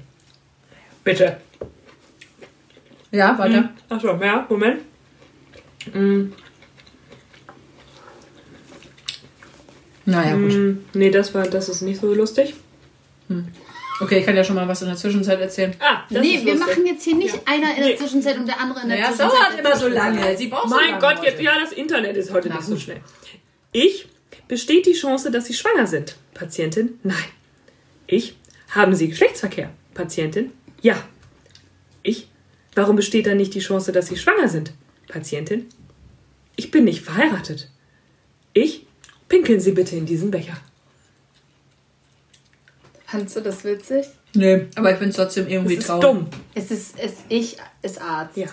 Bitte. 1.02 1.38
Ja, 3.10 3.36
weiter. 3.38 3.70
Achso, 3.88 4.14
ja, 4.22 4.46
Moment. 4.48 4.82
Mm, 5.92 6.26
Naja, 10.06 10.34
gut. 10.36 10.52
mm, 10.52 10.78
nee, 10.94 11.10
das 11.10 11.34
war, 11.34 11.46
das 11.46 11.68
ist 11.68 11.82
nicht 11.82 12.00
so 12.00 12.12
lustig. 12.14 12.54
Okay, 14.00 14.18
ich 14.20 14.26
kann 14.26 14.36
ja 14.36 14.42
schon 14.44 14.56
mal 14.56 14.66
was 14.68 14.82
in 14.82 14.88
der 14.88 14.96
Zwischenzeit 14.96 15.40
erzählen. 15.40 15.74
Ah, 15.78 16.02
das 16.10 16.22
nee, 16.22 16.34
ist 16.36 16.44
wir 16.46 16.54
lustig. 16.54 16.68
machen 16.76 16.86
jetzt 16.86 17.04
hier 17.04 17.16
nicht 17.16 17.34
einer 17.46 17.70
in 17.76 17.82
der 17.82 17.86
Nee. 17.92 17.96
Zwischenzeit 17.96 18.36
und 18.38 18.46
der 18.46 18.60
andere 18.60 18.82
in 18.82 18.88
der 18.88 18.98
Naja, 18.98 19.10
es 19.10 19.16
Zwischenzeit. 19.16 19.40
dauert 19.50 19.58
immer 19.60 19.76
so 19.76 19.88
lange. 19.88 20.36
Sie 20.36 20.46
braucht 20.48 20.68
so 20.68 20.74
Mein 20.76 20.90
lange 20.90 21.00
Gott, 21.00 21.18
heute. 21.18 21.26
jetzt, 21.30 21.40
ja, 21.42 21.52
das 21.60 21.72
Internet 21.72 22.16
ist 22.16 22.32
heute 22.32 22.48
Na 22.48 22.56
nicht 22.56 22.64
so 22.66 22.72
gut. 22.72 22.82
schnell. 22.82 23.00
Ich, 23.72 24.08
besteht 24.48 24.86
die 24.86 24.92
Chance, 24.94 25.30
dass 25.30 25.46
Sie 25.46 25.54
schwanger 25.54 25.86
sind? 25.86 26.16
Patientin, 26.34 26.98
nein. 27.02 27.16
Ich, 28.06 28.36
haben 28.70 28.94
Sie 28.94 29.08
Geschlechtsverkehr? 29.08 29.70
Patientin, 29.94 30.52
ja. 30.80 30.96
Ich, 32.02 32.28
warum 32.74 32.96
besteht 32.96 33.26
dann 33.26 33.36
nicht 33.36 33.54
die 33.54 33.60
Chance, 33.60 33.92
dass 33.92 34.06
Sie 34.06 34.16
schwanger 34.16 34.48
sind? 34.48 34.72
Patientin, 35.08 35.66
ich 36.56 36.70
bin 36.70 36.84
nicht 36.84 37.02
verheiratet. 37.02 37.68
Ich, 38.52 38.86
pinkeln 39.28 39.60
Sie 39.60 39.72
bitte 39.72 39.96
in 39.96 40.06
diesen 40.06 40.30
Becher. 40.30 40.56
Fandst 43.06 43.36
du 43.36 43.40
das 43.40 43.64
witzig? 43.64 44.06
Nee, 44.34 44.66
aber 44.76 44.92
ich 44.92 44.98
finde 44.98 45.10
es 45.10 45.16
trotzdem 45.16 45.48
irgendwie 45.48 45.74
ist 45.74 45.88
traurig. 45.88 46.02
dumm. 46.02 46.26
Es 46.54 46.70
ist, 46.70 46.94
es, 46.98 47.14
ich 47.28 47.56
ist 47.82 48.00
Arzt. 48.00 48.36
Ja. 48.36 48.46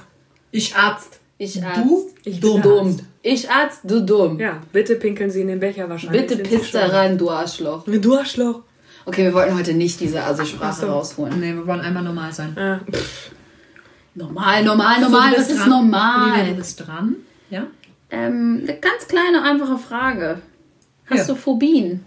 Ich 0.51 0.75
Arzt. 0.75 1.19
Ich 1.37 1.63
Arzt. 1.63 1.81
Du? 1.83 2.09
Ich 2.23 2.39
Dumm. 2.39 2.61
bin 2.61 2.71
Dumm. 2.71 2.99
Ich 3.21 3.49
Arzt, 3.49 3.81
du 3.83 4.03
dumm. 4.03 4.39
Ja, 4.39 4.61
bitte 4.73 4.95
pinkeln 4.95 5.29
Sie 5.29 5.41
in 5.41 5.47
den 5.49 5.59
Becher 5.59 5.87
wahrscheinlich. 5.87 6.25
Bitte 6.25 6.41
piss 6.41 6.71
da 6.71 6.87
rein, 6.87 7.17
du 7.19 7.29
Arschloch. 7.29 7.85
Du 7.85 8.15
Arschloch. 8.15 8.63
Okay, 9.07 9.23
wir 9.23 9.33
wollten 9.33 9.55
heute 9.55 9.73
nicht 9.73 10.01
diese 10.01 10.21
Assi-Sprache 10.21 10.69
Ach 10.69 10.81
so. 10.81 10.87
rausholen. 10.87 11.39
Nee, 11.39 11.53
wir 11.53 11.65
wollen 11.65 11.79
einmal 11.79 12.03
normal 12.03 12.33
sein. 12.33 12.53
Ah, 12.57 12.81
Normal, 14.15 14.65
normal, 14.65 14.99
normal, 14.99 15.29
So, 15.31 15.37
das 15.37 15.49
ist 15.49 15.59
dran. 15.59 15.69
Normal. 15.69 16.45
du 16.49 16.55
bist 16.55 16.85
dran. 16.85 17.15
Ja? 17.49 17.67
Ähm, 18.09 18.59
eine 18.63 18.77
ganz 18.79 19.07
kleine, 19.07 19.43
einfache 19.43 19.77
Frage. 19.77 20.41
Hast 21.09 21.19
Ja. 21.19 21.33
du 21.33 21.35
Phobien? 21.35 22.03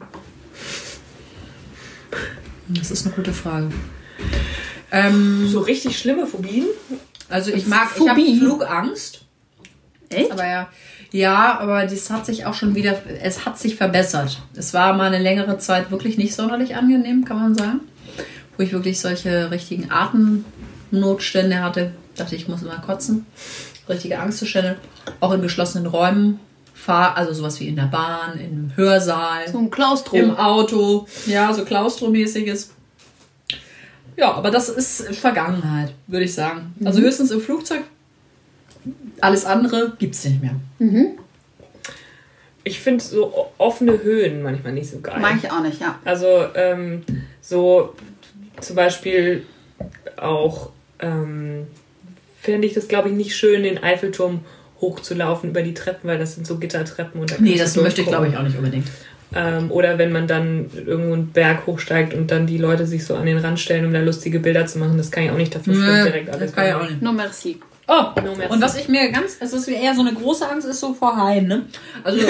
Das 2.68 2.90
ist 2.90 3.06
eine 3.06 3.14
gute 3.14 3.32
Frage. 3.32 3.70
Ähm, 4.92 5.46
so 5.48 5.60
richtig 5.60 5.98
schlimme 5.98 6.26
Phobien? 6.26 6.66
also 7.30 7.50
ich 7.50 7.66
mag, 7.66 7.88
ich 7.96 8.06
habe 8.08 8.20
Phobie. 8.20 8.38
Flugangst. 8.40 9.24
Echt? 10.10 10.32
Aber 10.32 10.46
ja, 10.46 10.68
ja, 11.12 11.58
aber 11.58 11.86
das 11.86 12.10
hat 12.10 12.26
sich 12.26 12.46
auch 12.46 12.54
schon 12.54 12.74
wieder, 12.74 12.96
es 13.22 13.44
hat 13.44 13.58
sich 13.58 13.76
verbessert. 13.76 14.40
Es 14.54 14.74
war 14.74 14.92
mal 14.94 15.06
eine 15.12 15.22
längere 15.22 15.58
Zeit 15.58 15.90
wirklich 15.90 16.18
nicht 16.18 16.34
sonderlich 16.34 16.76
angenehm, 16.76 17.24
kann 17.24 17.40
man 17.40 17.54
sagen. 17.54 17.80
Wo 18.56 18.62
ich 18.62 18.72
wirklich 18.72 19.00
solche 19.00 19.50
richtigen 19.50 19.90
Atemnotstände 19.90 21.62
hatte. 21.62 21.92
Dachte, 22.16 22.36
ich 22.36 22.48
muss 22.48 22.62
immer 22.62 22.78
kotzen. 22.78 23.26
Richtige 23.88 24.18
Angstzustände. 24.20 24.76
Auch 25.18 25.32
in 25.32 25.42
geschlossenen 25.42 25.86
Räumen. 25.86 26.38
Fahr, 26.74 27.16
also 27.16 27.32
sowas 27.34 27.60
wie 27.60 27.68
in 27.68 27.76
der 27.76 27.84
Bahn, 27.84 28.38
im 28.38 28.72
Hörsaal. 28.74 29.48
So 29.50 29.58
ein 29.58 29.70
Klaustrom. 29.70 30.18
Im 30.18 30.36
Auto, 30.36 31.06
ja, 31.26 31.52
so 31.52 31.64
Klaustromäßiges. 31.64 32.70
Ja, 34.16 34.32
aber 34.32 34.50
das 34.50 34.68
ist 34.68 35.14
Vergangenheit, 35.14 35.92
würde 36.06 36.24
ich 36.24 36.34
sagen. 36.34 36.74
Also 36.84 37.00
höchstens 37.00 37.30
im 37.30 37.40
Flugzeug. 37.40 37.82
Alles 39.20 39.44
andere 39.44 39.92
gibt's 39.98 40.24
nicht 40.24 40.42
mehr. 40.42 40.54
Ich 42.64 42.80
finde 42.80 43.02
so 43.02 43.48
offene 43.58 44.02
Höhen 44.02 44.42
manchmal 44.42 44.72
nicht 44.72 44.90
so 44.90 45.00
geil. 45.00 45.18
Mag 45.20 45.36
ich 45.42 45.50
auch 45.50 45.62
nicht, 45.62 45.80
ja. 45.80 45.98
Also 46.04 46.26
ähm, 46.54 47.02
so 47.40 47.94
zum 48.60 48.76
Beispiel 48.76 49.44
auch 50.16 50.70
ähm, 50.98 51.66
fände 52.40 52.66
ich 52.66 52.74
das 52.74 52.88
glaube 52.88 53.08
ich 53.08 53.14
nicht 53.14 53.34
schön, 53.34 53.62
den 53.62 53.82
Eiffelturm 53.82 54.40
hochzulaufen 54.80 55.50
über 55.50 55.62
die 55.62 55.74
Treppen, 55.74 56.08
weil 56.08 56.18
das 56.18 56.34
sind 56.34 56.46
so 56.46 56.58
Gittertreppen 56.58 57.20
und 57.20 57.30
da 57.30 57.36
Nee, 57.38 57.56
das 57.56 57.76
möchte 57.76 58.02
ich 58.02 58.06
glaube 58.06 58.28
ich 58.28 58.36
auch 58.36 58.42
nicht 58.42 58.56
unbedingt. 58.56 58.88
Ähm, 59.32 59.70
oder 59.70 59.96
wenn 59.98 60.10
man 60.10 60.26
dann 60.26 60.70
irgendwo 60.74 61.12
einen 61.14 61.28
Berg 61.28 61.66
hochsteigt 61.66 62.14
und 62.14 62.30
dann 62.30 62.46
die 62.46 62.58
Leute 62.58 62.84
sich 62.86 63.04
so 63.04 63.14
an 63.14 63.26
den 63.26 63.38
Rand 63.38 63.60
stellen, 63.60 63.84
um 63.84 63.92
da 63.92 64.00
lustige 64.00 64.40
Bilder 64.40 64.66
zu 64.66 64.78
machen, 64.78 64.98
das 64.98 65.10
kann 65.10 65.24
ich 65.24 65.30
auch 65.30 65.36
nicht. 65.36 65.54
Dafür 65.54 65.74
stimmt 65.74 66.04
direkt 66.06 66.30
alles. 66.30 66.46
das 66.46 66.52
kann 66.52 66.66
ich 66.66 66.72
bei 66.72 66.80
auch 66.80 66.90
nicht. 66.90 67.02
No 67.02 67.12
merci. 67.12 67.60
Oh, 67.92 68.20
No 68.22 68.32
und 68.50 68.62
was 68.62 68.76
ich 68.76 68.88
mir 68.88 69.10
ganz, 69.10 69.36
es 69.40 69.52
ist 69.52 69.66
eher 69.66 69.94
so 69.96 70.02
eine 70.02 70.12
große 70.14 70.48
Angst, 70.48 70.64
ist 70.68 70.78
so 70.78 70.94
vor 70.94 71.16
Haien, 71.16 71.48
ne? 71.48 71.66
Also, 72.04 72.20
im 72.20 72.26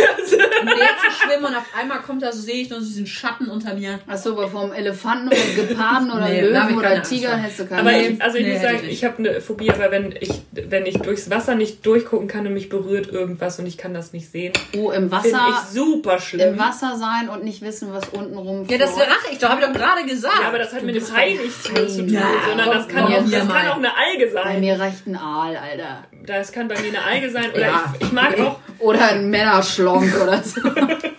Meer 0.65 0.77
zu 1.05 1.11
schwimmen 1.13 1.45
und 1.45 1.55
auf 1.55 1.67
einmal 1.79 1.99
kommt 2.01 2.23
da 2.23 2.33
so, 2.33 2.41
sehe 2.41 2.63
ich 2.63 2.71
nur 2.71 2.81
so 2.81 2.87
diesen 2.87 3.07
Schatten 3.07 3.49
unter 3.49 3.75
mir. 3.75 3.99
Achso, 4.07 4.33
aber 4.33 4.49
vom 4.49 4.73
Elefanten 4.73 5.29
oder 5.29 5.37
Geparden 5.69 6.11
oder 6.11 6.29
Nee, 6.29 6.41
Löwen 6.41 6.79
oder 6.79 6.91
Angst 6.97 7.11
Tiger 7.11 7.37
hättest 7.37 7.61
du 7.61 7.67
keine 7.67 7.81
Aber 7.83 7.91
Angst. 7.91 8.11
ich, 8.13 8.23
also 8.23 8.39
ich 8.39 8.47
Nee, 8.47 8.53
muss 8.55 8.63
sagen, 8.63 8.79
ich 8.85 8.91
ich 8.93 9.05
habe 9.05 9.19
eine 9.19 9.41
Phobie, 9.43 9.71
aber 9.71 9.91
wenn 9.91 10.15
ich, 10.19 10.31
wenn 10.53 10.87
ich 10.87 10.97
durchs 10.99 11.29
Wasser 11.31 11.55
nicht 11.55 11.85
durchgucken 11.85 12.27
kann 12.29 12.47
und 12.47 12.55
mich 12.55 12.69
berührt 12.71 13.09
irgendwas 13.09 13.59
und 13.59 13.67
ich 13.67 13.77
kann 13.77 13.93
das 13.93 14.13
nicht 14.15 14.31
sehen, 14.33 14.53
Oh, 14.77 14.91
im 14.91 15.11
finde 15.11 15.13
Wasser, 15.13 15.47
ich 15.51 15.71
super 15.75 16.19
schlimm. 16.21 16.55
im 16.55 16.59
Wasser 16.59 16.97
sein 16.97 17.29
und 17.29 17.45
nicht 17.45 17.61
wissen, 17.63 17.93
was 17.93 18.09
unten 18.09 18.37
rum 18.39 18.67
Ja, 18.69 18.79
das 18.79 18.97
lache 18.97 19.09
ich 19.33 19.39
doch, 19.39 19.51
habe 19.51 19.61
ich 19.61 19.67
doch 19.67 19.75
gerade 19.75 20.05
gesagt. 20.07 20.35
Ja, 20.41 20.49
aber 20.49 20.59
das 20.59 20.73
hat 20.73 20.83
mit 20.85 20.95
dem 20.97 21.05
Hai 21.15 21.33
nichts 21.43 21.63
zu 21.65 21.75
tun, 21.75 22.09
Ja, 22.09 22.23
sondern 22.49 22.67
komm, 22.69 22.75
das, 22.79 22.89
kann 22.89 23.05
auch, 23.05 23.31
das 23.31 23.49
kann 23.49 23.69
auch 23.69 23.77
eine 23.77 23.91
Alge 23.97 24.27
Bei 24.33 24.43
sein. 24.45 24.61
mir 24.61 24.79
reicht 24.81 25.07
ein 25.07 25.17
Aal, 25.17 25.50
Alter. 25.57 26.05
Das 26.27 26.53
kann 26.53 26.69
bei 26.69 26.79
mir 26.81 26.89
eine 26.89 27.03
Alge 27.03 27.31
sein. 27.31 27.51
Oder 27.53 27.61
Ja. 27.61 27.95
ich, 27.99 28.07
ich 28.07 28.13
mag 28.13 28.39
auch, 28.41 28.59
Oder 28.79 29.09
ein 29.11 29.31
Männerschlonk 29.31 30.15
oder 30.23 30.43
so. 30.43 30.61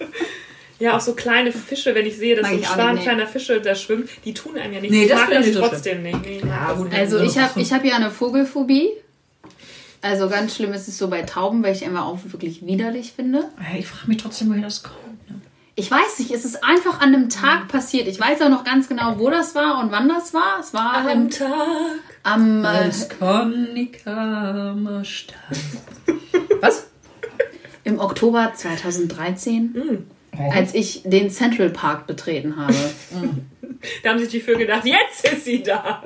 ja, 0.79 0.95
auch 0.95 1.01
so 1.01 1.13
kleine 1.13 1.51
Fische, 1.51 1.93
wenn 1.95 2.05
ich 2.05 2.17
sehe, 2.17 2.35
dass 2.35 2.49
Mag 2.49 2.59
so 2.65 2.71
ein 2.81 2.93
nicht, 2.95 2.95
nee. 2.99 3.03
kleiner 3.03 3.27
Fische 3.27 3.61
da 3.61 3.75
schwimmt, 3.75 4.09
die 4.25 4.33
tun 4.33 4.57
einem 4.57 4.73
ja 4.73 4.81
nichts. 4.81 4.95
Nee, 4.95 5.03
ich 5.03 5.09
das 5.09 5.19
mag 5.19 5.29
das 5.31 5.51
trotzdem 5.51 6.01
nicht. 6.03 6.21
Nee, 6.25 6.41
Ja, 6.47 6.73
gut. 6.73 6.93
Also 6.93 7.19
ich 7.19 7.37
habe 7.37 7.59
ich 7.59 7.71
hab 7.73 7.83
ja 7.85 7.95
eine 7.95 8.11
Vogelphobie. 8.11 8.89
Also 10.03 10.29
ganz 10.29 10.55
schlimm 10.55 10.73
ist 10.73 10.87
es 10.87 10.97
so 10.97 11.09
bei 11.09 11.21
Tauben, 11.21 11.61
weil 11.63 11.75
ich 11.75 11.83
immer 11.83 12.05
auch 12.05 12.17
wirklich 12.25 12.65
widerlich 12.65 13.13
finde. 13.15 13.45
Ich 13.77 13.85
frage 13.87 14.07
mich 14.07 14.17
trotzdem, 14.17 14.49
woher 14.49 14.63
das 14.63 14.81
kommt. 14.81 15.29
ne? 15.29 15.39
Ich 15.75 15.91
weiß 15.91 16.17
nicht, 16.19 16.31
es 16.31 16.43
ist 16.43 16.63
einfach 16.63 17.01
an 17.01 17.13
einem 17.13 17.29
Tag 17.29 17.67
passiert. 17.67 18.07
Ich 18.07 18.19
weiß 18.19 18.41
auch 18.41 18.49
noch 18.49 18.63
ganz 18.63 18.89
genau, 18.89 19.19
wo 19.19 19.29
das 19.29 19.53
war 19.53 19.79
und 19.79 19.91
wann 19.91 20.09
das 20.09 20.33
war. 20.33 20.59
Es 20.59 20.73
war 20.73 20.95
Am 20.95 21.07
im, 21.09 21.29
Tag. 21.29 21.47
Am, 22.23 22.63
äh, 22.65 22.91
Stadt. 25.03 25.35
Was? 26.61 26.87
im 27.83 27.99
Oktober 27.99 28.51
2013, 28.55 29.73
Hm. 29.73 30.05
als 30.53 30.73
ich 30.73 31.01
den 31.03 31.29
Central 31.29 31.69
Park 31.69 32.07
betreten 32.07 32.55
habe. 32.57 32.73
Da 34.03 34.11
haben 34.11 34.19
sich 34.19 34.29
die 34.29 34.41
Vögel 34.41 34.67
gedacht, 34.67 34.85
jetzt 34.85 35.27
ist 35.27 35.45
sie 35.45 35.63
da. 35.63 36.03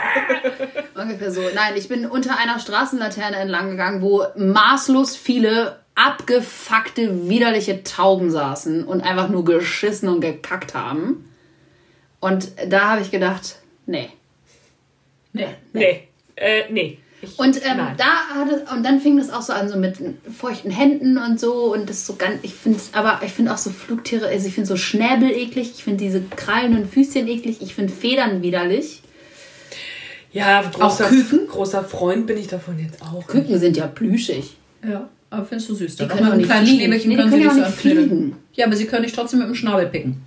Ungefähr 1.00 1.30
so. 1.30 1.42
Nein, 1.54 1.74
ich 1.76 1.86
bin 1.86 2.04
unter 2.04 2.36
einer 2.36 2.58
Straßenlaterne 2.58 3.36
entlang 3.36 3.70
gegangen, 3.70 4.02
wo 4.02 4.24
maßlos 4.36 5.16
viele 5.16 5.78
abgefuckte, 5.94 7.28
widerliche 7.28 7.84
Tauben 7.84 8.32
saßen 8.32 8.82
und 8.82 9.02
einfach 9.02 9.28
nur 9.28 9.44
geschissen 9.44 10.08
und 10.08 10.20
gekackt 10.20 10.74
haben. 10.74 11.30
Und 12.18 12.48
da 12.66 12.90
habe 12.90 13.02
ich 13.02 13.12
gedacht, 13.12 13.60
nee. 13.86 14.10
Nee. 15.32 15.46
Nee. 15.72 16.08
Äh, 16.36 16.62
nee. 16.70 16.98
Ich, 17.22 17.38
Und 17.38 17.56
ähm, 17.58 17.78
da 17.98 18.04
hat 18.34 18.48
es, 18.50 18.72
und 18.72 18.82
dann 18.82 18.98
fing 19.00 19.18
das 19.18 19.28
auch 19.30 19.42
so 19.42 19.52
an, 19.52 19.68
so 19.68 19.76
mit 19.76 19.96
feuchten 20.34 20.70
Händen 20.70 21.18
und 21.18 21.38
so. 21.38 21.72
Und 21.74 21.90
das 21.90 22.06
so 22.06 22.14
ganz, 22.16 22.38
ich 22.42 22.54
finde 22.54 22.78
es, 22.78 22.94
aber 22.94 23.20
ich 23.24 23.32
finde 23.32 23.52
auch 23.52 23.58
so 23.58 23.68
Flugtiere, 23.70 24.26
also 24.26 24.48
ich 24.48 24.54
finde 24.54 24.68
so 24.68 24.76
Schnäbel 24.76 25.30
eklig, 25.30 25.72
ich 25.76 25.84
finde 25.84 26.02
diese 26.02 26.22
Krallen 26.34 26.74
und 26.76 26.86
Füßchen 26.90 27.28
eklig, 27.28 27.58
ich 27.60 27.74
finde 27.74 27.92
Federn 27.92 28.40
widerlich. 28.42 29.02
Ja, 30.32 30.62
großer, 30.62 31.04
Auch 31.06 31.08
Küken? 31.10 31.46
großer 31.46 31.84
Freund 31.84 32.26
bin 32.26 32.38
ich 32.38 32.46
davon 32.46 32.78
jetzt 32.78 33.02
auch. 33.02 33.26
Küken 33.26 33.58
sind 33.58 33.76
ja 33.76 33.86
plüschig. 33.86 34.56
Ja, 34.88 35.08
aber 35.28 35.44
findest 35.44 35.68
du 35.70 35.74
süß. 35.74 35.96
Die 35.96 36.06
können 36.06 36.26
auch 36.30 36.36
mit 36.36 36.46
kleinen 36.46 36.64
fliegen. 36.66 36.78
Schneebällchen 36.80 37.08
Nee, 37.10 37.16
die 37.16 37.20
können 37.22 37.32
sie 37.32 37.38
können 37.40 37.50
so 37.50 37.56
nicht 37.56 37.66
anknuddeln. 37.66 38.08
fliegen. 38.08 38.36
Ja, 38.54 38.66
aber 38.66 38.76
sie 38.76 38.86
können 38.86 39.02
dich 39.02 39.12
trotzdem 39.12 39.40
mit 39.40 39.48
dem 39.48 39.54
Schnabel 39.56 39.86
picken. 39.88 40.22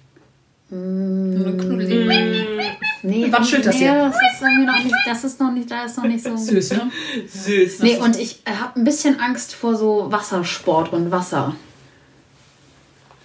Und 0.70 1.44
dann 1.44 1.58
knuddeln 1.58 1.88
sie. 1.88 2.62
Nee, 3.06 3.28
Was 3.30 3.50
schüttelt 3.50 3.68
das 3.68 3.76
nee, 3.76 3.82
hier? 3.82 3.94
das 3.96 4.16
ist 4.16 4.42
irgendwie 4.42 4.66
noch 4.66 4.84
nicht, 4.84 4.96
das 5.06 5.24
ist 5.26 5.40
noch 5.40 5.52
nicht, 5.52 5.70
da 5.70 5.84
ist 5.84 5.98
noch 5.98 6.06
nicht 6.06 6.24
so. 6.24 6.36
Süß, 6.38 6.72
ne? 6.72 6.92
Süß. 7.28 7.80
Nee, 7.80 7.98
und 7.98 8.18
ich 8.18 8.42
äh, 8.46 8.52
habe 8.52 8.80
ein 8.80 8.86
bisschen 8.86 9.20
Angst 9.20 9.54
vor 9.56 9.76
so 9.76 10.08
Wassersport 10.10 10.94
und 10.94 11.12
Wasser. 11.12 11.54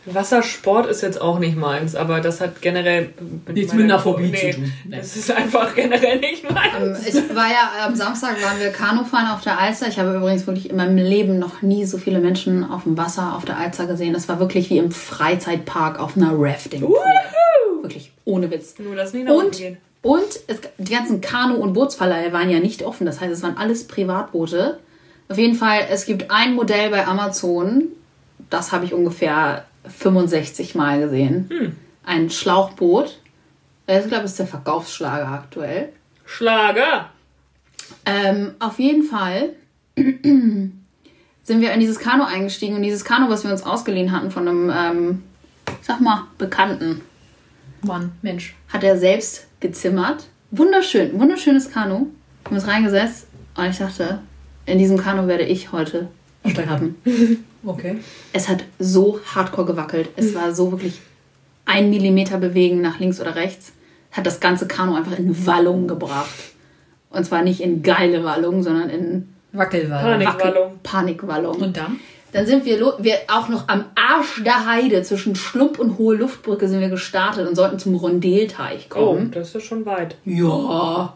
Wassersport 0.07 0.87
ist 0.87 1.03
jetzt 1.03 1.21
auch 1.21 1.39
nicht 1.39 1.57
meins, 1.57 1.95
aber 1.95 2.21
das 2.21 2.41
hat 2.41 2.63
generell 2.63 3.13
Nichts 3.53 3.73
meiner- 3.73 3.83
mit 3.85 3.93
einer 3.93 4.01
Phobie 4.01 4.29
nee, 4.31 4.53
zu 4.53 4.57
tun. 4.59 4.73
Nee. 4.87 4.97
Das 4.97 5.17
ist 5.17 5.31
einfach 5.31 5.75
generell 5.75 6.19
nicht 6.19 6.45
Ähm, 6.45 6.55
meins. 6.55 7.07
Ich 7.07 7.15
war 7.37 7.49
ja 7.49 7.87
am 7.87 7.95
Samstag 7.95 8.43
waren 8.43 8.59
wir 8.59 8.71
Kanufahren 8.71 9.29
auf 9.29 9.43
der 9.43 9.59
Alster. 9.61 9.87
Ich 9.89 9.99
habe 9.99 10.15
übrigens 10.17 10.47
wirklich 10.47 10.71
in 10.71 10.77
meinem 10.77 10.97
Leben 10.97 11.39
noch 11.39 11.61
nie 11.61 11.85
so 11.85 11.99
viele 11.99 12.21
Menschen 12.21 12.65
auf 12.65 12.85
dem 12.85 12.97
Wasser 12.97 13.35
auf 13.37 13.45
der 13.45 13.59
Alster 13.59 13.87
gesehen. 13.87 14.15
Das 14.15 14.29
war 14.31 14.41
wirklich 14.41 14.71
wie 14.71 14.79
im 14.79 14.91
Freizeitpark 14.91 15.99
auf 16.01 16.17
einer 16.17 16.33
Rafting. 16.33 16.89
Wirklich 17.83 18.11
ohne 18.29 18.51
Witz. 18.51 18.75
Nur 18.79 18.95
das 18.95 19.13
unten 19.15 19.29
Und, 19.31 19.57
gehen. 19.57 19.79
und 20.03 20.41
es, 20.47 20.61
die 20.77 20.93
ganzen 20.93 21.21
Kanu- 21.21 21.57
und 21.57 21.73
Bootsverleihe 21.73 22.33
waren 22.33 22.51
ja 22.51 22.61
nicht 22.61 22.83
offen. 22.83 23.07
Das 23.07 23.21
heißt, 23.21 23.33
es 23.33 23.43
waren 23.43 23.57
alles 23.57 23.89
Privatboote. 23.89 24.79
Auf 25.29 25.39
jeden 25.39 25.55
Fall, 25.55 25.81
es 25.91 26.05
gibt 26.07 26.31
ein 26.31 26.55
Modell 26.55 26.91
bei 26.91 27.07
Amazon, 27.07 27.89
das 28.51 28.73
habe 28.73 28.85
ich 28.85 28.95
ungefähr 28.95 29.65
65 29.87 30.75
Mal 30.75 31.01
gesehen. 31.01 31.77
Ein 32.05 32.31
Schlauchboot. 32.31 33.19
Ich 33.87 34.07
glaube, 34.07 34.23
das 34.23 34.33
ist 34.33 34.39
der 34.39 34.47
Verkaufsschlager 34.47 35.29
aktuell. 35.29 35.91
Schlager. 36.25 37.11
Ähm, 38.05 38.55
auf 38.59 38.79
jeden 38.79 39.03
Fall 39.05 39.51
sind 39.97 40.83
wir 41.47 41.73
in 41.73 41.81
dieses 41.81 41.99
Kanu 41.99 42.25
eingestiegen 42.25 42.77
und 42.77 42.83
dieses 42.83 43.05
Kanu, 43.05 43.29
was 43.31 43.45
wir 43.45 43.51
uns 43.51 43.63
ausgeliehen 43.65 44.13
hatten 44.13 44.31
von 44.31 44.47
einem, 44.47 44.71
ähm, 44.75 45.23
sag 45.83 46.01
mal, 46.01 46.25
Bekannten, 46.37 47.01
Mann, 47.83 48.13
Mensch. 48.23 48.55
hat 48.69 48.83
er 48.85 48.99
selbst 48.99 49.47
gezimmert. 49.61 50.27
Wunderschön, 50.51 51.19
wunderschönes 51.19 51.71
Kanu. 51.71 51.95
Wir 51.99 52.47
haben 52.47 52.55
uns 52.57 52.67
reingesetzt 52.67 53.27
und 53.57 53.67
ich 53.67 53.79
dachte, 53.79 54.21
in 54.67 54.79
diesem 54.79 54.97
Kanu 54.97 55.27
werde 55.27 55.45
ich 55.45 55.73
heute 55.73 56.09
sterben. 56.47 56.97
Okay. 57.67 57.99
Es 58.33 58.49
hat 58.49 58.65
so 58.79 59.19
hardcore 59.35 59.67
gewackelt. 59.67 60.11
Es 60.15 60.33
war 60.33 60.55
so 60.55 60.71
wirklich 60.71 61.01
ein 61.67 61.91
Millimeter 61.91 62.39
bewegen 62.39 62.81
nach 62.81 63.01
links 63.01 63.21
oder 63.21 63.35
rechts. 63.35 63.73
Hat 64.13 64.25
das 64.27 64.39
ganze 64.39 64.69
Kanu 64.69 64.95
einfach 64.95 65.19
in 65.19 65.45
Wallung 65.45 65.89
gebracht. 65.89 66.33
Und 67.11 67.25
zwar 67.27 67.43
nicht 67.43 67.61
in 67.61 67.83
geile 67.83 68.23
Wallung, 68.23 68.63
sondern 68.63 68.89
in 68.91 69.29
Wackelwald. 69.53 70.03
Panik. 70.03 70.29
Wackel 70.29 70.55
Wallung. 70.55 70.79
Panikwallung. 70.85 71.57
Und 71.57 71.77
dann? 71.77 71.99
Dann 72.33 72.47
sind 72.47 72.65
wir, 72.67 72.79
wir 72.99 73.15
auch 73.29 73.49
noch 73.49 73.69
am 73.69 73.87
Arsch 73.95 74.43
der 74.45 74.67
Heide 74.67 75.03
zwischen 75.03 75.35
Schlump 75.35 75.79
und 75.79 75.97
Hohe 75.99 76.17
Luftbrücke 76.17 76.69
sind 76.69 76.81
wir 76.81 76.91
gestartet 76.91 77.49
und 77.49 77.55
sollten 77.55 77.79
zum 77.79 77.95
Rondelteich 77.95 78.87
Oh, 78.91 78.95
kommen. 78.95 79.31
das 79.31 79.55
ist 79.55 79.65
schon 79.65 79.87
weit. 79.87 80.17
Ja. 80.25 81.15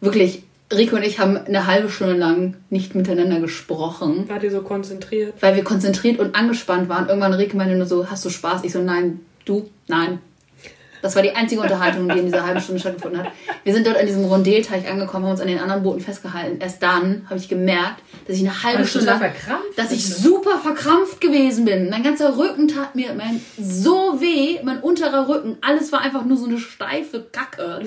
Wirklich, 0.00 0.42
Rico 0.74 0.96
und 0.96 1.02
ich 1.04 1.20
haben 1.20 1.36
eine 1.36 1.66
halbe 1.66 1.88
Stunde 1.88 2.14
lang 2.16 2.56
nicht 2.70 2.94
miteinander 2.94 3.38
gesprochen, 3.40 4.24
Wart 4.28 4.42
ihr 4.42 4.50
so 4.50 4.62
konzentriert? 4.62 5.34
weil 5.40 5.54
wir 5.54 5.62
konzentriert 5.64 6.18
und 6.18 6.34
angespannt 6.34 6.88
waren. 6.88 7.08
Irgendwann 7.08 7.34
Rico 7.34 7.56
meinte 7.56 7.76
nur 7.76 7.86
so, 7.86 8.10
hast 8.10 8.24
du 8.24 8.30
Spaß? 8.30 8.64
Ich 8.64 8.72
so, 8.72 8.80
nein. 8.82 9.20
Du? 9.44 9.68
Nein. 9.86 10.18
Das 11.02 11.16
war 11.16 11.22
die 11.22 11.32
einzige 11.32 11.60
Unterhaltung, 11.60 12.08
die 12.08 12.18
in 12.20 12.26
dieser 12.26 12.46
halben 12.46 12.60
Stunde 12.60 12.80
stattgefunden 12.80 13.22
hat. 13.22 13.32
Wir 13.64 13.74
sind 13.74 13.86
dort 13.86 13.98
an 13.98 14.06
diesem 14.06 14.24
Rondelteich 14.24 14.88
angekommen, 14.88 15.24
haben 15.24 15.32
uns 15.32 15.40
an 15.40 15.48
den 15.48 15.58
anderen 15.58 15.82
Booten 15.82 16.00
festgehalten. 16.00 16.60
Erst 16.60 16.82
dann 16.82 17.26
habe 17.28 17.38
ich 17.38 17.48
gemerkt, 17.48 18.02
dass 18.26 18.36
ich 18.36 18.42
eine 18.42 18.62
halbe 18.62 18.86
Stunde 18.86 19.08
lang, 19.08 19.18
verkrampft? 19.18 19.76
dass 19.76 19.90
ich 19.90 20.14
super 20.14 20.58
verkrampft 20.58 21.20
gewesen 21.20 21.64
bin. 21.64 21.90
Mein 21.90 22.04
ganzer 22.04 22.38
Rücken 22.38 22.68
tat 22.68 22.94
mir 22.94 23.12
mein, 23.14 23.42
so 23.58 24.20
weh, 24.20 24.60
mein 24.62 24.78
unterer 24.78 25.28
Rücken. 25.28 25.58
Alles 25.60 25.90
war 25.90 26.00
einfach 26.00 26.24
nur 26.24 26.36
so 26.36 26.46
eine 26.46 26.58
steife 26.58 27.26
Kacke. 27.32 27.82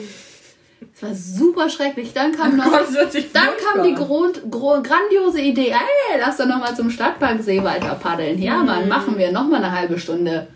Es 0.94 1.04
war 1.04 1.14
super 1.14 1.70
schrecklich. 1.70 2.14
Dann 2.14 2.34
kam 2.34 2.58
noch, 2.58 2.66
Gott, 2.66 2.88
dann 3.34 3.50
kam 3.64 3.84
die 3.84 3.94
gro 3.94 4.30
grandiose 4.50 5.42
Idee. 5.42 5.70
Ey, 5.70 6.20
lass 6.20 6.38
doch 6.38 6.46
noch 6.46 6.60
mal 6.60 6.76
zum 6.76 6.90
Stadtparksee 6.90 7.64
weiter 7.64 7.96
paddeln. 7.96 8.42
Ja, 8.42 8.58
Mann, 8.58 8.88
machen 8.88 9.18
wir 9.18 9.32
noch 9.32 9.48
mal 9.48 9.58
eine 9.58 9.72
halbe 9.72 10.00
Stunde. 10.00 10.48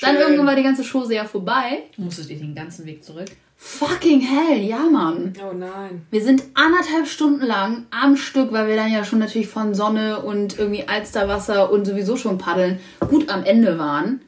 Dann 0.00 0.16
Schön. 0.16 0.22
irgendwann 0.22 0.46
war 0.46 0.56
die 0.56 0.62
ganze 0.62 0.84
Chose 0.84 1.14
ja 1.14 1.24
vorbei. 1.24 1.84
Musstet 1.96 2.30
ihr 2.30 2.38
den 2.38 2.54
ganzen 2.54 2.86
Weg 2.86 3.04
zurück? 3.04 3.28
Fucking 3.56 4.20
hell, 4.20 4.58
ja, 4.58 4.80
Mann. 4.80 5.34
Oh 5.40 5.52
nein. 5.52 6.04
Wir 6.10 6.22
sind 6.22 6.42
anderthalb 6.54 7.06
Stunden 7.06 7.46
lang 7.46 7.86
am 7.90 8.16
Stück, 8.16 8.50
weil 8.50 8.66
wir 8.66 8.74
dann 8.74 8.90
ja 8.90 9.04
schon 9.04 9.20
natürlich 9.20 9.46
von 9.46 9.74
Sonne 9.74 10.20
und 10.20 10.58
irgendwie 10.58 10.88
Alsterwasser 10.88 11.70
und 11.70 11.84
sowieso 11.84 12.16
schon 12.16 12.38
paddeln 12.38 12.80
gut 13.08 13.28
am 13.28 13.44
Ende 13.44 13.78
waren. 13.78 14.20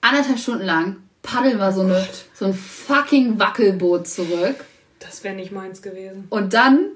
Anderthalb 0.00 0.38
Stunden 0.38 0.64
lang 0.64 0.96
paddeln 1.22 1.58
wir 1.58 1.72
so, 1.72 1.82
eine, 1.82 2.06
so 2.32 2.46
ein 2.46 2.54
fucking 2.54 3.38
Wackelboot 3.38 4.08
zurück. 4.08 4.64
Das 4.98 5.24
wäre 5.24 5.34
nicht 5.34 5.52
meins 5.52 5.82
gewesen. 5.82 6.26
Und 6.30 6.54
dann 6.54 6.86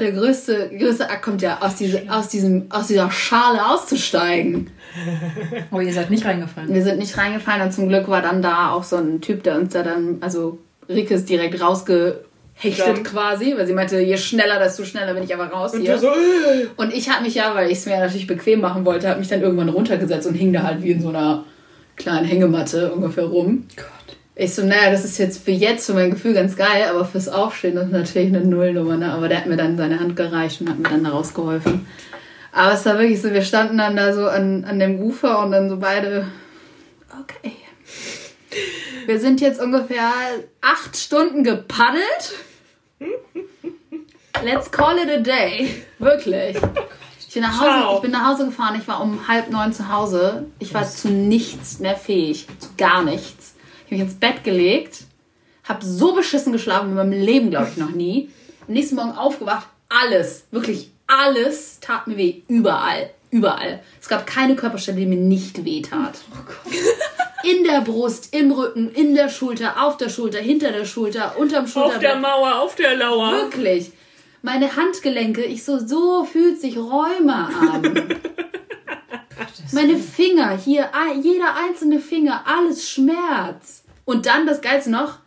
der 0.00 0.12
größte, 0.12 0.70
größte 0.78 1.08
Akt 1.08 1.22
kommt 1.22 1.42
ja 1.42 1.58
aus, 1.60 1.76
diese, 1.76 2.02
aus, 2.08 2.28
diesem, 2.28 2.66
aus 2.70 2.86
dieser 2.86 3.10
Schale 3.10 3.66
auszusteigen. 3.66 4.70
Aber 5.70 5.82
ihr 5.82 5.92
seid 5.92 6.10
nicht 6.10 6.24
reingefallen. 6.24 6.72
Wir 6.72 6.82
sind 6.82 6.98
nicht 6.98 7.16
reingefallen 7.16 7.62
und 7.62 7.72
zum 7.72 7.88
Glück 7.88 8.08
war 8.08 8.22
dann 8.22 8.42
da 8.42 8.70
auch 8.70 8.84
so 8.84 8.96
ein 8.96 9.20
Typ, 9.20 9.42
der 9.42 9.56
uns 9.56 9.72
da 9.72 9.82
dann, 9.82 10.18
also 10.20 10.58
Rike 10.88 11.14
ist 11.14 11.28
direkt 11.28 11.60
rausgehechtet 11.60 12.24
Dann. 12.78 13.02
quasi, 13.04 13.54
weil 13.56 13.66
sie 13.66 13.74
meinte, 13.74 14.00
je 14.00 14.16
schneller, 14.16 14.58
desto 14.58 14.84
schneller 14.84 15.14
bin 15.14 15.22
ich 15.22 15.32
aber 15.34 15.46
raus 15.46 15.74
Und 15.74 15.82
hier. 15.82 15.98
so, 15.98 16.08
äh, 16.08 16.66
Und 16.76 16.92
ich 16.92 17.08
habe 17.10 17.22
mich 17.22 17.34
ja, 17.34 17.54
weil 17.54 17.70
ich 17.70 17.78
es 17.78 17.86
mir 17.86 17.98
natürlich 17.98 18.26
bequem 18.26 18.60
machen 18.60 18.84
wollte, 18.84 19.08
habe 19.08 19.20
mich 19.20 19.28
dann 19.28 19.42
irgendwann 19.42 19.68
runtergesetzt 19.68 20.26
und 20.26 20.34
hing 20.34 20.52
da 20.52 20.62
halt 20.62 20.82
wie 20.82 20.90
in 20.92 21.02
so 21.02 21.10
einer 21.10 21.44
kleinen 21.96 22.24
Hängematte 22.26 22.92
ungefähr 22.92 23.24
rum. 23.24 23.66
Ich 24.42 24.54
so, 24.54 24.64
naja, 24.64 24.90
das 24.90 25.04
ist 25.04 25.18
jetzt 25.18 25.44
für 25.44 25.50
jetzt, 25.50 25.84
für 25.84 25.92
mein 25.92 26.12
Gefühl 26.12 26.32
ganz 26.32 26.56
geil, 26.56 26.86
aber 26.88 27.04
fürs 27.04 27.28
Aufstehen 27.28 27.76
ist 27.76 27.92
natürlich 27.92 28.34
eine 28.34 28.40
Nullnummer. 28.40 28.96
Ne? 28.96 29.12
Aber 29.12 29.28
der 29.28 29.36
hat 29.36 29.46
mir 29.46 29.58
dann 29.58 29.76
seine 29.76 30.00
Hand 30.00 30.16
gereicht 30.16 30.62
und 30.62 30.70
hat 30.70 30.78
mir 30.78 30.88
dann 30.88 31.04
da 31.04 31.10
rausgeholfen. 31.10 31.86
Aber 32.50 32.72
es 32.72 32.86
war 32.86 32.98
wirklich 32.98 33.20
so, 33.20 33.34
wir 33.34 33.42
standen 33.42 33.76
dann 33.76 33.96
da 33.96 34.14
so 34.14 34.26
an, 34.26 34.64
an 34.64 34.78
dem 34.78 34.98
Ufer 34.98 35.44
und 35.44 35.52
dann 35.52 35.68
so 35.68 35.76
beide, 35.76 36.26
okay. 37.20 37.52
Wir 39.04 39.20
sind 39.20 39.42
jetzt 39.42 39.60
ungefähr 39.60 40.10
acht 40.62 40.96
Stunden 40.96 41.44
gepaddelt. 41.44 42.32
Let's 44.42 44.70
call 44.70 44.96
it 44.96 45.10
a 45.10 45.18
day. 45.18 45.84
Wirklich. 45.98 46.56
Ich 47.18 47.34
bin, 47.34 47.42
nach 47.42 47.60
Hause, 47.60 47.96
ich 47.96 48.00
bin 48.00 48.10
nach 48.12 48.26
Hause 48.26 48.46
gefahren, 48.46 48.80
ich 48.80 48.88
war 48.88 49.02
um 49.02 49.28
halb 49.28 49.50
neun 49.50 49.74
zu 49.74 49.92
Hause. 49.92 50.46
Ich 50.58 50.72
war 50.72 50.88
zu 50.88 51.10
nichts 51.10 51.78
mehr 51.78 51.94
fähig. 51.94 52.46
Zu 52.58 52.70
gar 52.78 53.04
nichts. 53.04 53.54
Ich 53.90 53.94
habe 53.94 54.04
mich 54.04 54.12
ins 54.12 54.20
Bett 54.20 54.44
gelegt, 54.44 54.98
habe 55.64 55.84
so 55.84 56.14
beschissen 56.14 56.52
geschlafen 56.52 56.90
in 56.90 56.94
meinem 56.94 57.10
Leben, 57.10 57.50
glaube 57.50 57.70
ich, 57.72 57.76
noch 57.76 57.90
nie. 57.90 58.30
Am 58.68 58.74
nächsten 58.74 58.94
Morgen 58.94 59.10
aufgewacht, 59.10 59.66
alles, 59.88 60.44
wirklich 60.52 60.92
alles 61.08 61.80
tat 61.80 62.06
mir 62.06 62.16
weh. 62.16 62.42
Überall. 62.46 63.10
Überall. 63.32 63.82
Es 64.00 64.08
gab 64.08 64.28
keine 64.28 64.54
Körperstelle, 64.54 64.98
die 64.98 65.06
mir 65.06 65.16
nicht 65.16 65.64
weh 65.64 65.82
tat. 65.82 66.20
In 67.42 67.64
der 67.64 67.80
Brust, 67.80 68.34
im 68.34 68.52
Rücken, 68.52 68.90
in 68.90 69.14
der 69.14 69.30
Schulter, 69.30 69.82
auf 69.82 69.96
der 69.96 70.10
Schulter, 70.10 70.38
hinter 70.40 70.72
der 70.72 70.84
Schulter, 70.84 71.38
unterm 71.38 71.64
auf 71.74 71.98
der. 71.98 72.16
Mauer, 72.16 72.60
auf 72.60 72.74
der 72.74 72.94
Lauer. 72.96 73.32
Wirklich. 73.32 73.92
Meine 74.42 74.76
Handgelenke, 74.76 75.42
ich 75.42 75.64
so, 75.64 75.78
so 75.78 76.24
fühlt 76.24 76.60
sich 76.60 76.76
Rheuma 76.76 77.48
an. 77.72 78.14
Meine 79.72 79.96
Finger, 79.96 80.56
hier, 80.56 80.90
jeder 81.22 81.56
einzelne 81.56 82.00
Finger, 82.00 82.42
alles 82.46 82.88
Schmerz. 82.90 83.84
Und 84.04 84.26
dann 84.26 84.46
das 84.46 84.60
Geilste 84.60 84.90
noch, 84.90 85.18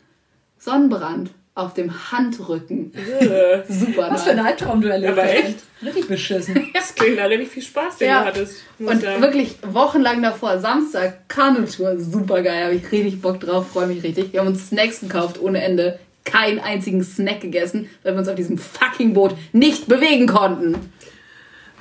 Sonnenbrand 0.57 1.31
auf 1.55 1.73
dem 1.75 2.11
Handrücken. 2.11 2.91
Äh, 2.95 3.61
Super. 3.71 4.09
Was 4.11 4.23
für 4.23 4.31
ein. 4.31 4.39
Albtraum 4.39 4.81
du 4.81 4.87
erlebt 4.87 5.13
Aber 5.13 5.23
hast. 5.23 5.31
echt? 5.33 5.57
Richtig 5.83 6.07
beschissen. 6.07 6.69
Das 6.73 6.95
klingt 6.95 7.19
da 7.19 7.25
richtig 7.25 7.49
viel 7.49 7.63
Spaß, 7.63 7.97
den 7.97 8.07
Ja. 8.07 8.21
du 8.21 8.25
hattest. 8.27 8.55
Und 8.79 9.01
sagen. 9.01 9.21
wirklich 9.21 9.57
wochenlang 9.61 10.21
davor, 10.23 10.57
Samstag, 10.59 11.29
Kanutour, 11.29 11.99
super 11.99 12.41
geil, 12.41 12.65
habe 12.65 12.75
ich 12.75 12.91
richtig 12.91 13.21
Bock 13.21 13.39
drauf, 13.39 13.69
freue 13.71 13.87
mich 13.87 14.01
richtig. 14.03 14.33
Wir 14.33 14.39
haben 14.39 14.47
uns 14.47 14.69
Snacks 14.69 14.99
gekauft 15.01 15.39
ohne 15.39 15.61
Ende, 15.63 15.99
keinen 16.25 16.59
einzigen 16.59 17.03
Snack 17.03 17.41
gegessen, 17.41 17.89
weil 18.01 18.13
wir 18.13 18.19
uns 18.19 18.27
auf 18.29 18.35
diesem 18.35 18.57
fucking 18.57 19.13
Boot 19.13 19.35
nicht 19.51 19.87
bewegen 19.87 20.25
konnten. 20.27 20.75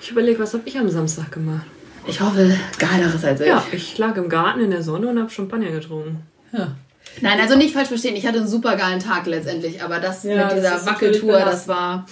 Ich 0.02 0.10
überlege, 0.10 0.38
was 0.40 0.52
habe 0.52 0.64
ich 0.66 0.76
am 0.78 0.88
Samstag 0.90 1.30
gemacht? 1.32 1.66
Ich 2.06 2.20
hoffe, 2.20 2.56
geileres 2.78 3.24
als 3.24 3.40
ich. 3.40 3.46
Ja, 3.46 3.64
ich 3.72 3.96
lag 3.98 4.16
im 4.16 4.28
Garten 4.28 4.60
in 4.60 4.70
der 4.70 4.82
Sonne 4.82 5.08
und 5.08 5.18
habe 5.18 5.30
Champagner 5.30 5.70
getrunken. 5.70 6.22
Ja. 6.52 6.74
Nein, 7.20 7.40
also 7.40 7.56
nicht 7.56 7.74
falsch 7.74 7.88
verstehen. 7.88 8.16
Ich 8.16 8.26
hatte 8.26 8.38
einen 8.38 8.48
super 8.48 8.76
geilen 8.76 8.98
Tag 8.98 9.26
letztendlich, 9.26 9.82
aber 9.82 9.98
das 10.00 10.24
Ja, 10.24 10.30
mit 10.36 10.44
das 10.44 10.54
dieser 10.54 10.70
natürlich 10.70 10.86
Wackeltour, 11.22 11.38
das 11.40 11.68
war 11.68 12.06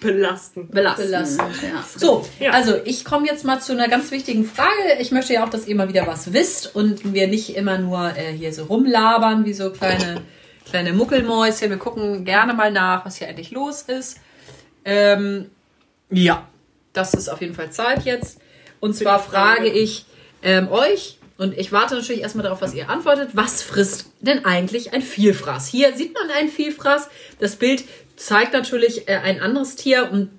Belastend. 0.00 0.70
belastend. 0.70 1.08
Belastend. 1.10 1.50
Ja. 1.62 1.84
So, 1.96 2.26
Ja. 2.38 2.50
also 2.50 2.74
ich 2.84 3.04
komme 3.04 3.26
jetzt 3.26 3.44
mal 3.44 3.60
zu 3.60 3.72
einer 3.72 3.88
ganz 3.88 4.10
wichtigen 4.10 4.44
Frage. 4.44 4.68
Ich 5.00 5.10
möchte 5.10 5.32
ja 5.32 5.44
auch, 5.44 5.48
dass 5.48 5.66
ihr 5.66 5.74
mal 5.74 5.88
wieder 5.88 6.06
was 6.06 6.32
wisst 6.32 6.74
und 6.76 7.14
wir 7.14 7.28
nicht 7.28 7.56
immer 7.56 7.78
nur 7.78 8.10
äh, 8.16 8.32
hier 8.32 8.52
so 8.52 8.64
rumlabern 8.64 9.44
wie 9.46 9.54
so 9.54 9.70
kleine, 9.70 10.20
kleine 10.68 10.92
Muckelmäuschen. 10.92 11.70
Wir 11.70 11.78
gucken 11.78 12.24
gerne 12.24 12.52
mal 12.52 12.70
nach, 12.70 13.06
was 13.06 13.16
hier 13.16 13.28
eigentlich 13.28 13.52
los 13.52 13.82
ist. 13.82 14.18
Ähm, 14.84 15.50
ja, 16.10 16.46
das 16.92 17.14
ist 17.14 17.28
auf 17.30 17.40
jeden 17.40 17.54
Fall 17.54 17.70
Zeit 17.70 18.04
jetzt. 18.04 18.38
Und 18.82 18.94
zwar 18.94 19.18
Frage. 19.20 19.60
frage 19.62 19.68
ich 19.70 20.04
ähm, 20.42 20.68
euch, 20.68 21.18
und 21.38 21.56
ich 21.56 21.70
warte 21.72 21.94
natürlich 21.94 22.20
erstmal 22.22 22.42
darauf, 22.42 22.60
was 22.60 22.74
ihr 22.74 22.88
antwortet, 22.90 23.30
was 23.34 23.62
frisst 23.62 24.06
denn 24.20 24.44
eigentlich 24.44 24.92
ein 24.92 25.02
Vielfraß? 25.02 25.68
Hier 25.68 25.96
sieht 25.96 26.14
man 26.14 26.28
einen 26.30 26.48
Vielfraß. 26.50 27.08
Das 27.40 27.56
Bild 27.56 27.84
zeigt 28.16 28.52
natürlich 28.52 29.08
äh, 29.08 29.16
ein 29.16 29.40
anderes 29.40 29.76
Tier 29.76 30.10
und 30.12 30.30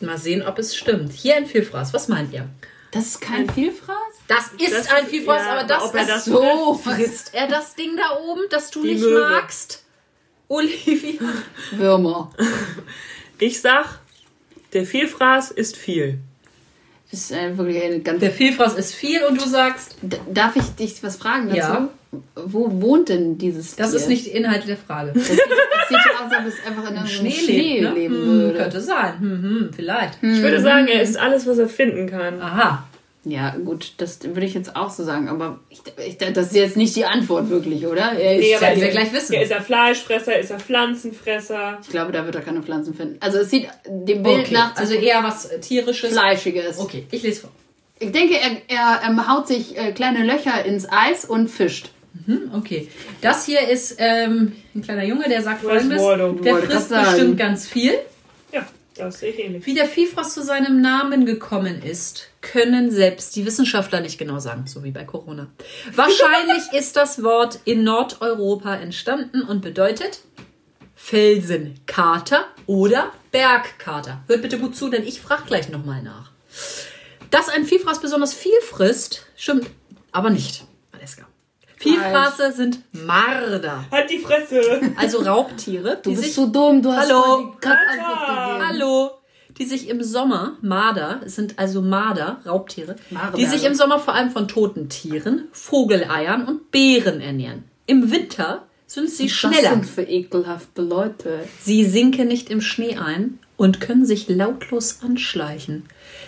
mal 0.00 0.16
sehen, 0.18 0.42
ob 0.46 0.58
es 0.58 0.74
stimmt. 0.76 1.12
Hier 1.12 1.36
ein 1.36 1.46
Vielfraß. 1.46 1.92
Was 1.92 2.08
meint 2.08 2.32
ihr? 2.32 2.48
Das 2.90 3.04
ist 3.06 3.20
kein 3.20 3.48
Vielfraß? 3.50 3.96
Das 4.28 4.46
ist 4.58 4.72
Das- 4.74 4.90
ein 4.90 5.06
Vielfraß, 5.06 5.42
ja, 5.42 5.52
aber 5.58 5.64
das, 5.64 5.84
ist 5.84 6.08
das 6.08 6.24
so. 6.24 6.74
frisst 6.82 7.34
er 7.34 7.46
das 7.48 7.74
Ding 7.74 7.96
da 7.96 8.16
oben, 8.18 8.42
das 8.50 8.70
du 8.70 8.82
Die 8.82 8.94
nicht 8.94 9.00
Möwe. 9.02 9.20
magst? 9.20 9.84
Olivia. 10.48 11.20
Würmer. 11.72 12.32
Ich 13.38 13.60
sag, 13.60 13.98
der 14.72 14.84
Vielfraß 14.86 15.50
ist 15.50 15.76
viel. 15.76 16.18
Ist 17.10 17.32
äh, 17.32 17.56
wirklich 17.56 17.82
eine 17.82 18.00
ganz. 18.00 18.20
Der 18.20 18.30
Vielfraß 18.30 18.74
ist 18.74 18.94
viel 18.94 19.22
und 19.24 19.40
du 19.42 19.48
sagst, 19.48 19.96
D 20.02 20.18
darf 20.32 20.56
ich 20.56 20.64
dich 20.78 21.02
was 21.02 21.16
fragen 21.16 21.48
dazu? 21.48 21.58
Ja. 21.58 21.88
Wo 22.34 22.80
wohnt 22.82 23.08
denn 23.08 23.38
dieses 23.38 23.76
das 23.76 23.90
Tier? 23.90 24.00
ist 24.00 24.08
nicht 24.08 24.26
Inhalt 24.26 24.66
der 24.68 24.76
Frage. 24.76 25.12
Das 25.14 25.26
sieht, 25.28 25.38
das 25.38 25.88
sieht 25.88 25.98
so 26.04 26.24
aus, 26.24 26.32
als 26.32 26.40
ob 26.40 26.46
es 26.46 26.66
einfach 26.66 26.90
in 26.90 26.96
einem 26.96 27.06
Schnee, 27.06 27.30
Schnee, 27.30 27.80
lebt, 27.80 27.82
ne? 27.82 27.94
leben 28.00 28.14
Hm, 28.14 28.26
würde. 28.26 28.58
könnte 28.58 28.80
sein. 28.80 29.18
Hm, 29.20 29.42
hm, 29.42 29.70
vielleicht. 29.74 30.14
Ich 30.22 30.42
würde 30.42 30.60
sagen, 30.60 30.86
er 30.86 31.02
ist 31.02 31.18
alles, 31.18 31.46
was 31.46 31.58
er 31.58 31.68
finden 31.68 32.08
kann. 32.08 32.40
Aha. 32.40 32.84
Ja, 33.24 33.56
gut, 33.56 33.94
das 33.98 34.22
würde 34.22 34.46
ich 34.46 34.54
jetzt 34.54 34.76
auch 34.76 34.90
so 34.90 35.04
sagen, 35.04 35.28
aber 35.28 35.58
ich, 35.68 35.80
ich, 36.06 36.18
das 36.18 36.46
ist 36.48 36.54
jetzt 36.54 36.76
nicht 36.76 36.94
die 36.94 37.04
Antwort 37.04 37.50
wirklich, 37.50 37.86
oder? 37.86 38.12
Er 38.12 38.36
ist, 38.36 38.40
Nee, 38.40 38.54
aber 38.54 38.66
werden 38.66 38.80
wir 38.80 38.88
gleich 38.88 39.12
wissen. 39.12 39.34
Ja, 39.34 39.40
ist 39.42 39.50
er 39.50 39.60
Fleischfresser, 39.60 40.38
ist 40.38 40.50
er 40.50 40.60
Pflanzenfresser? 40.60 41.78
ich 41.82 41.88
glaube, 41.88 42.12
da 42.12 42.24
wird 42.24 42.36
er 42.36 42.42
keine 42.42 42.62
Pflanzen 42.62 42.94
finden. 42.94 43.16
Also 43.20 43.38
es 43.38 43.50
sieht 43.50 43.68
dem 43.86 44.22
Bild 44.22 44.46
Okay, 44.46 44.54
nach 44.54 44.76
also 44.76 44.94
eher 44.94 45.22
was 45.24 45.46
äh, 45.46 45.60
tierisches. 45.60 46.12
Fleischiges. 46.12 46.78
Okay, 46.78 47.06
ich 47.10 47.22
lese 47.22 47.42
vor. 47.42 47.50
Ich 47.98 48.12
denke, 48.12 48.34
er, 48.36 48.50
er 48.68 49.00
ähm, 49.08 49.28
haut 49.28 49.48
sich 49.48 49.76
äh, 49.76 49.90
kleine 49.92 50.24
Löcher 50.24 50.64
ins 50.64 50.86
Eis 50.88 51.24
und 51.24 51.48
fischt. 51.48 51.90
Hm, 52.26 52.52
okay. 52.56 52.88
Das 53.20 53.44
hier 53.44 53.68
ist 53.68 53.96
ähm, 53.98 54.52
ein 54.74 54.82
kleiner 54.82 55.04
Junge, 55.04 55.28
der 55.28 55.42
sagt 55.42 55.62
folgendes. 55.62 56.00
Der 56.42 56.56
frisst 56.56 56.90
bestimmt 56.90 57.36
ganz 57.36 57.66
viel. 57.66 57.94
Das 58.98 59.20
sehe 59.20 59.30
ich 59.30 59.38
ähnlich. 59.38 59.64
Wie 59.64 59.74
der 59.74 59.86
Vielfraß 59.86 60.34
zu 60.34 60.42
seinem 60.42 60.80
Namen 60.80 61.24
gekommen 61.24 61.82
ist, 61.82 62.28
können 62.40 62.90
selbst 62.90 63.36
die 63.36 63.46
Wissenschaftler 63.46 64.00
nicht 64.00 64.18
genau 64.18 64.38
sagen, 64.38 64.66
so 64.66 64.82
wie 64.84 64.90
bei 64.90 65.04
Corona. 65.04 65.48
Wahrscheinlich 65.94 66.64
ist 66.72 66.96
das 66.96 67.22
Wort 67.22 67.60
in 67.64 67.84
Nordeuropa 67.84 68.74
entstanden 68.74 69.42
und 69.42 69.62
bedeutet 69.62 70.20
Felsenkater 70.94 72.46
oder 72.66 73.12
Bergkater. 73.30 74.22
Hört 74.26 74.42
bitte 74.42 74.58
gut 74.58 74.76
zu, 74.76 74.88
denn 74.88 75.04
ich 75.04 75.20
frage 75.20 75.44
gleich 75.46 75.68
nochmal 75.68 76.02
nach. 76.02 76.32
Dass 77.30 77.48
ein 77.48 77.64
Vielfraß 77.64 78.00
besonders 78.00 78.34
viel 78.34 78.60
frisst, 78.62 79.26
stimmt 79.36 79.68
aber 80.12 80.30
nicht. 80.30 80.64
Vielfraße 81.78 82.52
sind 82.52 82.80
Marder, 83.06 83.84
Halt 83.90 84.10
die 84.10 84.18
Fresse! 84.18 84.80
also 84.96 85.18
Raubtiere, 85.22 85.98
Du 86.02 86.10
die 86.10 86.16
bist 86.16 86.24
sich 86.26 86.34
so 86.34 86.46
dumm, 86.46 86.82
du 86.82 86.92
hast 86.92 87.08
Hallo. 87.10 87.22
voll 87.22 87.52
die. 87.62 88.64
Hallo. 88.66 89.10
Die 89.58 89.64
sich 89.64 89.88
im 89.88 90.02
Sommer, 90.04 90.56
Marder, 90.60 91.20
es 91.24 91.34
sind 91.34 91.58
also 91.58 91.82
Marder, 91.82 92.40
Raubtiere, 92.46 92.94
Marder. 93.10 93.36
die 93.36 93.44
sich 93.46 93.64
im 93.64 93.74
Sommer 93.74 93.98
vor 93.98 94.14
allem 94.14 94.30
von 94.30 94.46
toten 94.46 94.88
Tieren, 94.88 95.48
Vogeleiern 95.52 96.46
und 96.46 96.70
Beeren 96.70 97.20
ernähren. 97.20 97.64
Im 97.86 98.10
Winter 98.12 98.64
sind 98.86 99.10
sie 99.10 99.24
Was 99.24 99.32
schneller. 99.32 99.70
sind 99.70 99.86
für 99.86 100.02
ekelhafte 100.02 100.82
Leute? 100.82 101.40
Sie 101.60 101.84
sinken 101.84 102.28
nicht 102.28 102.50
im 102.50 102.60
Schnee 102.60 102.96
ein 102.98 103.38
und 103.58 103.80
können 103.80 104.06
sich 104.06 104.28
lautlos 104.28 105.00
anschleichen. 105.02 105.82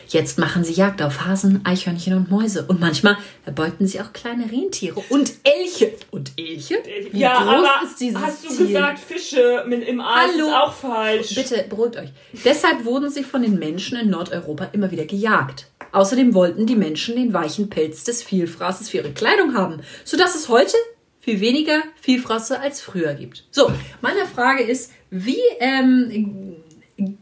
Jetzt 0.08 0.38
machen 0.38 0.64
sie 0.64 0.72
Jagd 0.72 1.00
auf 1.00 1.24
Hasen, 1.24 1.60
Eichhörnchen 1.64 2.14
und 2.14 2.28
Mäuse. 2.28 2.64
Und 2.66 2.80
manchmal 2.80 3.16
erbeuten 3.46 3.86
sie 3.86 4.00
auch 4.00 4.12
kleine 4.12 4.50
Rentiere 4.50 5.00
und 5.08 5.32
Elche. 5.44 5.92
Und 6.10 6.32
Elche? 6.36 6.78
ja, 7.12 7.38
groß 7.38 7.48
aber 7.48 7.86
ist 7.86 8.00
dieses 8.00 8.20
hast 8.20 8.44
du 8.44 8.48
Tier? 8.48 8.66
gesagt, 8.66 8.98
Fische 8.98 9.64
mit, 9.68 9.86
im 9.86 10.00
Eis 10.00 10.32
Hallo. 10.34 10.48
ist 10.48 10.52
auch 10.52 10.72
falsch. 10.74 11.34
Bitte 11.36 11.64
beruhigt 11.68 11.96
euch. 11.96 12.10
Deshalb 12.44 12.84
wurden 12.84 13.08
sie 13.08 13.22
von 13.22 13.42
den 13.42 13.60
Menschen 13.60 13.96
in 13.96 14.10
Nordeuropa 14.10 14.68
immer 14.72 14.90
wieder 14.90 15.04
gejagt. 15.06 15.68
Außerdem 15.92 16.34
wollten 16.34 16.66
die 16.66 16.76
Menschen 16.76 17.14
den 17.14 17.32
weichen 17.32 17.70
Pelz 17.70 18.02
des 18.02 18.24
Vielfraßes 18.24 18.88
für 18.88 18.98
ihre 18.98 19.12
Kleidung 19.12 19.54
haben, 19.54 19.80
sodass 20.04 20.34
es 20.34 20.48
heute 20.48 20.76
viel 21.20 21.40
weniger 21.40 21.82
Vielfraße 22.00 22.58
als 22.60 22.80
früher 22.80 23.14
gibt. 23.14 23.44
So, 23.52 23.70
meine 24.00 24.26
Frage 24.26 24.64
ist, 24.64 24.90
wie 25.10 25.38
ähm, 25.60 26.59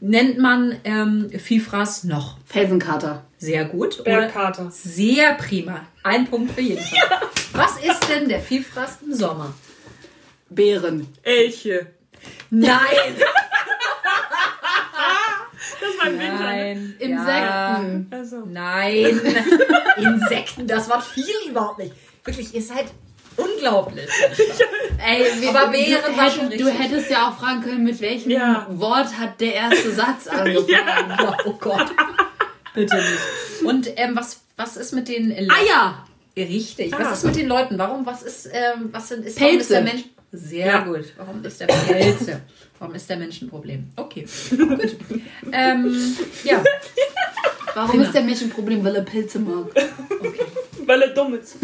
nennt 0.01 0.39
man 0.39 0.77
ähm, 0.85 1.31
Vielfraß 1.31 2.05
noch? 2.05 2.39
Felsenkater. 2.45 3.25
Sehr 3.39 3.65
gut. 3.67 4.01
Oder 4.01 4.05
Bergkater. 4.23 4.71
sehr 4.71 5.35
prima. 5.35 5.87
Ein 6.03 6.27
Punkt 6.27 6.53
für 6.53 6.61
jeden. 6.61 6.83
Fall. 6.83 7.21
Was 7.53 7.77
ist 7.83 8.09
denn 8.09 8.29
der 8.29 8.41
Vielfraß 8.41 8.99
im 9.07 9.15
Sommer? 9.15 9.55
Bären. 10.51 11.07
Elche. 11.23 11.87
Nein! 12.51 12.79
Das 15.81 15.99
war 15.99 16.11
im 16.13 16.19
Winter. 16.19 16.39
ne? 16.39 16.45
Nein. 16.45 16.95
Insekten. 16.99 18.07
Also. 18.11 18.45
Nein, 18.47 19.21
Insekten, 19.97 20.67
das 20.67 20.89
Wort 20.89 21.05
fiel 21.05 21.25
überhaupt 21.49 21.79
nicht. 21.79 21.95
Wirklich, 22.25 22.55
ihr 22.55 22.63
seid 22.63 22.87
unglaublich. 23.39 24.09
Ey, 25.07 25.25
wir, 25.41 25.49
Aber 25.51 25.69
Bären 25.71 26.03
du, 26.13 26.17
war 26.17 26.31
schon 26.31 26.45
hättest, 26.51 26.61
du 26.61 26.67
richtig. 26.67 26.79
hättest 26.91 27.11
ja 27.11 27.29
auch 27.29 27.39
fragen 27.39 27.63
können, 27.63 27.85
mit 27.85 28.01
welchem 28.01 28.31
Ja. 28.31 28.67
Wort 28.71 29.19
hat 29.19 29.41
der 29.41 29.55
erste 29.55 29.93
Satz 29.93 30.27
angefangen. 30.29 30.69
Ja, 30.69 31.37
oh 31.47 31.53
Gott. 31.53 31.87
Bitte 32.75 32.97
nicht. 32.97 33.65
Und 33.65 33.89
ähm, 33.97 34.15
was, 34.15 34.41
was 34.57 34.77
ist 34.77 34.93
mit 34.93 35.09
den 35.09 35.33
Eier! 35.33 36.05
Richtig. 36.37 36.95
Ah. 36.95 36.99
Was 37.01 37.19
ist 37.19 37.25
mit 37.25 37.37
den 37.37 37.49
Leuten? 37.49 37.79
Warum, 37.79 38.05
was 38.07 38.23
ist, 38.23 38.47
ähm, 38.53 38.91
was 38.93 39.09
sind, 39.09 39.25
ist, 39.25 39.41
warum 39.41 39.59
ist 39.59 39.69
Pelze. 39.69 39.73
der 39.73 39.83
Mensch. 39.83 40.05
Sehr 40.31 40.67
Ja. 40.67 40.79
gut. 40.81 41.05
Warum 41.17 41.43
ist 41.45 41.61
der 41.61 41.67
Pelze? 41.67 42.43
Warum 42.79 42.95
ist 42.95 43.09
der 43.11 43.17
Mensch 43.17 43.41
ein 43.43 43.49
Problem? 43.49 43.89
Okay. 43.97 44.27
Gut. 44.51 44.97
Ähm, 45.51 46.17
ja. 46.45 46.63
Warum 47.75 48.01
ist 48.01 48.13
der 48.13 48.23
Mensch 48.23 48.43
ein 48.43 48.51
Problem, 48.51 48.85
weil 48.85 48.95
er 48.97 49.03
Pilze 49.03 49.39
mag? 49.41 49.67
Weil 50.87 51.03
er 51.03 51.09
dumm 51.09 51.35
ist. 51.35 51.57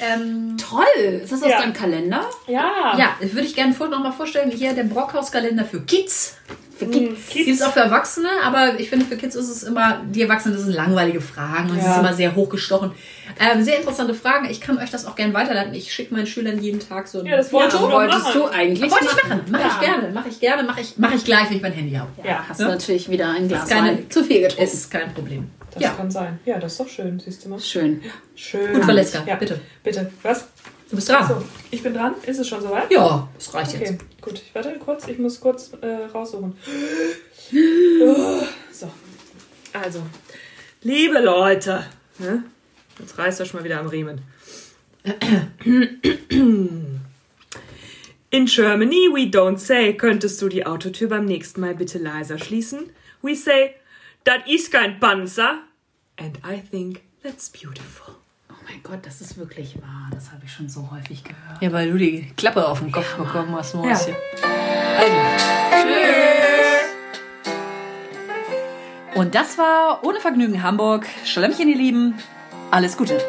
Ähm, 0.00 0.56
Toll! 0.58 1.20
Ist 1.22 1.32
das 1.32 1.42
aus 1.42 1.50
Ja. 1.50 1.60
deinem 1.60 1.72
Kalender? 1.72 2.24
Ja. 2.46 2.94
ja, 2.98 3.16
das 3.20 3.32
würde 3.32 3.46
ich 3.46 3.54
gerne 3.54 3.72
vor, 3.72 3.88
noch 3.88 4.00
mal 4.00 4.12
vorstellen. 4.12 4.50
Hier 4.50 4.72
der 4.74 4.84
Brockhaus-Kalender 4.84 5.64
für 5.64 5.80
Kids. 5.82 6.36
Für 6.78 6.86
Kids. 6.86 7.30
Gibt 7.30 7.48
es 7.48 7.62
auch 7.62 7.72
für 7.72 7.80
Erwachsene, 7.80 8.28
aber 8.44 8.78
ich 8.78 8.90
finde, 8.90 9.06
für 9.06 9.16
Kids 9.16 9.34
ist 9.34 9.48
es 9.48 9.62
immer, 9.62 10.02
die 10.10 10.20
Erwachsenen, 10.20 10.54
das 10.56 10.64
sind 10.64 10.74
langweilige 10.74 11.22
Fragen 11.22 11.70
und 11.70 11.78
es 11.78 11.84
Ja. 11.84 11.92
ist 11.94 11.98
immer 12.00 12.12
sehr 12.12 12.34
hochgestochen. 12.36 12.90
Ähm, 13.40 13.62
sehr 13.64 13.78
interessante 13.78 14.12
Fragen. 14.12 14.46
Ich 14.50 14.60
kann 14.60 14.76
euch 14.76 14.90
das 14.90 15.06
auch 15.06 15.16
gerne 15.16 15.32
weiterleiten. 15.32 15.72
Ich 15.72 15.90
schicke 15.92 16.12
meinen 16.14 16.26
Schülern 16.26 16.60
jeden 16.60 16.78
Tag 16.86 17.08
so 17.08 17.20
ein 17.20 17.26
Ja, 17.26 17.36
das 17.38 17.50
wollte 17.50 17.76
Ja, 17.76 17.82
ich 17.86 17.92
wolltest 17.92 18.22
machen. 18.24 18.32
du 18.40 18.46
eigentlich 18.48 18.90
Wollte 18.92 19.06
ich 19.06 19.22
machen. 19.24 19.40
Mache 19.50 19.62
Ja. 19.62 19.68
ich 19.80 19.86
gerne. 19.86 20.08
Mache 20.12 20.28
ich 20.28 20.40
gerne. 20.40 20.62
Mache 20.64 20.80
ich, 20.82 20.98
mache 20.98 21.14
ich 21.14 21.24
gleich, 21.24 21.48
wenn 21.48 21.56
ich 21.56 21.62
mein 21.62 21.72
Handy 21.72 21.94
habe. 21.94 22.10
Ja, 22.22 22.44
Hast 22.46 22.60
Ja. 22.60 22.68
natürlich 22.68 23.08
wieder 23.10 23.30
ein 23.30 23.48
Glas 23.48 23.62
Ist 23.64 23.70
keine- 23.70 23.88
Wein 23.88 24.10
zu 24.10 24.22
viel 24.22 24.42
getrunken. 24.42 24.62
Ist 24.64 24.90
kein 24.90 25.14
Problem. 25.14 25.50
Das 25.76 25.82
ja. 25.90 25.94
kann 25.94 26.10
sein. 26.10 26.38
Ja, 26.44 26.58
das 26.58 26.72
ist 26.72 26.80
doch 26.80 26.88
schön, 26.88 27.20
siehst 27.20 27.44
du 27.44 27.48
mal. 27.50 27.60
Schön. 27.60 28.02
Schön. 28.34 28.72
Gut, 28.74 28.86
Valeska, 28.86 29.22
Ja. 29.26 29.36
bitte. 29.36 29.60
Bitte. 29.82 30.10
Was? 30.22 30.48
Du 30.90 30.96
bist 30.96 31.08
dran. 31.08 31.26
So, 31.28 31.42
ich 31.70 31.82
bin 31.82 31.94
dran. 31.94 32.14
Ist 32.24 32.38
es 32.38 32.48
schon 32.48 32.60
soweit? 32.62 32.90
Ja, 32.92 33.28
das 33.34 33.52
reicht 33.54 33.74
Okay, 33.74 33.84
jetzt. 33.84 34.20
gut. 34.22 34.34
Ich 34.34 34.54
warte 34.54 34.72
kurz. 34.78 35.06
Ich 35.08 35.18
muss 35.18 35.40
kurz 35.40 35.72
äh, 35.80 36.06
raussuchen. 36.12 36.56
So. 38.72 38.90
Also. 39.72 40.02
Liebe 40.82 41.18
Leute. 41.20 41.84
Ne? 42.18 42.44
Jetzt 42.98 43.16
reißt 43.18 43.40
er 43.40 43.46
schon 43.46 43.60
mal 43.60 43.64
wieder 43.64 43.78
am 43.80 43.86
Riemen. 43.86 44.20
In 48.30 48.46
Germany 48.46 49.08
we 49.12 49.30
don't 49.30 49.58
say, 49.58 49.94
könntest 49.94 50.40
du 50.42 50.48
die 50.48 50.66
Autotür 50.66 51.08
beim 51.08 51.24
nächsten 51.24 51.60
Mal 51.60 51.74
bitte 51.74 51.98
leiser 51.98 52.38
schließen? 52.38 52.90
We 53.22 53.34
say, 53.34 53.74
das 54.24 54.38
ist 54.46 54.72
kein 54.72 54.98
Panzer. 55.00 55.60
And 56.18 56.38
I 56.44 56.60
think 56.60 57.02
that's 57.22 57.50
beautiful. 57.50 58.14
Oh 58.50 58.54
mein 58.66 58.82
Gott, 58.82 59.00
das 59.04 59.20
ist 59.20 59.36
wirklich 59.36 59.76
wahr. 59.82 60.08
Das 60.12 60.32
habe 60.32 60.42
ich 60.46 60.52
schon 60.52 60.68
so 60.68 60.90
häufig 60.90 61.22
gehört. 61.22 61.60
Ja, 61.60 61.72
weil 61.72 61.90
du 61.92 61.98
die 61.98 62.32
Klappe 62.36 62.66
auf 62.66 62.80
den 62.80 62.90
Kopf 62.90 63.16
bekommen 63.16 63.54
hast, 63.54 63.74
Mäuschen. 63.74 64.14
Also. 64.98 65.16
Und 69.14 69.34
das 69.34 69.58
war 69.58 70.04
Ohne 70.04 70.20
Vergnügen 70.20 70.62
Hamburg. 70.62 71.06
Schlemmchen, 71.24 71.68
ihr 71.68 71.76
Lieben. 71.76 72.14
Alles 72.70 72.96
Gute. 72.96 73.20